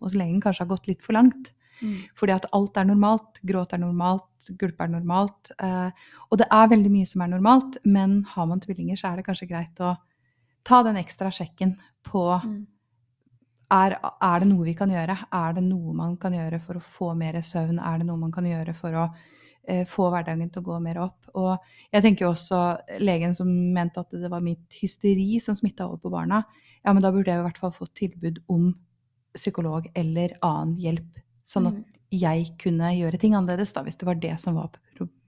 hos 0.00 0.14
legen 0.14 0.40
kanskje 0.40 0.64
har 0.64 0.70
gått 0.76 0.88
litt 0.88 1.02
for 1.02 1.12
langt. 1.12 1.52
Mm. 1.82 1.96
Fordi 2.14 2.32
at 2.34 2.46
alt 2.52 2.76
er 2.76 2.84
normalt. 2.84 3.38
Gråt 3.46 3.72
er 3.72 3.78
normalt, 3.78 4.50
gulpe 4.58 4.84
er 4.84 4.88
normalt. 4.92 5.50
Eh, 5.62 5.90
og 6.30 6.38
det 6.38 6.46
er 6.50 6.68
veldig 6.68 6.90
mye 6.92 7.06
som 7.06 7.22
er 7.22 7.28
normalt, 7.32 7.78
men 7.84 8.22
har 8.24 8.46
man 8.46 8.60
tvillinger, 8.60 8.96
så 9.00 9.12
er 9.12 9.16
det 9.16 9.24
kanskje 9.26 9.48
greit 9.48 9.80
å 9.80 9.96
ta 10.64 10.82
den 10.82 10.96
ekstra 11.00 11.30
sjekken 11.32 11.76
på 12.04 12.26
Mm. 12.44 12.66
er, 13.70 13.98
er 14.20 14.38
det 14.40 14.48
noe 14.48 14.64
vi 14.64 14.74
kan 14.74 14.90
gjøre? 14.90 15.16
Er 15.32 15.52
det 15.54 15.62
noe 15.64 15.92
man 15.94 16.16
kan 16.16 16.32
gjøre 16.32 16.60
for 16.60 16.74
å 16.74 16.82
få 16.84 17.16
mer 17.16 17.34
søvn? 17.40 17.78
Er 17.78 17.98
det 17.98 18.06
noe 18.06 18.16
man 18.18 18.32
kan 18.32 18.44
gjøre 18.44 18.74
for 18.74 18.90
å 18.92 19.04
eh, 19.04 19.18
få 19.86 20.10
hverdagen 20.10 20.50
til 20.52 20.62
å 20.62 20.64
gå 20.64 20.80
mer 20.82 20.98
opp? 20.98 21.26
Og 21.34 21.58
jeg 21.92 22.02
tenker 22.02 22.26
jo 22.26 22.32
også 22.32 22.60
legen 23.00 23.34
som 23.34 23.48
mente 23.74 24.00
at 24.00 24.10
det 24.10 24.30
var 24.30 24.40
mitt 24.40 24.68
hysteri 24.80 25.40
som 25.40 25.54
smitta 25.54 25.86
over 25.86 25.98
på 25.98 26.10
barna. 26.10 26.44
Ja, 26.84 26.92
men 26.92 27.02
da 27.02 27.10
burde 27.12 27.26
jeg 27.26 27.38
i 27.40 27.42
hvert 27.48 27.58
fall 27.58 27.70
fått 27.70 27.94
tilbud 27.94 28.38
om 28.48 28.74
psykolog 29.34 29.86
eller 29.94 30.36
annen 30.42 30.76
hjelp. 30.80 31.20
Sånn 31.46 31.66
at 31.68 31.74
Mm. 31.74 31.84
jeg 32.10 32.58
kunne 32.58 32.90
gjøre 32.96 33.18
ting 33.20 33.34
annerledes, 33.34 33.72
da, 33.72 33.82
hvis 33.82 33.96
det 33.96 34.06
var 34.06 34.14
det 34.14 34.40
som 34.40 34.54
var 34.54 34.70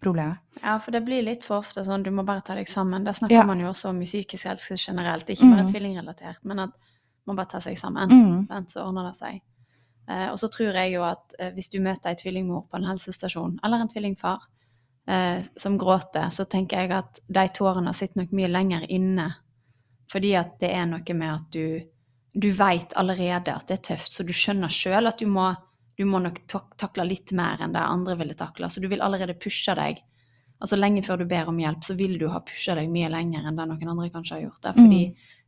problemet. 0.01 0.39
Ja, 0.63 0.79
for 0.79 0.91
det 0.91 1.05
blir 1.05 1.23
litt 1.23 1.45
for 1.45 1.61
ofte 1.61 1.85
sånn 1.85 2.03
du 2.03 2.11
må 2.11 2.25
bare 2.27 2.43
ta 2.43 2.55
deg 2.55 2.67
sammen. 2.67 3.05
Der 3.05 3.13
snakker 3.13 3.31
Ja. 3.37 3.45
man 3.45 3.61
jo 3.61 3.67
også 3.69 3.91
om 3.91 4.03
i 4.03 4.05
psykisk 4.05 4.45
helse 4.47 4.75
generelt, 4.77 5.27
ikke 5.27 5.49
bare 5.51 5.65
Mm. 5.65 5.73
tvillingrelatert, 5.73 6.45
men 6.45 6.59
at 6.59 6.71
man 7.27 7.37
bare 7.37 7.47
tar 7.47 7.61
seg 7.61 7.77
sammen. 7.79 8.09
Mm. 8.11 8.67
så 8.67 8.83
ordner 8.87 9.07
det 9.13 9.17
seg. 9.17 9.41
Eh, 10.11 10.29
og 10.33 10.39
så 10.41 10.49
tror 10.51 10.75
jeg 10.75 10.95
jo 10.97 11.05
at 11.07 11.37
eh, 11.39 11.53
hvis 11.55 11.71
du 11.73 11.79
møter 11.83 12.11
ei 12.11 12.19
tvillingmor 12.19 12.67
på 12.71 12.79
en 12.79 12.89
helsestasjon, 12.91 13.59
eller 13.65 13.83
en 13.83 13.91
tvillingfar, 13.93 14.45
eh, 15.09 15.43
som 15.57 15.79
gråter, 15.79 16.29
så 16.35 16.47
tenker 16.51 16.83
jeg 16.83 16.95
at 16.97 17.23
de 17.27 17.47
tårene 17.55 17.95
sitter 17.95 18.23
nok 18.23 18.37
mye 18.37 18.51
lenger 18.51 18.87
inne. 18.91 19.29
Fordi 20.13 20.35
at 20.37 20.59
det 20.61 20.73
er 20.75 20.89
noe 20.91 21.17
med 21.17 21.35
at 21.35 21.53
du, 21.55 21.67
du 22.35 22.51
veit 22.57 22.95
allerede 23.01 23.55
at 23.55 23.69
det 23.69 23.79
er 23.79 23.85
tøft, 23.93 24.13
så 24.13 24.27
du 24.27 24.33
skjønner 24.37 24.73
sjøl 24.73 25.09
at 25.09 25.23
du 25.23 25.29
må, 25.31 25.53
du 25.97 26.05
må 26.09 26.21
nok 26.21 26.43
takle 26.51 27.07
litt 27.09 27.33
mer 27.37 27.63
enn 27.63 27.77
det 27.77 27.85
andre 27.85 28.19
ville 28.21 28.37
takle. 28.37 28.69
Så 28.69 28.83
du 28.83 28.91
vil 28.93 29.05
allerede 29.05 29.39
pushe 29.41 29.75
deg. 29.79 30.03
Altså 30.63 30.77
Lenge 30.79 31.03
før 31.03 31.23
du 31.23 31.27
ber 31.31 31.49
om 31.51 31.59
hjelp, 31.59 31.87
så 31.87 31.97
vil 31.99 32.19
du 32.21 32.29
ha 32.31 32.43
pusha 32.45 32.77
deg 32.79 32.91
mye 32.93 33.09
lenger 33.11 33.47
enn 33.49 33.57
det 33.59 33.67
noen 33.71 33.95
andre 33.95 34.11
kanskje 34.13 34.37
har 34.37 34.45
gjort. 34.45 34.61
det, 34.67 34.75
Fordi 34.79 35.03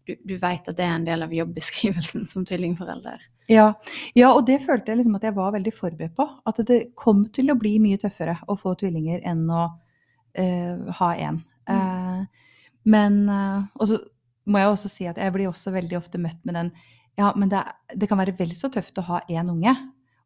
du, 0.07 0.17
du 0.25 0.35
veit 0.41 0.67
at 0.69 0.77
det 0.77 0.85
er 0.85 0.97
en 0.99 1.07
del 1.07 1.25
av 1.25 1.33
jobbeskrivelsen 1.35 2.27
som 2.31 2.45
tvillingforelder. 2.47 3.23
Ja. 3.51 3.73
ja, 4.17 4.31
og 4.33 4.47
det 4.49 4.61
følte 4.65 4.93
jeg 4.93 5.03
liksom 5.03 5.17
at 5.19 5.27
jeg 5.27 5.37
var 5.37 5.53
veldig 5.57 5.73
forberedt 5.77 6.17
på. 6.17 6.27
At 6.49 6.61
det 6.69 6.81
kom 7.01 7.27
til 7.35 7.53
å 7.53 7.59
bli 7.61 7.77
mye 7.83 8.01
tøffere 8.01 8.39
å 8.49 8.57
få 8.61 8.75
tvillinger 8.81 9.25
enn 9.29 9.45
å 9.53 9.67
uh, 9.69 10.91
ha 11.01 11.11
én. 11.17 11.41
Eh, 11.69 12.49
men 12.85 13.23
uh, 13.31 13.65
Og 13.81 13.89
så 13.89 14.01
må 14.45 14.61
jeg 14.61 14.73
også 14.73 14.91
si 14.93 15.07
at 15.09 15.21
jeg 15.21 15.33
blir 15.33 15.49
også 15.49 15.73
veldig 15.73 15.97
ofte 15.97 16.21
møtt 16.21 16.43
med 16.45 16.59
den 16.59 16.75
Ja, 17.17 17.31
men 17.39 17.49
det, 17.49 17.63
det 17.95 18.09
kan 18.11 18.19
være 18.21 18.35
vel 18.37 18.53
så 18.59 18.69
tøft 18.73 18.99
å 18.99 19.07
ha 19.07 19.21
én 19.31 19.49
unge. 19.49 19.73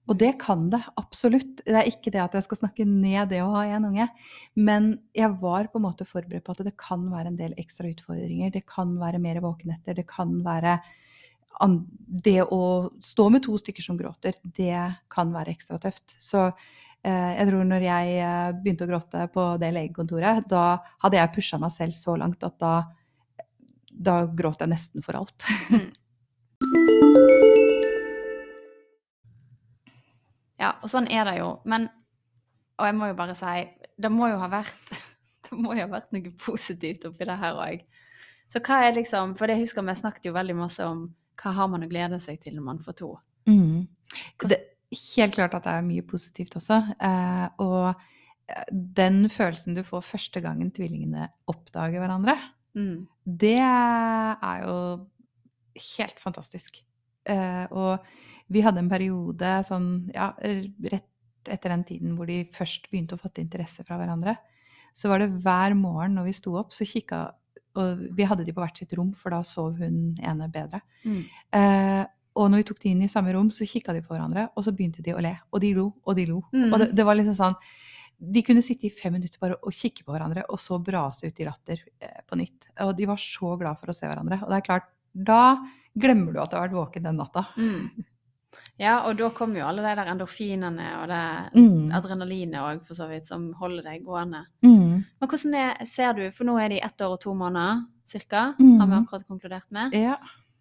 Og 0.08 0.16
det 0.16 0.32
kan 0.40 0.68
det 0.72 0.80
absolutt. 0.96 1.60
Det 1.66 1.76
er 1.76 1.88
ikke 1.90 2.12
det 2.14 2.22
at 2.22 2.36
jeg 2.36 2.46
skal 2.46 2.62
snakke 2.62 2.86
ned 2.88 3.28
det 3.32 3.42
å 3.44 3.50
ha 3.52 3.66
én 3.68 3.84
unge. 3.84 4.08
Men 4.56 4.94
jeg 5.16 5.34
var 5.42 5.68
på 5.68 5.80
en 5.80 5.84
måte 5.84 6.08
forberedt 6.08 6.46
på 6.46 6.54
at 6.54 6.64
det 6.64 6.76
kan 6.80 7.04
være 7.12 7.32
en 7.32 7.36
del 7.38 7.56
ekstra 7.60 7.90
utfordringer. 7.90 8.54
Det 8.54 8.64
kan 8.68 8.96
være 9.00 9.20
mer 9.22 9.42
våkenetter. 9.44 9.98
Det 10.00 10.08
kan 10.08 10.40
være 10.46 10.78
Det 12.06 12.40
å 12.54 12.88
stå 13.02 13.24
med 13.34 13.42
to 13.42 13.56
stykker 13.58 13.82
som 13.82 13.96
gråter, 13.98 14.36
det 14.54 14.78
kan 15.10 15.32
være 15.34 15.50
ekstra 15.56 15.78
tøft. 15.82 16.14
Så 16.22 16.44
eh, 16.46 17.32
jeg 17.34 17.48
tror 17.48 17.64
når 17.66 17.82
jeg 17.82 18.12
eh, 18.22 18.52
begynte 18.60 18.86
å 18.86 18.90
gråte 18.92 19.24
på 19.34 19.46
det 19.58 19.72
legekontoret, 19.74 20.46
da 20.46 20.78
hadde 21.02 21.18
jeg 21.18 21.34
pusha 21.34 21.58
meg 21.58 21.74
selv 21.74 21.98
så 21.98 22.14
langt 22.20 22.46
at 22.46 22.60
da, 22.62 22.76
da 23.90 24.20
gråt 24.30 24.62
jeg 24.62 24.70
nesten 24.70 25.02
for 25.02 25.18
alt. 25.18 25.50
Ja, 30.58 30.72
og 30.82 30.90
sånn 30.90 31.06
er 31.10 31.24
det 31.28 31.36
jo. 31.38 31.52
Men 31.64 31.88
Og 32.78 32.86
jeg 32.86 32.94
må 32.98 33.08
jo 33.10 33.14
bare 33.18 33.34
si 33.38 33.68
Det 33.98 34.10
må 34.10 34.28
jo 34.30 34.38
ha 34.42 34.48
vært 34.50 34.90
Det 35.48 35.58
må 35.58 35.74
jo 35.76 35.84
ha 35.86 35.90
vært 35.92 36.10
noe 36.12 36.32
positivt 36.42 37.06
oppi 37.08 37.24
det 37.28 37.36
her 37.40 37.54
òg. 37.58 37.84
Så 38.50 38.60
hva 38.64 38.80
er 38.86 38.96
liksom 38.96 39.36
For 39.38 39.46
det 39.50 39.58
husker 39.60 39.82
vi 39.86 39.94
snakket 39.96 40.26
jo 40.30 40.34
veldig 40.36 40.56
masse 40.58 40.84
om 40.84 41.06
hva 41.38 41.52
har 41.54 41.68
man 41.70 41.84
å 41.86 41.88
glede 41.90 42.18
seg 42.20 42.40
til 42.42 42.56
når 42.56 42.64
man 42.66 42.78
får 42.82 42.96
to? 42.98 43.12
Mm. 43.46 43.86
Det 44.42 44.58
helt 45.14 45.34
klart 45.36 45.52
at 45.54 45.66
det 45.68 45.72
er 45.78 45.84
mye 45.86 46.02
positivt 46.02 46.56
også. 46.58 46.78
Eh, 46.98 47.44
og 47.62 47.92
eh, 48.48 48.64
den 48.72 49.28
følelsen 49.30 49.76
du 49.76 49.82
får 49.86 50.02
første 50.08 50.40
gangen 50.42 50.72
tvillingene 50.74 51.28
oppdager 51.46 52.00
hverandre, 52.02 52.34
Mm. 52.74 53.06
det 53.24 53.58
er 53.60 54.64
jo 54.64 54.74
helt 55.94 56.18
fantastisk. 56.20 56.82
Eh, 57.28 57.66
og 57.70 58.04
vi 58.48 58.64
hadde 58.64 58.82
en 58.82 58.90
periode 58.90 59.52
sånn, 59.68 59.88
ja, 60.14 60.32
rett 60.38 61.06
etter 61.48 61.72
den 61.72 61.84
tiden 61.86 62.14
hvor 62.16 62.28
de 62.28 62.42
først 62.52 62.88
begynte 62.90 63.16
å 63.16 63.20
fatte 63.20 63.42
interesse 63.42 63.84
fra 63.86 63.98
hverandre. 64.00 64.36
Så 64.96 65.10
var 65.10 65.22
det 65.22 65.30
hver 65.44 65.76
morgen 65.78 66.16
når 66.18 66.28
vi 66.28 66.38
sto 66.40 66.56
opp, 66.60 66.74
så 66.74 66.88
kikka 66.88 67.28
Og 67.78 68.00
vi 68.16 68.24
hadde 68.26 68.42
de 68.42 68.50
på 68.50 68.58
hvert 68.58 68.78
sitt 68.80 68.90
rom, 68.96 69.12
for 69.14 69.30
da 69.30 69.38
sov 69.46 69.76
hun 69.78 70.16
ene 70.24 70.48
bedre. 70.50 70.80
Mm. 71.04 71.18
Eh, 71.54 72.00
og 72.34 72.48
når 72.50 72.62
vi 72.62 72.66
tok 72.66 72.80
de 72.82 72.90
inn 72.90 73.04
i 73.04 73.10
samme 73.12 73.30
rom, 73.36 73.52
så 73.54 73.68
kikka 73.68 73.92
de 73.94 74.00
på 74.02 74.16
hverandre, 74.16 74.48
og 74.56 74.64
så 74.66 74.72
begynte 74.74 75.04
de 75.04 75.14
å 75.14 75.20
le. 75.22 75.34
Og 75.52 75.62
de 75.62 75.70
lo, 75.76 75.84
og 76.02 76.16
de 76.18 76.24
lo. 76.26 76.40
Mm. 76.50 76.72
Og 76.72 76.82
det, 76.82 76.88
det 76.98 77.06
var 77.06 77.18
liksom 77.20 77.36
sånn 77.38 77.54
De 78.18 78.42
kunne 78.42 78.64
sitte 78.66 78.88
i 78.88 78.90
fem 78.90 79.14
minutter 79.14 79.38
bare 79.38 79.60
og 79.60 79.76
kikke 79.78 80.02
på 80.02 80.16
hverandre, 80.16 80.42
og 80.50 80.58
så 80.58 80.80
brase 80.82 81.28
ut 81.28 81.38
i 81.38 81.46
latter 81.46 81.84
eh, 82.02 82.18
på 82.26 82.40
nytt. 82.40 82.72
Og 82.88 82.96
de 82.98 83.06
var 83.12 83.20
så 83.22 83.54
glad 83.60 83.78
for 83.78 83.92
å 83.92 83.98
se 84.00 84.10
hverandre. 84.10 84.40
Og 84.42 84.50
det 84.50 84.58
er 84.58 84.66
klart, 84.72 84.90
da 85.12 85.42
glemmer 85.94 86.34
du 86.34 86.40
at 86.42 86.50
du 86.50 86.58
har 86.58 86.66
vært 86.66 86.80
våken 86.80 87.06
den 87.06 87.20
natta. 87.20 87.46
Mm. 87.60 88.08
Ja, 88.78 89.00
og 89.08 89.16
da 89.18 89.28
kommer 89.34 89.58
jo 89.58 89.66
alle 89.66 89.82
de 89.82 89.94
der 89.98 90.10
endorfinene 90.12 90.88
og 91.00 91.08
det 91.10 91.22
Mm. 91.58 91.90
adrenalinet 91.92 92.60
òg, 92.62 92.84
for 92.86 92.94
så 92.94 93.08
vidt, 93.08 93.26
som 93.26 93.52
holder 93.54 93.82
deg 93.82 94.04
gående. 94.04 94.44
Mm. 94.62 95.04
Men 95.20 95.28
hvordan 95.28 95.54
er, 95.54 95.84
ser 95.84 96.12
du, 96.14 96.30
for 96.30 96.44
nå 96.44 96.58
er 96.58 96.68
de 96.68 96.80
ett 96.84 97.00
år 97.00 97.16
og 97.16 97.20
to 97.20 97.34
måneder 97.34 97.86
cirka, 98.06 98.54
mm. 98.58 98.78
har 98.80 98.86
vi 98.86 98.94
akkurat 98.94 99.26
konkludert 99.26 99.70
med. 99.70 99.92
Ja. 99.92 100.16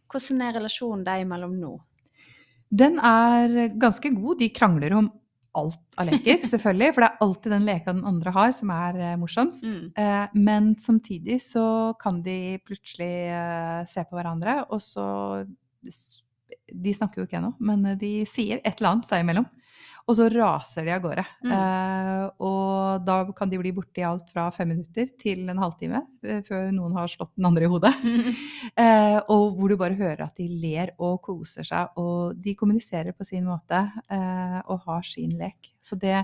Hvordan 0.10 0.42
er 0.42 0.58
relasjonen 0.58 1.06
deg 1.06 1.22
imellom 1.22 1.60
nå? 1.60 1.78
Den 2.70 3.00
er 3.00 3.70
ganske 3.80 4.10
god. 4.16 4.40
De 4.40 4.50
krangler 4.50 4.94
om 4.98 5.12
alt 5.58 5.80
av 5.98 6.10
leker, 6.10 6.42
selvfølgelig. 6.52 6.94
For 6.94 7.04
det 7.04 7.10
er 7.10 7.24
alltid 7.26 7.52
den 7.52 7.68
leka 7.68 7.94
den 7.94 8.06
andre 8.08 8.34
har, 8.36 8.52
som 8.52 8.74
er 8.74 9.00
eh, 9.00 9.18
morsomst. 9.20 9.64
Mm. 9.64 9.92
Eh, 9.98 10.26
men 10.34 10.74
samtidig 10.82 11.40
så 11.46 11.94
kan 12.02 12.22
de 12.26 12.58
plutselig 12.66 13.14
eh, 13.30 13.86
se 13.90 14.04
på 14.04 14.18
hverandre, 14.18 14.64
og 14.70 14.82
så 14.84 15.08
De 16.74 16.94
snakker 16.96 17.22
jo 17.22 17.28
ikke 17.28 17.40
ennå, 17.42 17.54
men 17.60 17.86
eh, 17.92 18.00
de 18.00 18.12
sier 18.30 18.62
et 18.64 18.76
eller 18.78 18.96
annet 18.96 19.10
seg 19.10 19.24
imellom. 19.24 19.48
Og 20.08 20.16
så 20.16 20.30
raser 20.32 20.86
de 20.88 20.94
av 20.96 21.02
gårde. 21.04 21.24
Mm. 21.44 21.52
Eh, 21.52 22.22
og 22.48 23.04
da 23.04 23.18
kan 23.36 23.50
de 23.52 23.60
bli 23.60 23.74
borte 23.76 24.00
i 24.00 24.06
alt 24.08 24.30
fra 24.32 24.46
fem 24.56 24.70
minutter 24.72 25.10
til 25.20 25.42
en 25.52 25.60
halvtime 25.60 26.00
eh, 26.24 26.40
før 26.48 26.70
noen 26.72 26.96
har 26.96 27.12
slått 27.12 27.34
den 27.36 27.50
andre 27.50 27.68
i 27.68 27.72
hodet. 27.72 27.94
Eh, 28.78 29.18
og 29.32 29.56
hvor 29.58 29.72
du 29.72 29.78
bare 29.80 29.98
hører 29.98 30.20
at 30.28 30.38
de 30.38 30.46
ler 30.62 30.92
og 31.02 31.16
koser 31.26 31.66
seg, 31.66 31.96
og 31.98 32.38
de 32.44 32.54
kommuniserer 32.58 33.16
på 33.18 33.26
sin 33.26 33.48
måte 33.48 33.80
eh, 34.14 34.58
og 34.70 34.84
har 34.86 35.06
sin 35.08 35.32
lek. 35.40 35.72
Så 35.82 35.98
det, 35.98 36.20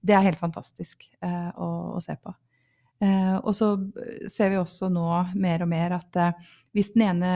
det 0.00 0.14
er 0.16 0.24
helt 0.24 0.40
fantastisk 0.40 1.04
eh, 1.20 1.50
å, 1.60 1.68
å 1.98 2.00
se 2.00 2.16
på. 2.16 2.32
Eh, 3.04 3.36
og 3.36 3.52
så 3.56 3.74
ser 4.30 4.54
vi 4.54 4.60
også 4.60 4.88
nå 4.92 5.06
mer 5.40 5.66
og 5.66 5.70
mer 5.72 5.98
at 5.98 6.20
hvis 6.76 6.92
den 6.94 7.02
ene 7.08 7.30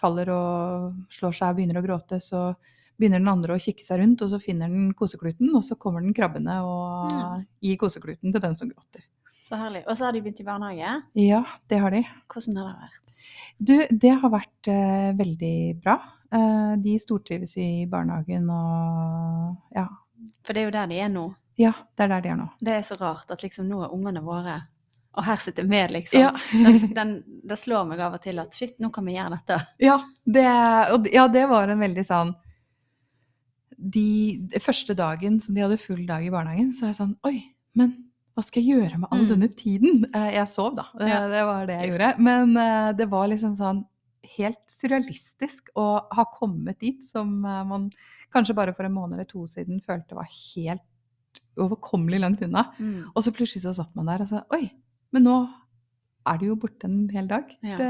faller 0.00 0.30
og 0.32 0.94
slår 1.12 1.34
seg 1.36 1.50
og 1.52 1.56
begynner 1.58 1.80
å 1.80 1.84
gråte, 1.84 2.20
så 2.22 2.54
begynner 2.98 3.18
den 3.22 3.28
andre 3.32 3.56
å 3.56 3.60
kikke 3.62 3.84
seg 3.84 3.98
rundt, 4.00 4.22
og 4.22 4.30
så 4.30 4.38
finner 4.40 4.68
den 4.70 4.92
kosekluten, 4.94 5.50
og 5.56 5.64
så 5.66 5.74
kommer 5.80 6.00
den 6.04 6.14
krabbende 6.14 6.60
og 6.64 7.12
Mm. 7.12 7.46
gir 7.60 7.76
kosekluten 7.80 8.32
til 8.32 8.40
den 8.40 8.54
som 8.56 8.68
gråter. 8.70 9.02
Så 9.44 9.56
herlig. 9.58 9.82
Og 9.88 9.96
så 9.96 10.04
har 10.06 10.12
de 10.12 10.20
begynt 10.22 10.40
i 10.40 10.44
barnehage. 10.46 11.02
Ja, 11.18 11.42
det 11.68 11.80
har 11.80 11.90
de. 11.90 12.02
Hvordan 12.30 12.56
har 12.56 12.68
det 12.72 12.80
vært? 12.82 12.98
Du, 13.58 13.76
det 13.98 14.12
har 14.20 14.30
vært 14.30 14.68
uh, 14.68 15.12
veldig 15.18 15.82
bra. 15.82 15.96
Uh, 16.32 16.76
de 16.80 16.96
stortrives 16.98 17.56
i 17.60 17.84
barnehagen 17.86 18.48
og 18.50 19.56
ja. 19.76 19.86
For 20.46 20.54
det 20.54 20.62
er 20.62 20.64
jo 20.70 20.74
der 20.78 20.86
de 20.90 21.00
er 21.04 21.08
nå. 21.12 21.34
ja, 21.58 21.72
det 21.96 22.04
er 22.04 22.08
der 22.08 22.20
de 22.24 22.28
er 22.32 22.36
nå. 22.40 22.48
Det 22.60 22.72
er 22.72 22.82
så 22.82 22.96
rart 22.98 23.30
at 23.30 23.42
liksom 23.44 23.68
nå 23.68 23.82
er 23.84 23.92
ungene 23.94 24.22
våre 24.24 24.56
Og 25.14 25.24
her 25.26 25.36
sitter 25.44 25.66
vi, 25.68 25.80
liksom. 25.92 26.20
Ja. 26.22 26.30
Den, 26.52 26.78
den, 26.96 27.10
det 27.44 27.58
slår 27.60 27.84
meg 27.90 28.00
av 28.00 28.14
og 28.16 28.22
til 28.24 28.38
at 28.40 28.54
shit, 28.56 28.78
nå 28.80 28.88
kan 28.94 29.04
vi 29.04 29.18
gjøre 29.18 29.34
dette. 29.36 29.58
Ja, 29.84 29.98
det, 30.24 30.46
og, 30.94 31.08
ja, 31.12 31.26
det 31.28 31.42
var 31.50 31.68
en 31.68 31.82
veldig 31.84 32.04
sånn 32.08 32.32
de, 33.76 34.38
de 34.52 34.60
første 34.62 34.94
dagen 34.96 35.40
som 35.42 35.56
de 35.56 35.64
hadde 35.64 35.78
full 35.82 36.04
dag 36.08 36.24
i 36.24 36.30
barnehagen, 36.32 36.70
så 36.72 36.86
var 36.86 36.92
jeg 36.92 36.98
sånn 37.00 37.14
Oi, 37.28 37.38
men 37.78 37.94
hva 38.32 38.44
skal 38.46 38.62
jeg 38.64 38.76
gjøre 38.78 39.00
med 39.02 39.10
all 39.12 39.24
Mm. 39.26 39.30
denne 39.34 39.48
tiden? 39.58 40.04
Eh, 40.14 40.30
Jeg 40.38 40.48
sov, 40.48 40.76
da. 40.78 40.86
Ja. 41.00 41.26
det 41.28 41.42
var 41.44 41.66
det 41.68 41.74
jeg 41.80 41.90
gjorde. 41.90 42.12
Men 42.24 42.56
eh, 42.56 42.92
det 42.96 43.06
var 43.12 43.26
liksom 43.28 43.56
sånn 43.58 43.82
helt 44.38 44.62
surrealistisk 44.70 45.68
å 45.76 46.06
ha 46.14 46.24
kommet 46.38 46.78
dit 46.80 47.02
som 47.04 47.42
eh, 47.44 47.64
man 47.68 47.90
kanskje 48.32 48.54
bare 48.56 48.72
for 48.72 48.88
en 48.88 48.94
måned 48.96 49.18
eller 49.18 49.28
to 49.28 49.44
siden 49.50 49.82
følte 49.84 50.16
var 50.16 50.30
helt 50.30 50.80
overkommelig 51.60 52.20
langt 52.22 52.40
unna. 52.46 52.70
Mm. 52.78 53.10
Og 53.12 53.20
så 53.26 53.34
plutselig 53.36 53.66
så 53.66 53.74
satt 53.76 53.92
man 53.98 54.08
der 54.08 54.22
og 54.24 54.30
sa 54.30 54.44
Oi, 54.56 54.70
men 55.12 55.28
nå 55.28 55.36
er 56.28 56.38
de 56.38 56.50
jo 56.50 56.58
borte 56.58 56.88
en 56.88 57.06
hel 57.12 57.28
dag. 57.30 57.48
Ja. 57.66 57.78
Det, 57.78 57.88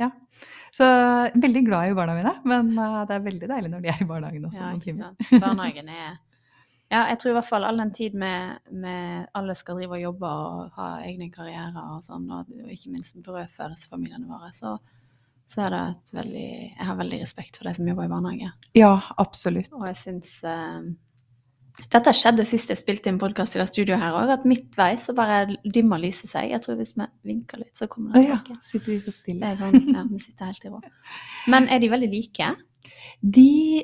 ja. 0.00 0.10
Så 0.72 0.86
veldig 1.34 1.62
glad 1.66 1.90
i 1.90 1.96
barna 1.96 2.14
mine, 2.16 2.34
men 2.48 2.70
eh, 2.78 3.00
det 3.08 3.16
er 3.16 3.24
veldig 3.26 3.48
deilig 3.50 3.72
når 3.72 3.82
de 3.84 3.90
er 3.92 4.02
i 4.02 4.08
barnehagen 4.08 4.46
også. 4.48 4.62
Ja, 4.62 4.70
ikke 4.78 4.94
sant. 4.98 5.42
Barnehagen 5.42 5.90
er 5.92 6.12
Ja, 6.92 7.06
jeg 7.08 7.18
tror 7.20 7.32
i 7.32 7.36
hvert 7.38 7.48
fall 7.48 7.64
all 7.64 7.78
den 7.80 7.92
tid 7.96 8.16
med, 8.20 8.58
med 8.68 9.28
alle 9.38 9.54
skal 9.56 9.78
drive 9.78 9.96
og 9.96 10.02
jobbe 10.02 10.32
og 10.46 10.74
ha 10.76 10.88
egne 11.06 11.30
karrierer 11.32 11.94
og 11.96 12.02
sånn, 12.04 12.26
og 12.28 12.50
ikke 12.68 12.92
minst 12.92 13.16
brødføde 13.24 13.70
disse 13.76 13.88
familiene 13.88 14.28
våre, 14.28 14.50
så, 14.52 14.74
så 15.48 15.64
er 15.66 15.72
det 15.72 15.80
et 15.94 16.12
veldig 16.18 16.50
Jeg 16.50 16.88
har 16.90 16.98
veldig 16.98 17.22
respekt 17.22 17.56
for 17.56 17.68
de 17.68 17.72
som 17.78 17.88
jobber 17.88 18.08
i 18.08 18.12
barnehage. 18.12 18.52
Ja, 18.76 18.92
absolutt. 19.24 19.72
Og 19.72 19.86
jeg 19.88 20.00
syns 20.02 20.34
eh, 20.44 20.92
Dette 21.92 22.12
skjedde 22.16 22.44
sist 22.48 22.68
jeg 22.68 22.78
spilte 22.80 23.08
inn 23.08 23.18
podkast 23.20 23.56
i 23.56 23.60
det 23.60 23.66
studioet 23.70 24.00
her 24.02 24.16
òg, 24.18 24.30
at 24.34 24.44
midtveis 24.48 25.06
så 25.08 25.14
bare 25.16 25.56
dimmer 25.64 26.00
lyset 26.02 26.28
seg. 26.28 26.50
Jeg 26.52 26.60
tror 26.64 26.76
hvis 26.80 26.92
vi 26.98 27.06
vinker 27.30 27.62
litt, 27.62 27.72
så 27.78 27.88
kommer 27.88 28.12
det 28.12 28.26
tilbake. 28.26 28.56
ja, 28.56 28.60
sitter 28.60 28.92
vi 28.92 28.98
for 29.00 29.10
Det 29.10 29.16
stille. 29.16 29.52
er 29.52 29.56
sånn, 29.60 29.88
ja, 29.96 30.04
vi 30.10 30.20
sitter 30.20 30.50
helt 30.50 30.64
i 30.68 30.72
ro. 30.72 30.80
Men 31.52 31.68
er 31.72 31.80
de 31.82 31.88
veldig 31.92 32.10
like? 32.12 32.50
De 33.22 33.82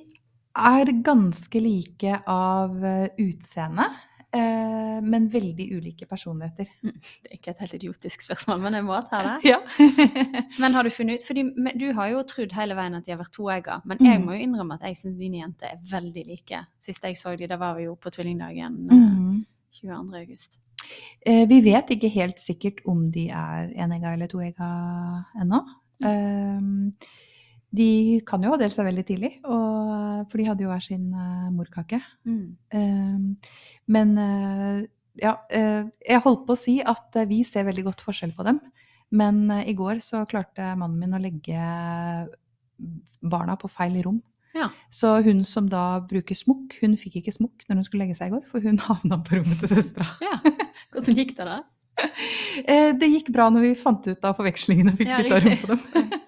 er 0.59 0.93
ganske 1.07 1.61
like 1.63 2.21
av 2.29 2.77
utseende, 3.19 3.89
eh, 4.35 5.01
men 5.03 5.29
veldig 5.31 5.67
ulike 5.79 6.07
personligheter. 6.11 6.69
Det 6.83 7.31
er 7.31 7.37
ikke 7.39 7.51
et 7.55 7.59
helt 7.63 7.75
idiotisk 7.79 8.23
spørsmål, 8.27 8.61
men 8.61 8.75
jeg 8.75 8.85
må 8.85 8.99
ta 9.09 9.23
det. 9.23 9.37
Ja. 9.53 9.59
Men 10.63 10.75
har 10.75 10.83
du 10.85 10.91
funnet 10.91 11.21
ut 11.21 11.27
Fordi 11.27 11.45
du 11.79 11.93
har 11.95 12.09
jo 12.11 12.23
trodd 12.27 12.53
hele 12.53 12.75
veien 12.75 12.95
at 12.99 13.05
de 13.07 13.13
har 13.15 13.21
vært 13.23 13.33
toegga, 13.37 13.81
men 13.85 13.99
jeg 14.01 14.19
Mm. 14.21 14.25
må 14.27 14.33
jo 14.37 14.43
innrømme 14.47 14.75
at 14.75 14.83
jeg 14.89 14.97
syns 14.97 15.17
dine 15.17 15.39
jenter 15.43 15.67
er 15.73 15.79
veldig 15.91 16.27
like. 16.27 16.65
Sist 16.81 17.03
jeg 17.05 17.17
så 17.17 17.37
de, 17.39 17.47
da 17.47 17.57
var 17.57 17.77
vi 17.77 17.85
jo 17.85 17.95
på 17.97 18.11
tvillingdagen 18.11 18.91
eh, 18.91 18.97
Mhm. 18.97 19.47
22. 19.81 20.15
august. 20.23 20.59
Eh, 21.27 21.47
Vi 21.47 21.61
vet 21.61 21.91
ikke 21.91 22.09
helt 22.11 22.39
sikkert 22.41 22.81
om 22.87 23.07
de 23.11 23.29
er 23.31 23.71
enegga 23.77 24.13
eller 24.15 24.27
toegga 24.27 25.25
ennå. 25.41 25.61
Eh, 26.03 26.61
De 27.69 28.21
kan 28.25 28.43
jo 28.45 28.55
ha 28.55 28.59
delt 28.61 28.73
seg 28.73 28.87
veldig 28.89 29.05
tidlig, 29.05 29.33
og, 29.45 30.29
for 30.31 30.41
de 30.41 30.47
hadde 30.49 30.65
jo 30.65 30.71
hver 30.71 30.85
sin 30.85 31.11
uh, 31.13 31.49
morkake. 31.53 32.01
Mm. 32.25 32.47
Uh, 32.73 33.51
Men 33.93 34.15
uh, 34.17 34.87
ja, 35.19 35.35
eh, 35.51 35.85
jeg 36.07 36.23
holdt 36.25 36.45
på 36.47 36.55
å 36.55 36.59
si 36.59 36.77
at 36.79 37.17
vi 37.27 37.43
ser 37.43 37.67
veldig 37.67 37.89
godt 37.89 38.05
forskjell 38.07 38.33
på 38.37 38.47
dem. 38.47 38.61
Men 39.11 39.49
i 39.65 39.73
går 39.75 39.99
så 40.05 40.21
klarte 40.31 40.77
mannen 40.79 41.01
min 41.01 41.17
å 41.17 41.21
legge 41.21 41.59
barna 43.19 43.57
på 43.59 43.71
feil 43.73 43.97
rom. 44.05 44.21
Ja. 44.55 44.69
Så 44.95 45.17
hun 45.27 45.43
som 45.49 45.67
da 45.71 45.99
bruker 46.07 46.39
smokk, 46.39 46.79
hun 46.83 46.95
fikk 47.01 47.19
ikke 47.21 47.35
smokk 47.35 47.67
når 47.67 47.81
hun 47.81 47.89
skulle 47.89 48.07
legge 48.07 48.19
seg 48.19 48.31
i 48.31 48.37
går, 48.37 48.45
for 48.47 48.63
hun 48.63 48.79
havna 48.89 49.19
på 49.27 49.41
rommet 49.41 49.59
til 49.65 49.75
søstera. 49.75 50.07
ja. 50.25 50.39
Hvordan 50.95 51.19
gikk 51.19 51.35
det, 51.41 51.49
da? 51.49 51.59
Det 53.01 53.09
gikk 53.11 53.33
bra 53.35 53.49
når 53.51 53.65
vi 53.65 53.75
fant 53.79 54.07
ut 54.07 54.27
av 54.29 54.37
forvekslingen 54.39 54.93
og 54.93 55.01
fikk 55.01 55.11
Ja, 55.11 55.19
bytta 55.25 55.41
rom 55.43 55.59
på 55.65 55.73
dem. 55.73 56.13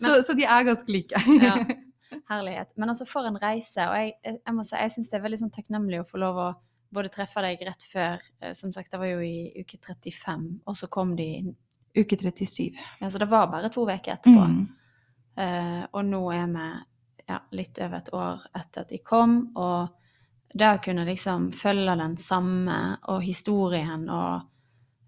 Så, 0.00 0.16
så 0.26 0.36
de 0.38 0.48
er 0.48 0.66
ganske 0.66 0.92
like. 0.92 1.22
Ja. 1.40 1.58
herlighet. 2.30 2.72
Men 2.76 2.88
altså, 2.88 3.06
for 3.06 3.26
en 3.26 3.38
reise. 3.40 3.84
Og 3.86 3.96
jeg, 3.98 4.12
jeg, 4.24 4.40
jeg 4.46 4.56
må 4.56 4.64
si, 4.66 4.76
jeg 4.78 4.94
syns 4.94 5.10
det 5.10 5.18
er 5.18 5.24
veldig 5.24 5.40
sånn 5.42 5.54
takknemlig 5.54 6.02
å 6.02 6.08
få 6.08 6.20
lov 6.22 6.40
å 6.40 6.50
både 6.94 7.12
treffe 7.14 7.42
deg 7.44 7.62
rett 7.68 7.86
før 7.86 8.22
eh, 8.40 8.52
Som 8.58 8.72
sagt, 8.74 8.90
det 8.90 8.98
var 8.98 9.12
jo 9.12 9.20
i 9.22 9.62
uke 9.62 9.78
35, 9.78 10.46
og 10.66 10.78
så 10.78 10.90
kom 10.90 11.14
de 11.18 11.30
Uke 11.90 12.14
37. 12.14 12.76
Ja, 13.00 13.10
Så 13.10 13.18
det 13.18 13.26
var 13.26 13.48
bare 13.50 13.68
to 13.74 13.82
uker 13.82 14.14
etterpå. 14.14 14.44
Mm. 14.46 14.60
Uh, 15.40 15.82
og 15.90 16.04
nå 16.06 16.20
er 16.34 16.44
vi 16.52 16.66
ja, 17.26 17.38
litt 17.50 17.78
over 17.82 17.96
et 17.98 18.10
år 18.14 18.44
etter 18.58 18.84
at 18.84 18.92
de 18.92 19.00
kom, 19.02 19.34
og 19.58 20.54
det 20.54 20.68
å 20.70 20.80
kunne 20.82 21.06
liksom 21.06 21.48
følge 21.54 21.96
den 21.98 22.14
samme 22.18 22.76
og 23.10 23.24
historien 23.24 24.06
og 24.10 24.46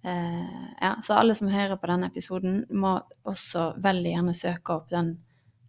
eh, 0.05 0.63
Ja, 0.81 0.97
så 1.03 1.15
alle 1.15 1.35
som 1.35 1.51
hører 1.53 1.77
på 1.77 1.91
denne 1.91 2.09
episoden, 2.11 2.65
må 2.71 2.99
også 3.29 3.73
veldig 3.83 4.17
gjerne 4.17 4.35
søke 4.35 4.79
opp 4.79 4.91
den 4.91 5.17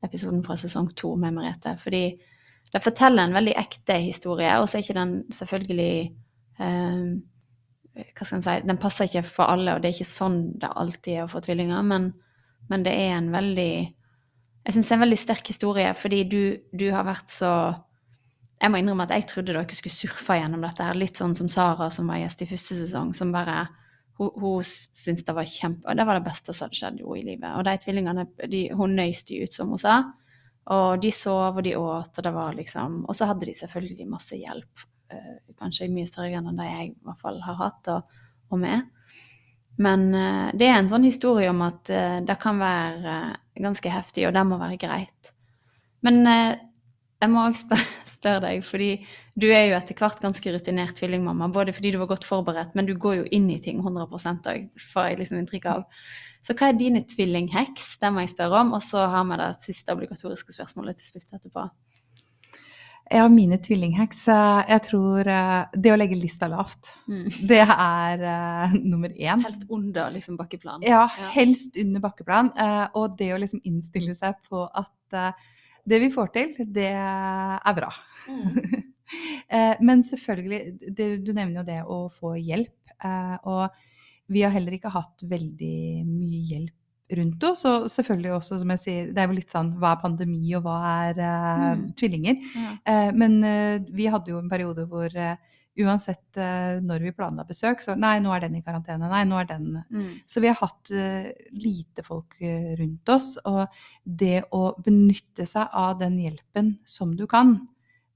episoden 0.04 0.44
fra 0.44 0.58
sesong 0.60 0.90
to 1.00 1.16
med 1.16 1.36
Merete, 1.36 1.78
fordi 1.80 2.06
det 2.74 2.82
forteller 2.84 3.28
en 3.28 3.36
veldig 3.36 3.54
ekte 3.60 4.00
historie, 4.02 4.50
og 4.60 4.68
så 4.68 4.78
er 4.78 4.86
ikke 4.86 4.98
den 4.98 5.14
selvfølgelig 5.32 5.94
eh, 6.60 7.06
hva 7.94 8.26
skal 8.26 8.40
en 8.40 8.46
si, 8.46 8.56
Den 8.66 8.80
passer 8.82 9.10
ikke 9.10 9.26
for 9.28 9.54
alle, 9.54 9.76
og 9.76 9.82
det 9.84 9.92
er 9.92 9.98
ikke 9.98 10.10
sånn 10.10 10.40
det 10.62 10.72
alltid 10.72 11.18
er 11.18 11.26
å 11.26 11.32
få 11.32 11.44
tvillinger, 11.46 11.84
men, 11.86 12.10
men 12.72 12.86
det 12.86 12.94
er 12.98 13.18
en 13.20 13.30
veldig 13.34 13.74
Jeg 14.64 14.76
syns 14.76 14.88
det 14.88 14.94
er 14.96 14.98
en 14.98 15.06
veldig 15.06 15.20
sterk 15.20 15.52
historie, 15.52 15.94
fordi 16.00 16.24
du, 16.30 16.42
du 16.72 16.88
har 16.96 17.06
vært 17.06 17.30
så 17.30 17.52
Jeg 18.62 18.72
må 18.72 18.80
innrømme 18.80 19.06
at 19.06 19.14
jeg 19.18 19.28
trodde 19.30 19.54
dere 19.54 19.76
skulle 19.76 19.94
surfe 19.94 20.40
gjennom 20.40 20.64
dette 20.64 20.88
her, 20.88 20.98
litt 20.98 21.20
sånn 21.20 21.36
som 21.36 21.50
Sara, 21.52 21.90
som 21.92 22.10
var 22.10 22.22
gjest 22.22 22.46
i 22.46 22.50
første 22.50 22.80
sesong, 22.80 23.14
som 23.14 23.34
bare 23.36 23.68
hun, 24.20 24.30
hun 24.40 24.64
syntes 24.64 25.26
det 25.26 25.36
var 25.36 25.50
kjempe... 25.50 25.96
Det 25.98 26.06
var 26.06 26.20
det 26.20 26.28
beste 26.28 26.54
som 26.54 26.68
hadde 26.68 26.78
skjedd 26.78 27.00
henne 27.02 27.20
i 27.20 27.26
livet. 27.26 27.50
Og 27.58 27.66
de 27.68 27.76
tvillingene, 27.82 28.26
de, 28.52 28.64
hun 28.78 28.98
nøyste 28.98 29.40
ut, 29.42 29.56
som 29.56 29.74
hun 29.74 29.82
sa. 29.82 29.98
Og 30.74 31.02
de 31.04 31.12
sov, 31.12 31.58
og 31.58 31.64
de 31.66 31.76
åt, 31.80 32.12
og 32.18 32.24
det 32.24 32.32
var 32.32 32.54
liksom 32.56 33.02
Og 33.10 33.18
så 33.18 33.28
hadde 33.28 33.50
de 33.50 33.56
selvfølgelig 33.58 34.10
masse 34.12 34.38
hjelp. 34.38 34.86
Uh, 35.14 35.38
kanskje 35.60 35.90
mye 35.92 36.10
større 36.10 36.40
enn 36.40 36.58
det 36.58 36.70
jeg 36.70 36.92
i 36.92 37.06
hvert 37.06 37.22
fall 37.22 37.42
har 37.44 37.58
hatt, 37.60 37.90
og, 37.92 38.22
og 38.54 38.62
med. 38.62 38.86
Men 39.84 40.08
uh, 40.14 40.54
det 40.56 40.70
er 40.70 40.78
en 40.78 40.92
sånn 40.92 41.10
historie 41.10 41.50
om 41.52 41.66
at 41.66 41.92
uh, 41.92 42.22
det 42.24 42.38
kan 42.42 42.62
være 42.62 43.18
ganske 43.60 43.92
heftig, 43.92 44.28
og 44.30 44.38
det 44.38 44.46
må 44.48 44.62
være 44.62 44.80
greit. 44.82 45.34
Men 46.04 46.26
jeg 46.26 47.30
må 47.32 47.46
også 47.46 47.64
spørre, 47.64 48.03
spørre 48.24 48.42
deg, 48.48 48.64
fordi 48.66 48.90
du 49.36 49.50
er 49.52 49.68
jo 49.70 49.78
etter 49.78 50.00
hvert 50.00 50.24
ganske 50.24 50.56
rutinert 50.56 50.96
tvillingmamma, 50.98 51.52
både 51.54 51.76
fordi 51.76 51.92
du 51.94 52.00
var 52.02 52.10
godt 52.16 52.26
forberedt, 52.28 52.74
men 52.80 52.88
du 52.90 52.96
går 52.96 53.20
jo 53.22 53.30
inn 53.36 53.50
i 53.52 53.60
ting 53.62 53.84
100 53.84 54.08
òg, 54.10 54.70
får 54.94 55.10
jeg 55.12 55.20
liksom 55.22 55.42
inntrykk 55.44 55.70
av. 55.76 55.86
Så 56.44 56.56
hva 56.60 56.72
er 56.74 56.76
dine 56.80 57.00
tvillingheks? 57.08 57.98
Det 58.02 58.10
må 58.12 58.24
jeg 58.26 58.34
spørre 58.34 58.66
om. 58.66 58.74
Og 58.76 58.82
så 58.84 59.06
har 59.08 59.24
vi 59.30 59.38
det 59.40 59.54
siste 59.64 59.94
obligatoriske 59.96 60.52
spørsmålet 60.52 60.98
til 61.00 61.14
slutt 61.14 61.38
etterpå. 61.38 61.70
Ja, 63.14 63.28
mine 63.30 63.58
tvillingheks. 63.62 64.28
eh, 64.32 64.64
Jeg 64.74 64.82
tror 64.90 65.28
eh, 65.28 65.66
det 65.76 65.92
å 65.94 65.98
legge 66.00 66.18
lista 66.20 66.48
lavt, 66.52 66.94
det 67.52 67.62
er 67.64 68.24
uh, 68.24 68.74
nummer 68.80 69.12
én. 69.12 69.44
Helst 69.44 69.66
under 69.70 70.12
liksom 70.12 70.38
bakkeplan. 70.40 70.84
Ja, 70.88 71.06
Ja. 71.20 71.30
helst 71.36 71.78
under 71.80 72.04
bakkeplan. 72.04 72.52
Uh, 72.58 72.88
og 73.00 73.18
det 73.20 73.32
å 73.36 73.40
liksom 73.40 73.62
innstille 73.64 74.16
seg 74.18 74.40
på 74.50 74.66
at 74.68 75.14
eh, 75.14 75.32
det 75.86 76.00
vi 76.00 76.10
får 76.14 76.32
til, 76.36 76.54
det 76.74 76.90
er 76.96 77.78
bra. 77.80 77.92
Mm. 78.30 78.82
Eh, 79.54 79.76
Men 79.84 80.00
selvfølgelig, 80.02 80.60
det, 80.98 81.06
du 81.22 81.34
nevner 81.36 81.60
jo 81.60 81.64
det 81.68 81.76
å 81.86 81.98
få 82.10 82.32
hjelp. 82.40 82.72
eh, 83.04 83.36
Og 83.46 83.70
vi 84.34 84.42
har 84.42 84.50
heller 84.56 84.74
ikke 84.74 84.90
hatt 84.90 85.22
veldig 85.30 85.76
mye 86.08 86.40
hjelp 86.50 87.18
rundt 87.20 87.44
oss. 87.46 87.62
Og 87.70 87.86
selvfølgelig 87.94 88.32
også, 88.40 88.58
som 88.64 88.72
jeg 88.74 88.82
sier, 88.82 89.12
det 89.14 89.22
er 89.22 89.28
jo 89.30 89.36
litt 89.38 89.54
sånn 89.54 89.70
hva 89.78 89.92
er 89.94 90.02
pandemi, 90.02 90.56
og 90.58 90.64
hva 90.66 90.78
er 91.12 91.20
uh, 91.20 91.76
Mm. 91.76 91.84
tvillinger? 92.00 92.40
Ja. 92.56 93.12
Men 93.14 93.38
vi 93.94 94.08
hadde 94.10 94.34
jo 94.34 94.40
en 94.42 94.50
periode 94.50 94.88
hvor 94.90 95.14
eh, 95.14 95.36
uansett 95.80 96.38
eh, 96.38 96.80
når 96.84 97.00
vi 97.08 97.12
planla 97.18 97.44
besøk, 97.48 97.82
så 97.82 97.96
nei, 97.98 98.20
nå 98.22 98.30
er 98.36 98.42
den 98.46 98.56
i 98.60 98.62
karantene. 98.62 99.10
Nei, 99.10 99.24
nå 99.26 99.40
er 99.42 99.46
den 99.50 99.84
Mm. 99.90 100.20
så 100.28 100.42
vi 100.42 100.48
har 100.52 100.56
hatt 100.60 100.92
eh, 100.92 101.32
lite 101.52 102.04
folk 102.04 102.36
eh, 102.42 102.76
rundt 102.78 103.10
oss, 103.10 103.38
og 103.46 103.68
det 104.06 104.44
å 104.52 104.76
benytte 104.84 105.46
seg 105.50 105.68
av 105.74 105.98
den 106.00 106.18
hjelpen 106.20 106.78
som 106.86 107.16
du 107.16 107.26
kan, 107.28 107.68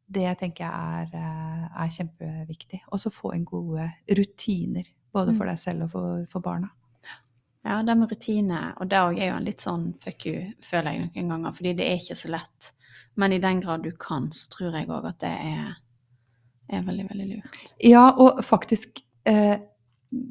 det 0.09 0.37
tenker 0.39 0.63
jeg 0.63 1.09
er, 1.11 1.69
er 1.75 1.89
kjempeviktig. 1.91 2.81
Og 2.91 2.99
så 2.99 3.09
få 3.11 3.33
inn 3.35 3.43
gode 3.45 3.89
rutiner, 4.07 4.85
både 5.11 5.33
for 5.35 5.45
Mm. 5.45 5.49
deg 5.49 5.59
selv 5.59 5.83
og 5.83 5.91
for, 5.91 6.25
for 6.31 6.39
barna. 6.41 6.69
Ja, 7.65 7.81
det 7.83 7.97
med 7.97 8.11
rutine, 8.11 8.73
og 8.79 8.87
det 8.87 8.95
òg 9.01 9.17
er 9.19 9.31
jo 9.31 9.35
en 9.35 9.43
litt 9.45 9.59
sånn 9.59 9.89
fuck 9.99 10.25
you, 10.25 10.53
føler 10.63 10.93
jeg 10.93 11.09
noen 11.15 11.29
ganger, 11.33 11.51
fordi 11.57 11.73
det 11.75 11.87
er 11.89 11.97
ikke 11.99 12.15
så 12.15 12.29
lett. 12.31 12.71
Men 13.17 13.33
i 13.33 13.39
den 13.43 13.59
grad 13.59 13.83
du 13.83 13.91
kan, 13.91 14.29
så 14.31 14.47
tror 14.53 14.71
jeg 14.77 14.87
òg 14.87 15.05
at 15.09 15.19
det 15.19 15.33
er, 15.33 15.73
er 16.69 16.85
veldig, 16.85 17.07
veldig 17.09 17.27
lurt. 17.31 17.73
Ja, 17.83 18.09
og 18.19 18.43
faktisk 18.45 19.01
eh, 19.27 19.57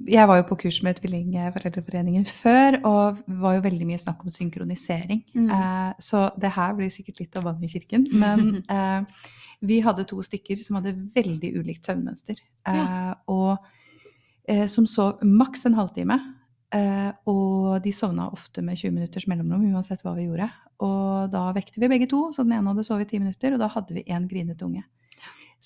Jeg 0.09 0.29
var 0.29 0.39
jo 0.41 0.47
på 0.49 0.57
kurs 0.63 0.79
med 0.83 0.97
Tvillingforeldreforeningen 0.97 2.25
før, 2.25 2.79
og 2.89 3.19
var 3.27 3.59
jo 3.59 3.65
veldig 3.67 3.89
mye 3.91 4.01
snakk 4.01 4.23
om 4.25 4.33
synkronisering. 4.33 5.21
Mm. 5.35 5.51
Eh, 5.53 5.91
så 6.01 6.31
det 6.41 6.55
her 6.57 6.73
blir 6.79 6.93
sikkert 6.93 7.21
litt 7.21 7.37
av 7.37 7.45
vann 7.51 7.65
i 7.65 7.69
kirken. 7.69 8.07
Men 8.17 8.63
eh, 8.73 9.27
vi 9.61 9.83
hadde 9.85 10.07
to 10.09 10.23
stykker 10.25 10.61
som 10.65 10.81
hadde 10.81 10.97
veldig 11.15 11.53
ulikt 11.61 11.89
søvnmønster. 11.89 12.41
Eh, 12.69 13.13
og 13.33 13.57
eh, 14.49 14.65
som 14.73 14.89
sov 14.89 15.21
maks 15.25 15.69
en 15.69 15.77
halvtime. 15.77 16.21
Uh, 16.75 17.13
og 17.31 17.77
de 17.85 17.93
sovna 17.95 18.27
ofte 18.35 18.63
med 18.65 18.77
20 18.77 18.91
minutters 18.91 19.29
mellomrom 19.31 19.63
uansett 19.71 20.03
hva 20.03 20.17
vi 20.17 20.27
gjorde. 20.27 20.49
Og 20.83 21.31
da 21.33 21.45
vekte 21.57 21.81
vi 21.81 21.89
begge 21.89 22.09
to, 22.11 22.27
så 22.35 22.45
den 22.45 22.57
ene 22.57 22.73
hadde 22.73 22.85
sovet 22.85 23.13
i 23.13 23.17
10 23.17 23.23
minutter, 23.23 23.55
og 23.55 23.63
da 23.63 23.69
hadde 23.73 23.95
vi 23.95 24.03
én 24.11 24.27
grinete 24.29 24.67
unge. 24.67 24.83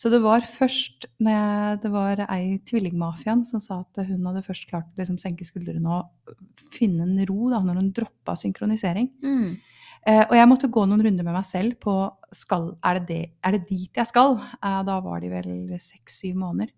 Så 0.01 0.09
det 0.09 0.23
var 0.25 0.47
først 0.49 1.05
når 1.21 1.81
det 1.83 1.91
var 1.93 2.23
ei 2.31 2.55
tvillingmafiaen 2.65 3.43
som 3.45 3.61
sa 3.61 3.83
at 3.83 4.01
hun 4.09 4.25
hadde 4.31 4.47
først 4.47 4.65
klart 4.71 4.89
å 4.89 5.01
liksom 5.01 5.19
senke 5.21 5.45
skuldrene 5.45 5.99
og 5.99 6.39
finne 6.73 7.05
en 7.05 7.19
ro 7.29 7.51
da, 7.53 7.61
når 7.61 7.83
hun 7.83 7.91
droppa 7.99 8.33
synkronisering. 8.41 9.11
Mm. 9.21 9.59
Eh, 10.09 10.23
og 10.23 10.33
jeg 10.39 10.49
måtte 10.49 10.71
gå 10.73 10.87
noen 10.89 11.05
runder 11.05 11.27
med 11.27 11.37
meg 11.37 11.45
selv 11.45 11.77
på 11.85 11.95
skal, 12.33 12.71
er, 12.81 13.03
det 13.03 13.09
det, 13.11 13.21
er 13.45 13.59
det 13.59 13.67
dit 13.69 14.01
jeg 14.01 14.09
skal? 14.09 14.39
Eh, 14.57 14.81
da 14.89 14.97
var 15.05 15.21
de 15.21 15.33
vel 15.35 15.51
seks-syv 15.77 16.39
måneder. 16.47 16.73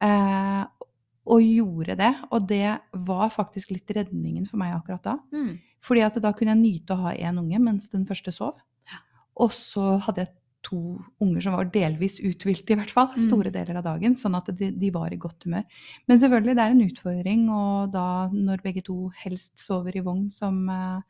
Eh, 0.00 0.64
og 1.30 1.44
gjorde 1.44 1.98
det. 2.00 2.14
Og 2.32 2.48
det 2.48 2.64
var 3.04 3.28
faktisk 3.36 3.74
litt 3.74 3.92
redningen 4.00 4.48
for 4.48 4.62
meg 4.62 4.78
akkurat 4.78 5.04
da. 5.04 5.18
Mm. 5.36 5.58
Fordi 5.84 6.08
at 6.08 6.16
da 6.24 6.32
kunne 6.32 6.56
jeg 6.56 6.64
nyte 6.64 6.96
å 6.96 7.04
ha 7.04 7.12
én 7.12 7.40
unge 7.40 7.60
mens 7.60 7.92
den 7.92 8.08
første 8.08 8.32
sov. 8.32 8.56
Og 9.40 9.52
så 9.56 9.98
hadde 10.06 10.24
jeg 10.24 10.39
to 10.66 10.78
unger 11.22 11.44
som 11.44 11.56
var 11.56 11.70
delvis 11.72 12.18
uthvilte, 12.20 12.74
i 12.74 12.78
hvert 12.78 12.92
fall. 12.92 13.08
Mm. 13.14 13.22
Store 13.26 13.52
deler 13.54 13.80
av 13.80 13.86
dagen. 13.86 14.16
Sånn 14.18 14.36
at 14.38 14.50
de, 14.56 14.70
de 14.76 14.90
var 14.94 15.12
i 15.12 15.20
godt 15.20 15.46
humør. 15.46 15.64
Men 16.10 16.20
selvfølgelig, 16.20 16.56
det 16.56 16.64
er 16.64 16.74
en 16.74 16.84
utfordring. 16.86 17.46
Og 17.54 17.94
da 17.94 18.08
når 18.34 18.64
begge 18.64 18.84
to 18.86 18.98
helst 19.22 19.60
sover 19.62 19.96
i 19.96 20.04
vogn 20.04 20.26
som 20.32 20.62
uh, 20.68 21.00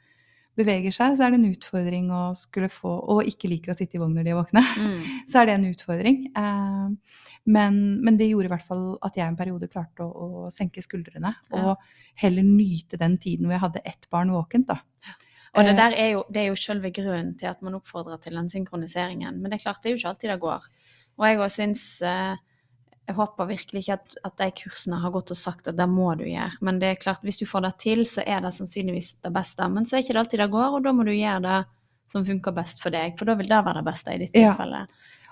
beveger 0.59 0.95
seg, 0.95 1.17
så 1.17 1.27
er 1.27 1.35
det 1.35 1.41
en 1.41 1.51
utfordring 1.51 2.11
å 2.15 2.23
skulle 2.39 2.71
få 2.73 2.93
Og 3.15 3.29
ikke 3.29 3.51
liker 3.51 3.73
å 3.73 3.79
sitte 3.79 3.99
i 3.99 4.03
vogn 4.03 4.15
når 4.19 4.29
de 4.29 4.35
er 4.35 4.39
våkne. 4.39 4.65
Mm. 4.79 5.01
Så 5.31 5.41
er 5.41 5.49
det 5.49 5.57
en 5.57 5.71
utfordring. 5.71 6.23
Uh, 6.37 7.19
men, 7.51 7.81
men 8.05 8.21
det 8.21 8.31
gjorde 8.31 8.51
i 8.51 8.55
hvert 8.55 8.69
fall 8.69 8.87
at 9.07 9.17
jeg 9.19 9.27
en 9.27 9.39
periode 9.39 9.71
klarte 9.73 10.05
å, 10.05 10.45
å 10.47 10.53
senke 10.55 10.85
skuldrene. 10.85 11.35
Ja. 11.51 11.65
Og 11.65 12.23
heller 12.23 12.47
nyte 12.47 13.01
den 13.01 13.19
tiden 13.23 13.49
hvor 13.49 13.57
jeg 13.57 13.67
hadde 13.67 13.85
ett 13.89 14.11
barn 14.13 14.33
våkent, 14.35 14.71
da. 14.71 14.83
Og 15.57 15.65
det 15.67 15.73
Eh, 15.73 15.77
der 15.77 15.97
er 15.97 16.11
jo, 16.15 16.23
det 16.31 16.43
er 16.43 16.49
jo 16.51 16.59
selve 16.59 16.93
grunnen 16.95 17.35
til 17.39 17.51
at 17.51 17.63
man 17.63 17.75
oppfordrer 17.75 18.21
til 18.23 18.37
den 18.39 18.49
synkroniseringen. 18.51 19.41
Men 19.41 19.51
det 19.51 19.59
er 19.59 19.65
klart, 19.65 19.83
det 19.83 19.91
er 19.91 19.97
jo 19.97 20.01
ikke 20.01 20.13
alltid 20.13 20.31
det 20.31 20.41
går. 20.41 20.71
Og 21.19 21.27
jeg 21.27 21.41
òg 21.41 21.51
syns 21.51 21.83
eh, 22.03 22.37
Jeg 23.11 23.17
håper 23.17 23.49
virkelig 23.49 23.81
ikke 23.83 23.95
at, 23.97 24.17
at 24.23 24.35
de 24.39 24.47
kursene 24.55 25.01
har 25.03 25.11
gått 25.11 25.33
og 25.35 25.37
sagt 25.37 25.67
at 25.67 25.75
det 25.75 25.89
må 25.91 26.13
du 26.15 26.23
gjøre. 26.29 26.61
Men 26.63 26.79
det 26.79 26.93
er 26.93 27.01
klart, 27.01 27.25
hvis 27.27 27.41
du 27.41 27.47
får 27.49 27.65
det 27.65 27.73
til, 27.83 28.05
så 28.07 28.23
er 28.23 28.45
det 28.45 28.53
sannsynligvis 28.55 29.17
det 29.25 29.33
beste. 29.35 29.67
Men 29.67 29.87
så 29.87 29.97
er 29.97 30.05
ikke 30.05 30.15
det 30.15 30.21
alltid 30.23 30.39
det 30.45 30.51
går, 30.53 30.77
og 30.77 30.85
da 30.85 30.93
må 30.95 31.03
du 31.03 31.11
gjøre 31.11 31.41
det 31.43 31.57
som 32.13 32.27
funker 32.27 32.55
best 32.55 32.83
for 32.83 32.95
deg. 32.95 33.17
For 33.19 33.27
da 33.27 33.35
vil 33.35 33.51
det 33.51 33.59
være 33.67 33.81
det 33.81 33.89
beste 33.89 34.15
i 34.15 34.21
ditt 34.23 34.39
Ja. 34.39 34.55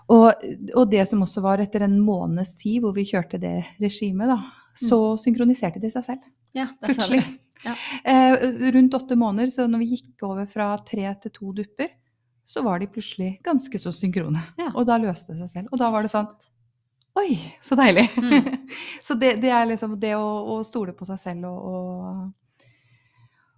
Og, 0.08 0.44
og 0.74 0.90
det 0.90 1.04
som 1.06 1.22
også 1.22 1.42
var 1.44 1.62
etter 1.62 1.84
en 1.84 1.98
måneds 2.00 2.56
tid 2.58 2.80
hvor 2.82 2.96
vi 2.96 3.04
kjørte 3.06 3.38
det 3.38 3.60
regimet, 3.78 4.30
da, 4.32 4.38
så 4.74 4.98
synkroniserte 5.20 5.82
de 5.82 5.90
seg 5.92 6.06
selv. 6.06 6.26
Ja, 6.56 6.70
det 6.80 6.94
Plutselig. 6.94 7.22
Ja. 7.64 7.74
Eh, 8.04 8.44
rundt 8.74 8.94
åtte 8.94 9.16
måneder, 9.18 9.50
så 9.54 9.66
når 9.70 9.82
vi 9.82 9.90
gikk 9.96 10.26
over 10.28 10.46
fra 10.50 10.72
tre 10.86 11.08
til 11.22 11.34
to 11.34 11.54
dupper, 11.56 11.90
så 12.48 12.62
var 12.64 12.80
de 12.80 12.88
plutselig 12.88 13.34
ganske 13.44 13.78
så 13.78 13.92
synkrone. 13.92 14.40
Ja. 14.56 14.70
Og 14.74 14.86
da 14.88 14.96
løste 15.00 15.34
det 15.34 15.42
seg 15.42 15.50
selv. 15.52 15.72
Og 15.72 15.82
da 15.82 15.90
var 15.92 16.06
det 16.06 16.12
sånn 16.14 16.30
Oi, 17.18 17.34
så 17.64 17.74
deilig! 17.74 18.04
Mm. 18.14 18.68
så 19.06 19.16
det, 19.18 19.32
det 19.42 19.50
er 19.50 19.64
liksom 19.66 19.96
det 19.98 20.12
å, 20.14 20.26
å 20.54 20.60
stole 20.62 20.92
på 20.94 21.06
seg 21.08 21.18
selv 21.18 21.48
og, 21.48 21.64
og, 21.66 22.68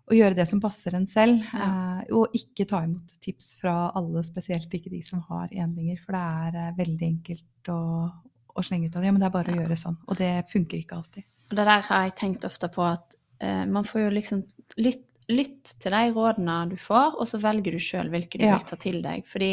og 0.09 0.16
gjøre 0.16 0.38
det 0.38 0.46
som 0.48 0.62
passer 0.62 0.96
en 0.96 1.05
selv. 1.11 1.42
Ja. 1.53 1.66
Eh, 1.66 2.14
og 2.16 2.32
ikke 2.36 2.64
ta 2.70 2.80
imot 2.86 3.12
tips 3.20 3.53
fra 3.61 3.90
alle, 3.98 4.24
spesielt 4.24 4.72
ikke 4.74 4.92
de 4.94 5.03
som 5.05 5.20
har 5.28 5.53
enlinger. 5.53 6.01
For 6.07 6.16
det 6.16 6.24
er 6.46 6.59
eh, 6.62 6.74
veldig 6.80 7.09
enkelt 7.11 7.72
å, 7.74 7.82
å 8.09 8.64
slenge 8.64 8.88
ut 8.88 8.96
av 8.96 9.05
det. 9.05 9.11
Ja, 9.11 9.14
men 9.18 9.22
det 9.22 9.28
er 9.28 9.36
bare 9.36 9.53
å 9.53 9.61
gjøre 9.61 9.78
sånn. 9.82 10.01
Og 10.09 10.18
det 10.22 10.32
funker 10.51 10.80
ikke 10.80 10.98
alltid. 11.03 11.28
Og 11.51 11.59
det 11.59 11.66
der 11.68 11.86
har 11.90 12.07
jeg 12.07 12.16
tenkt 12.22 12.48
ofte 12.48 12.70
på 12.72 12.86
at 12.86 13.20
eh, 13.41 13.64
man 13.66 13.84
får 13.84 14.01
jo 14.03 14.11
liksom 14.11 14.43
litt, 14.78 15.05
lytt 15.28 15.74
til 15.80 15.93
de 15.93 16.12
rådene 16.14 16.70
du 16.70 16.76
får, 16.76 17.14
og 17.20 17.26
så 17.28 17.38
velger 17.41 17.72
du 17.72 17.78
sjøl 17.78 18.11
hvilke 18.11 18.38
du 18.38 18.45
Ja. 18.45 18.57
vil 18.59 18.66
ta 18.66 18.76
til 18.76 19.03
deg. 19.03 19.26
Fordi 19.26 19.53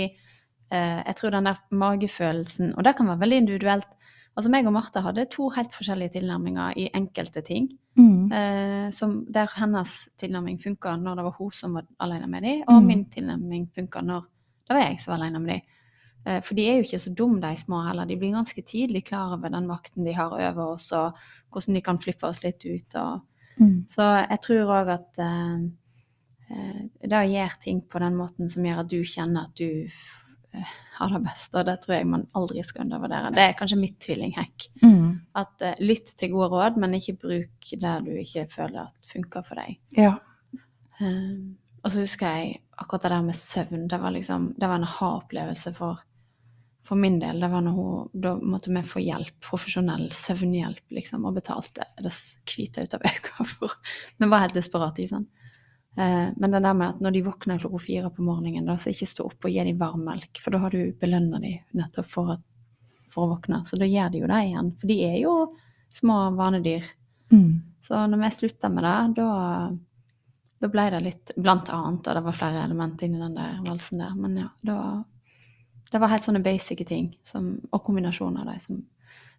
eh, 0.71 1.03
jeg 1.05 1.15
tror 1.15 1.31
den 1.31 1.43
der 1.45 1.57
magefølelsen 1.71 2.73
Og 2.77 2.83
det 2.83 2.95
kan 2.97 3.07
være 3.07 3.19
veldig 3.19 3.37
individuelt. 3.43 3.87
Altså 4.37 4.51
meg 4.53 4.67
og 4.67 4.73
Marte 4.73 5.01
hadde 5.01 5.25
to 5.33 5.49
helt 5.49 5.71
forskjellige 5.73 6.11
tilnærminger 6.19 6.73
i 6.77 6.89
enkelte 6.93 7.41
ting. 7.41 7.69
Mm. 7.97 8.31
Eh, 8.31 8.89
som 8.91 9.25
der 9.33 9.47
hennes 9.55 10.09
tilnærming 10.21 10.59
funka 10.61 10.95
når 10.97 11.15
det 11.15 11.23
var 11.25 11.35
hun 11.39 11.51
som 11.51 11.73
var 11.73 11.85
alene 11.99 12.27
med 12.27 12.43
dem, 12.43 12.63
og 12.67 12.81
Mm. 12.81 12.87
min 12.87 13.05
tilnærming 13.05 13.69
funka 13.75 14.01
når 14.01 14.21
det 14.67 14.75
var 14.75 14.83
jeg 14.89 14.99
som 14.99 15.11
var 15.13 15.23
alene 15.23 15.39
med 15.39 15.53
dem. 15.53 15.61
Eh, 16.25 16.41
for 16.41 16.53
de 16.55 16.67
er 16.69 16.75
jo 16.77 16.83
ikke 16.83 16.99
så 16.99 17.15
dumme, 17.15 17.41
de 17.41 17.55
små 17.55 17.87
heller. 17.87 18.05
De 18.05 18.15
blir 18.17 18.31
ganske 18.33 18.61
tidlig 18.65 19.05
klar 19.05 19.33
over 19.33 19.49
den 19.49 19.65
makten 19.67 20.03
de 20.05 20.13
har 20.13 20.29
over 20.31 20.73
oss, 20.73 20.91
og 20.91 21.13
hvordan 21.51 21.73
de 21.73 21.81
kan 21.81 21.97
flippe 21.97 22.23
oss 22.27 22.43
litt 22.43 22.63
ut. 22.65 22.95
og 22.95 23.21
Mm. 23.57 23.85
så 23.89 24.05
jeg 24.21 24.39
tror 24.45 24.73
òg 24.75 24.93
at 24.93 25.19
eh, 25.23 25.61
eh, 26.53 26.81
det 27.01 27.17
å 27.17 27.29
gjøre 27.31 27.61
ting 27.63 27.81
på 27.89 28.01
den 28.03 28.17
måten 28.19 28.51
som 28.53 28.65
gjør 28.65 28.83
at 28.83 28.91
du 28.91 28.99
kjenner 29.01 29.47
at 29.47 29.57
du 29.57 29.87
eh, 30.53 30.73
har 30.97 31.13
det 31.13 31.21
best, 31.25 31.53
og 31.55 31.67
det 31.67 31.77
tror 31.83 31.95
jeg 31.97 32.09
man 32.09 32.25
aldri 32.37 32.63
skal 32.65 32.85
undervurdere. 32.85 33.33
Det 33.35 33.43
er 33.43 33.57
kanskje 33.59 33.79
mitt 33.81 33.99
tvillinghack. 34.03 34.69
Mm. 34.81 35.19
At 35.37 35.65
eh, 35.65 35.77
lytt 35.83 36.13
til 36.17 36.33
gode 36.33 36.49
råd, 36.53 36.81
men 36.81 36.97
ikke 36.97 37.17
bruk 37.21 37.71
det 37.71 37.95
du 38.07 38.11
ikke 38.17 38.47
føler 38.53 38.87
at 38.87 39.11
funker 39.11 39.45
for 39.45 39.61
deg. 39.61 39.77
Ja. 39.97 40.15
Eh, 41.01 41.33
og 41.83 41.93
så 41.93 42.03
husker 42.03 42.39
jeg 42.39 42.57
akkurat 42.77 43.05
det 43.05 43.13
der 43.13 43.25
med 43.25 43.37
søvn. 43.37 43.87
Det 43.89 43.99
var 44.01 44.11
liksom, 44.11 44.51
det 44.59 44.69
var 44.69 44.81
en 44.81 44.91
ha-opplevelse 44.97 45.73
for, 45.77 46.01
for 46.87 46.95
min 46.95 47.19
del. 47.19 47.39
Det 47.39 47.49
var 47.51 47.61
når 47.65 47.71
hun, 47.75 48.09
da 48.13 48.35
måtte 48.39 48.71
vi 48.71 48.83
få 48.87 49.01
hjelp, 49.03 49.33
profesjonell 49.43 50.07
søvnhjelp, 50.15 50.85
liksom, 50.95 51.25
og 51.27 51.35
betalte 51.35 51.83
det 51.99 52.13
hvite 52.47 52.85
ut 52.85 52.95
av 52.95 53.03
øynene 53.09 53.47
for 53.57 53.75
Vi 54.17 54.29
var 54.31 54.45
helt 54.45 54.55
desperate, 54.55 55.03
ikke 55.03 55.17
sant. 55.17 55.47
Eh, 55.97 56.29
men 56.37 56.53
det 56.53 56.61
der 56.63 56.77
med 56.77 56.93
at 56.93 57.01
når 57.03 57.15
de 57.15 57.23
våkner 57.25 57.59
klokka 57.59 57.81
fire 57.83 58.11
på 58.13 58.23
morgenen, 58.23 58.69
da, 58.69 58.77
så 58.79 58.93
ikke 58.93 59.09
stå 59.09 59.25
opp 59.27 59.47
og 59.49 59.51
gi 59.51 59.65
dem 59.67 59.81
varm 59.81 60.05
melk, 60.07 60.39
for 60.43 60.55
da 60.55 60.61
har 60.63 60.75
du 60.75 60.93
belønna 61.01 61.41
dem 61.43 61.57
nettopp 61.75 62.07
for, 62.11 62.37
at, 62.37 62.45
for 63.11 63.25
å 63.25 63.33
våkne. 63.33 63.63
Så 63.67 63.81
da 63.81 63.89
gjør 63.89 64.13
de 64.13 64.23
jo 64.23 64.31
det 64.31 64.39
igjen. 64.45 64.71
For 64.79 64.93
de 64.93 64.97
er 65.09 65.19
jo 65.23 65.35
små 65.97 66.21
vanedyr. 66.37 66.87
Mm. 67.33 67.51
Så 67.83 68.05
når 68.07 68.23
vi 68.23 68.31
slutta 68.37 68.71
med 68.71 68.87
det, 68.87 68.95
da, 69.19 69.29
da 70.63 70.71
ble 70.71 70.87
det 70.95 71.03
litt 71.03 71.35
Blant 71.35 71.67
annet, 71.73 72.07
og 72.07 72.15
det 72.15 72.25
var 72.29 72.39
flere 72.39 72.63
elementer 72.63 73.09
inni 73.09 73.19
den 73.25 73.35
der 73.35 73.59
valsen 73.67 74.05
der. 74.05 74.15
Men 74.15 74.39
ja, 74.45 74.49
da 74.71 74.79
Det 75.91 76.01
var 76.01 76.11
helt 76.11 76.27
sånne 76.27 76.43
basic 76.45 76.83
ting, 76.87 77.11
som, 77.25 77.55
og 77.71 77.83
kombinasjoner 77.85 78.43
av 78.43 78.51
dem. 78.51 78.59
som 78.63 78.81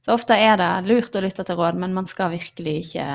Så 0.07 0.15
ofte 0.15 0.39
er 0.39 0.57
det 0.61 0.71
lurt 0.89 1.17
å 1.17 1.23
lytte 1.25 1.45
til 1.45 1.59
råd, 1.59 1.79
men 1.81 1.97
man 1.97 2.09
skal 2.11 2.33
virkelig 2.35 2.79
ikke 2.87 3.09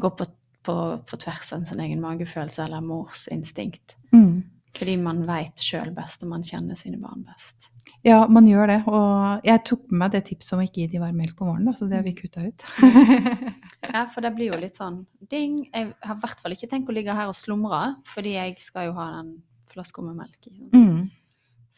gå 0.00 0.10
på, 0.18 0.26
på, 0.64 0.78
på 1.04 1.20
tvers 1.20 1.52
av 1.52 1.68
sin 1.68 1.84
egen 1.84 2.02
magefølelse 2.04 2.64
eller 2.64 2.84
mors 2.84 3.26
instinkt. 3.32 3.96
Mm. 4.14 4.42
Fordi 4.74 4.96
man 4.98 5.22
veit 5.28 5.62
sjøl 5.62 5.92
best, 5.94 6.24
og 6.24 6.32
man 6.32 6.44
kjenner 6.46 6.78
sine 6.78 6.98
barn 6.98 7.22
best. 7.28 7.70
Ja, 8.04 8.24
man 8.28 8.48
gjør 8.48 8.68
det. 8.68 8.80
Og 8.90 9.46
jeg 9.46 9.62
tok 9.68 9.84
med 9.90 10.00
meg 10.02 10.14
det 10.16 10.24
tipset 10.28 10.56
om 10.56 10.60
å 10.60 10.66
ikke 10.66 10.82
gi 10.82 10.88
de 10.92 11.00
varm 11.02 11.16
melk 11.20 11.36
på 11.38 11.46
morgenen, 11.46 11.70
da, 11.70 11.76
så 11.78 11.88
det 11.88 12.00
har 12.00 12.06
vi 12.06 12.16
kutta 12.18 12.48
ut. 12.48 12.66
Ja, 13.94 14.06
for 14.10 14.24
det 14.24 14.32
blir 14.34 14.50
jo 14.50 14.58
litt 14.60 14.78
sånn 14.80 15.02
ding. 15.30 15.60
Jeg 15.68 15.92
har 16.02 16.16
i 16.16 16.22
hvert 16.22 16.40
fall 16.40 16.54
ikke 16.56 16.68
tenkt 16.70 16.90
å 16.90 16.94
ligge 16.96 17.14
her 17.16 17.30
og 17.30 17.36
slumre, 17.38 17.82
fordi 18.10 18.34
jeg 18.34 18.56
skal 18.64 18.88
jo 18.88 18.96
ha 18.96 19.10
den 19.18 19.36
flaska 19.70 20.02
med 20.04 20.16
melk. 20.18 20.38
Ikke 20.40 20.80
mm. 20.80 21.02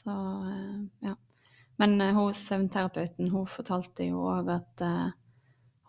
Så 0.06 0.44
eh, 0.50 1.08
ja. 1.08 1.16
Men 1.76 2.00
eh, 2.00 2.14
hun 2.14 2.34
søvnterapeuten 2.34 3.30
hun 3.30 3.46
fortalte 3.50 4.06
jo 4.06 4.22
òg 4.30 4.50
at 4.54 4.82
uh, 4.86 5.08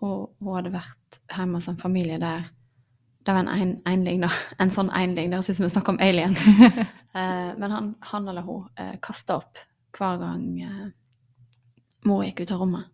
hun, 0.02 0.24
hun 0.42 0.56
hadde 0.56 0.72
vært 0.74 1.20
hjemme 1.30 1.60
hos 1.60 1.68
en 1.70 1.78
familie 1.78 2.18
der 2.22 2.48
det 3.28 3.36
var 3.36 3.44
en 3.44 3.76
enling, 3.86 4.22
da. 4.26 4.30
En 4.58 4.72
sånn 4.72 4.90
enling. 4.96 5.34
Ut 5.36 5.46
som 5.46 5.66
vi 5.66 5.70
snakker 5.70 5.94
om 5.94 6.02
aliens. 6.02 6.48
uh, 6.48 7.54
men 7.62 7.72
han, 7.76 7.90
han 8.10 8.30
eller 8.32 8.46
hun 8.48 8.66
uh, 8.80 8.96
kasta 9.04 9.38
opp 9.42 9.60
hver 9.98 10.18
gang 10.22 10.46
uh, 10.64 10.86
mor 12.08 12.24
gikk 12.24 12.46
ut 12.46 12.54
av 12.56 12.64
rommet. 12.64 12.94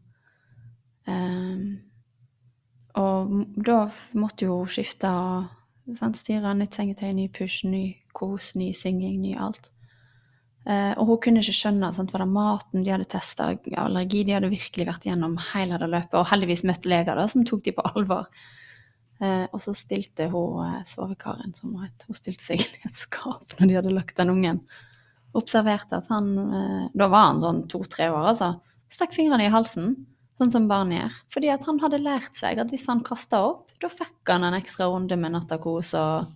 Og 2.97 3.32
da 3.67 3.78
måtte 4.17 4.47
jo 4.47 4.61
hun 4.61 4.71
skifte 4.71 5.09
og 5.11 5.95
sant, 5.99 6.17
styre 6.17 6.53
nytt 6.57 6.78
sengetøy, 6.78 7.11
ny 7.13 7.28
push, 7.34 7.65
ny 7.67 7.84
kos, 8.15 8.53
ny 8.57 8.71
synging, 8.78 9.19
ny 9.21 9.36
alt. 9.38 9.69
Eh, 10.64 10.93
og 10.95 11.09
hun 11.09 11.20
kunne 11.24 11.41
ikke 11.43 11.55
skjønne 11.57 11.89
sant, 11.95 12.14
var 12.14 12.24
det 12.24 12.32
maten 12.32 12.86
de 12.86 12.91
hadde 12.93 13.07
testa, 13.11 13.49
allergi 13.82 14.22
de 14.24 14.36
hadde 14.38 14.51
virkelig 14.51 14.88
vært 14.88 15.07
gjennom 15.09 15.36
hele 15.49 15.80
det 15.82 15.89
løpet, 15.91 16.16
og 16.20 16.30
heldigvis 16.30 16.64
møtt 16.70 16.88
leger 16.88 17.20
da, 17.20 17.26
som 17.28 17.43
tok 17.47 17.66
de 17.66 17.74
på 17.76 17.84
alvor. 17.91 18.30
Eh, 19.20 19.43
og 19.51 19.59
så 19.64 19.76
stilte 19.76 20.30
hun 20.32 20.64
eh, 20.64 20.80
sovekaren, 20.88 21.51
som 21.57 21.74
hun 21.76 21.84
het, 21.89 22.07
hun 22.07 22.20
stilte 22.20 22.45
seg 22.45 22.64
i 22.64 22.88
et 22.88 22.95
skap 22.95 23.57
når 23.57 23.68
de 23.68 23.78
hadde 23.82 23.95
lagt 23.97 24.16
den 24.20 24.32
ungen. 24.32 24.64
Observerte 25.34 25.97
at 25.97 26.09
han 26.14 26.28
Da 26.93 27.07
var 27.09 27.32
han 27.32 27.39
sånn 27.41 27.64
to-tre 27.72 28.05
år, 28.14 28.28
altså. 28.36 28.51
Stakk 28.93 29.16
fingrene 29.16 29.47
i 29.47 29.53
halsen, 29.53 29.95
sånn 30.38 30.51
som 30.53 30.68
barn 30.70 30.93
gjør. 30.93 31.16
Fordi 31.34 31.49
at 31.49 31.66
han 31.66 31.80
hadde 31.82 32.03
lært 32.03 32.38
seg 32.38 32.61
at 32.61 32.70
hvis 32.70 32.86
han 32.86 33.01
kasta 33.05 33.41
opp, 33.47 33.74
da 33.82 33.89
fikk 33.89 34.30
han 34.30 34.45
en 34.45 34.57
ekstra 34.59 34.88
runde 34.91 35.18
med 35.18 35.34
nattakos 35.34 35.95
og 35.97 36.30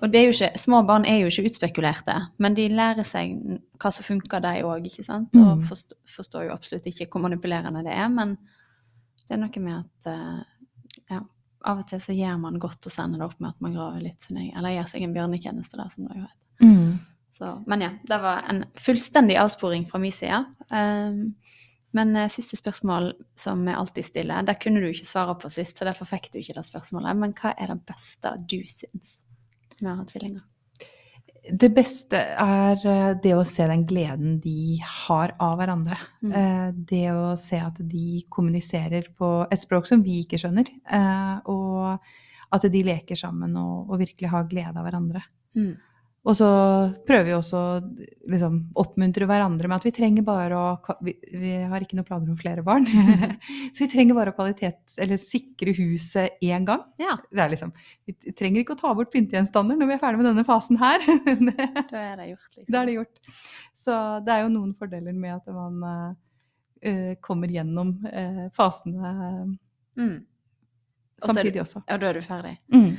og 0.00 0.12
det 0.12 0.20
er 0.20 0.28
jo 0.28 0.32
ikke, 0.32 0.58
Små 0.58 0.80
barn 0.88 1.04
er 1.04 1.18
jo 1.20 1.28
ikke 1.28 1.50
utspekulerte, 1.50 2.14
men 2.40 2.54
de 2.56 2.68
lærer 2.72 3.04
seg 3.04 3.34
hva 3.80 3.90
som 3.92 4.06
funker, 4.06 4.40
de 4.40 4.62
òg. 4.64 4.86
Og 4.86 5.26
Mm. 5.36 5.62
forstår, 5.68 5.96
forstår 6.08 6.46
jo 6.46 6.54
absolutt 6.54 6.86
ikke 6.86 7.06
hvor 7.10 7.20
manipulerende 7.20 7.84
det 7.84 7.92
er, 7.92 8.08
men 8.08 8.38
det 9.28 9.36
er 9.36 9.42
noe 9.42 9.60
med 9.60 9.84
at 9.84 10.10
eh, 10.10 10.40
ja, 11.10 11.20
av 11.64 11.78
og 11.78 11.86
til 11.88 12.00
så 12.00 12.16
gjør 12.16 12.40
man 12.40 12.58
godt 12.58 12.86
å 12.86 12.90
sende 12.90 13.18
det 13.18 13.26
opp 13.26 13.38
med 13.38 13.50
at 13.50 13.60
man 13.60 13.74
graver 13.74 14.00
litt 14.00 14.22
sin 14.24 14.38
egen 14.40 14.56
Eller 14.56 14.78
gjør 14.78 14.88
seg 14.88 15.02
en 15.02 15.14
bjørnetjeneste, 15.14 15.76
da, 15.76 15.88
som 15.92 16.08
det 16.08 16.16
jo 16.16 16.24
heter. 16.24 16.66
Mm. 16.66 16.98
Så, 17.38 17.54
men 17.66 17.80
ja, 17.80 17.90
det 18.08 18.20
var 18.20 18.44
en 18.48 18.64
fullstendig 18.76 19.36
avsporing 19.40 19.86
fra 19.88 20.00
min 20.00 20.12
side. 20.12 20.44
Um, 20.72 21.34
men 21.96 22.12
uh, 22.16 22.28
siste 22.28 22.56
spørsmål 22.56 23.12
som 23.38 23.64
vi 23.66 23.72
alltid 23.72 24.04
stiller, 24.04 24.44
det 24.46 24.58
kunne 24.60 24.80
du 24.80 24.90
ikke 24.90 25.08
svare 25.08 25.36
på 25.40 25.48
sist, 25.52 25.78
så 25.78 25.88
derfor 25.88 26.08
fikk 26.08 26.30
du 26.32 26.40
ikke 26.40 26.56
det 26.58 26.66
spørsmålet. 26.68 27.16
Men 27.16 27.32
hva 27.36 27.54
er 27.56 27.72
det 27.72 27.80
beste 27.88 28.34
du 28.48 28.60
syns 28.68 29.18
med 29.82 29.92
å 29.92 29.98
ha 30.00 30.06
tvillinger? 30.08 30.46
Det 31.50 31.70
beste 31.74 32.18
er 32.38 32.82
eh, 32.86 33.12
det 33.22 33.32
å 33.34 33.44
se 33.48 33.64
den 33.66 33.86
gleden 33.88 34.36
de 34.44 34.76
har 34.84 35.32
av 35.40 35.56
hverandre. 35.58 35.96
Mm. 36.22 36.32
Eh, 36.36 36.66
Det 36.92 37.06
å 37.16 37.30
se 37.40 37.58
at 37.58 37.78
de 37.80 38.22
kommuniserer 38.28 39.08
på 39.16 39.30
et 39.50 39.62
språk 39.62 39.88
som 39.88 40.02
vi 40.04 40.20
ikke 40.22 40.38
skjønner. 40.38 40.68
eh, 40.68 41.36
Og 41.50 41.98
at 42.52 42.66
de 42.70 42.82
leker 42.82 43.16
sammen 43.16 43.56
og, 43.56 43.90
og 43.90 43.98
virkelig 44.02 44.28
har 44.30 44.48
glede 44.50 44.76
av 44.76 44.84
hverandre. 44.86 45.22
Mm. 45.56 45.76
Og 46.28 46.36
så 46.36 46.46
prøver 47.08 47.24
vi 47.30 47.32
også 47.32 47.56
å 47.56 47.76
liksom, 48.28 48.56
oppmuntre 48.78 49.24
hverandre 49.28 49.70
med 49.70 49.78
at 49.78 49.86
vi 49.88 49.92
trenger 49.96 50.24
bare 50.26 50.58
å 50.58 50.96
Vi, 51.06 51.14
vi 51.32 51.52
har 51.64 51.80
ikke 51.80 51.96
noen 51.96 52.08
planer 52.08 52.28
om 52.28 52.36
flere 52.36 52.64
barn. 52.66 52.84
så 53.72 53.86
vi 53.86 53.88
trenger 53.88 54.18
bare 54.18 54.34
å 54.34 54.36
kvalitet, 54.36 54.82
eller 55.00 55.20
sikre 55.20 55.72
huset 55.78 56.36
én 56.44 56.66
gang. 56.68 56.84
Ja, 57.00 57.16
Det 57.30 57.44
er 57.44 57.54
liksom, 57.54 57.72
vi 58.04 58.34
trenger 58.36 58.60
ikke 58.60 58.76
å 58.76 58.82
ta 58.82 58.92
bort 58.96 59.12
pyntegjenstander 59.14 59.80
når 59.80 59.88
vi 59.92 59.96
er 59.96 60.02
ferdig 60.02 60.20
med 60.20 60.30
denne 60.32 60.44
fasen 60.48 60.80
her. 60.82 61.06
da 61.94 62.04
er 62.04 62.20
det 62.20 62.28
gjort, 62.34 62.50
liksom. 62.50 62.68
Da 62.68 62.82
er 62.82 62.90
det 62.90 62.98
gjort. 62.98 63.32
Så 63.80 63.96
det 64.26 64.36
er 64.36 64.44
jo 64.44 64.52
noen 64.58 64.76
fordeler 64.76 65.16
med 65.16 65.38
at 65.38 65.56
man 65.56 65.80
eh, 66.84 67.16
kommer 67.24 67.48
gjennom 67.48 67.96
uh, 68.04 68.46
fasene 68.56 69.16
Mm. 69.98 70.20
Så 71.20 71.30
er 71.30 71.34
samtidig 71.34 71.60
også. 71.60 71.82
Ja, 71.88 71.96
da 72.00 72.08
er 72.08 72.16
du 72.16 72.22
ferdig. 72.24 72.54
Mm. 72.72 72.94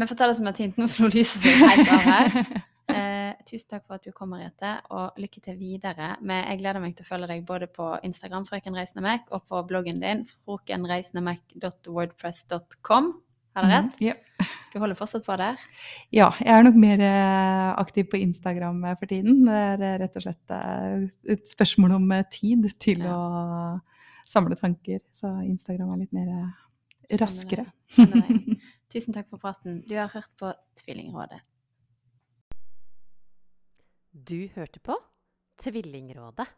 Men 0.00 0.08
fortell 0.08 0.30
oss 0.32 0.38
som 0.40 0.48
et 0.48 0.56
hint, 0.62 0.78
nå 0.80 0.86
slo 0.88 1.10
lyset 1.12 1.42
seg 1.44 1.60
helt 1.60 1.90
av 1.92 2.00
her. 2.08 2.28
Eh, 2.90 3.36
tusen 3.46 3.68
takk 3.70 3.84
for 3.86 3.94
at 4.00 4.02
du 4.02 4.10
kommer, 4.10 4.40
Rete, 4.42 4.72
og 4.90 5.14
lykke 5.22 5.38
til 5.44 5.54
videre. 5.60 6.08
Men 6.26 6.40
jeg 6.48 6.58
gleder 6.58 6.82
meg 6.82 6.96
til 6.98 7.06
å 7.06 7.10
følge 7.12 7.28
deg 7.30 7.44
både 7.46 7.68
på 7.70 7.84
Instagram, 8.08 8.42
Frøken 8.48 8.74
Reisende 8.74 9.04
Mac, 9.04 9.28
og 9.30 9.44
på 9.46 9.60
bloggen 9.68 10.00
din, 10.02 10.24
frokenreisenemac.wordpress.com. 10.42 13.04
Har 13.54 13.62
jeg 13.66 13.70
rett? 13.70 13.94
Mm, 13.94 14.02
ja. 14.08 14.14
Du 14.72 14.76
holder 14.82 14.96
fortsatt 14.98 15.24
på 15.26 15.34
der? 15.38 15.54
ja, 16.14 16.28
jeg 16.38 16.50
er 16.54 16.62
nok 16.66 16.76
mer 16.82 16.98
eh, 17.02 17.70
aktiv 17.82 18.04
på 18.10 18.16
Instagram 18.22 18.78
eh, 18.86 18.94
for 18.98 19.06
tiden. 19.10 19.34
Det 19.46 19.54
er 19.58 19.78
eh, 19.86 19.96
rett 20.04 20.16
og 20.18 20.22
slett 20.26 20.46
et 21.36 21.44
spørsmål 21.50 21.90
om 22.00 22.06
tid 22.34 22.60
til 22.82 22.98
Ja. 23.06 23.14
å 23.14 23.16
samle 24.26 24.54
tanker. 24.58 24.98
Så 25.14 25.26
Instagram 25.46 25.90
er 25.94 25.98
litt 26.04 26.14
mer 26.18 26.28
raskere. 27.22 27.64
Skjønner 27.94 28.22
jeg. 28.26 28.34
Tusen 28.90 29.14
takk 29.14 29.28
for 29.30 29.38
praten. 29.38 29.82
Du 29.86 29.94
har 29.94 30.10
hørt 30.10 30.32
på 30.38 30.50
Tvillingrådet. 30.82 31.40
Du 34.10 34.48
hørte 34.54 34.80
på 34.82 34.96
Tvillingrådet. 35.62 36.48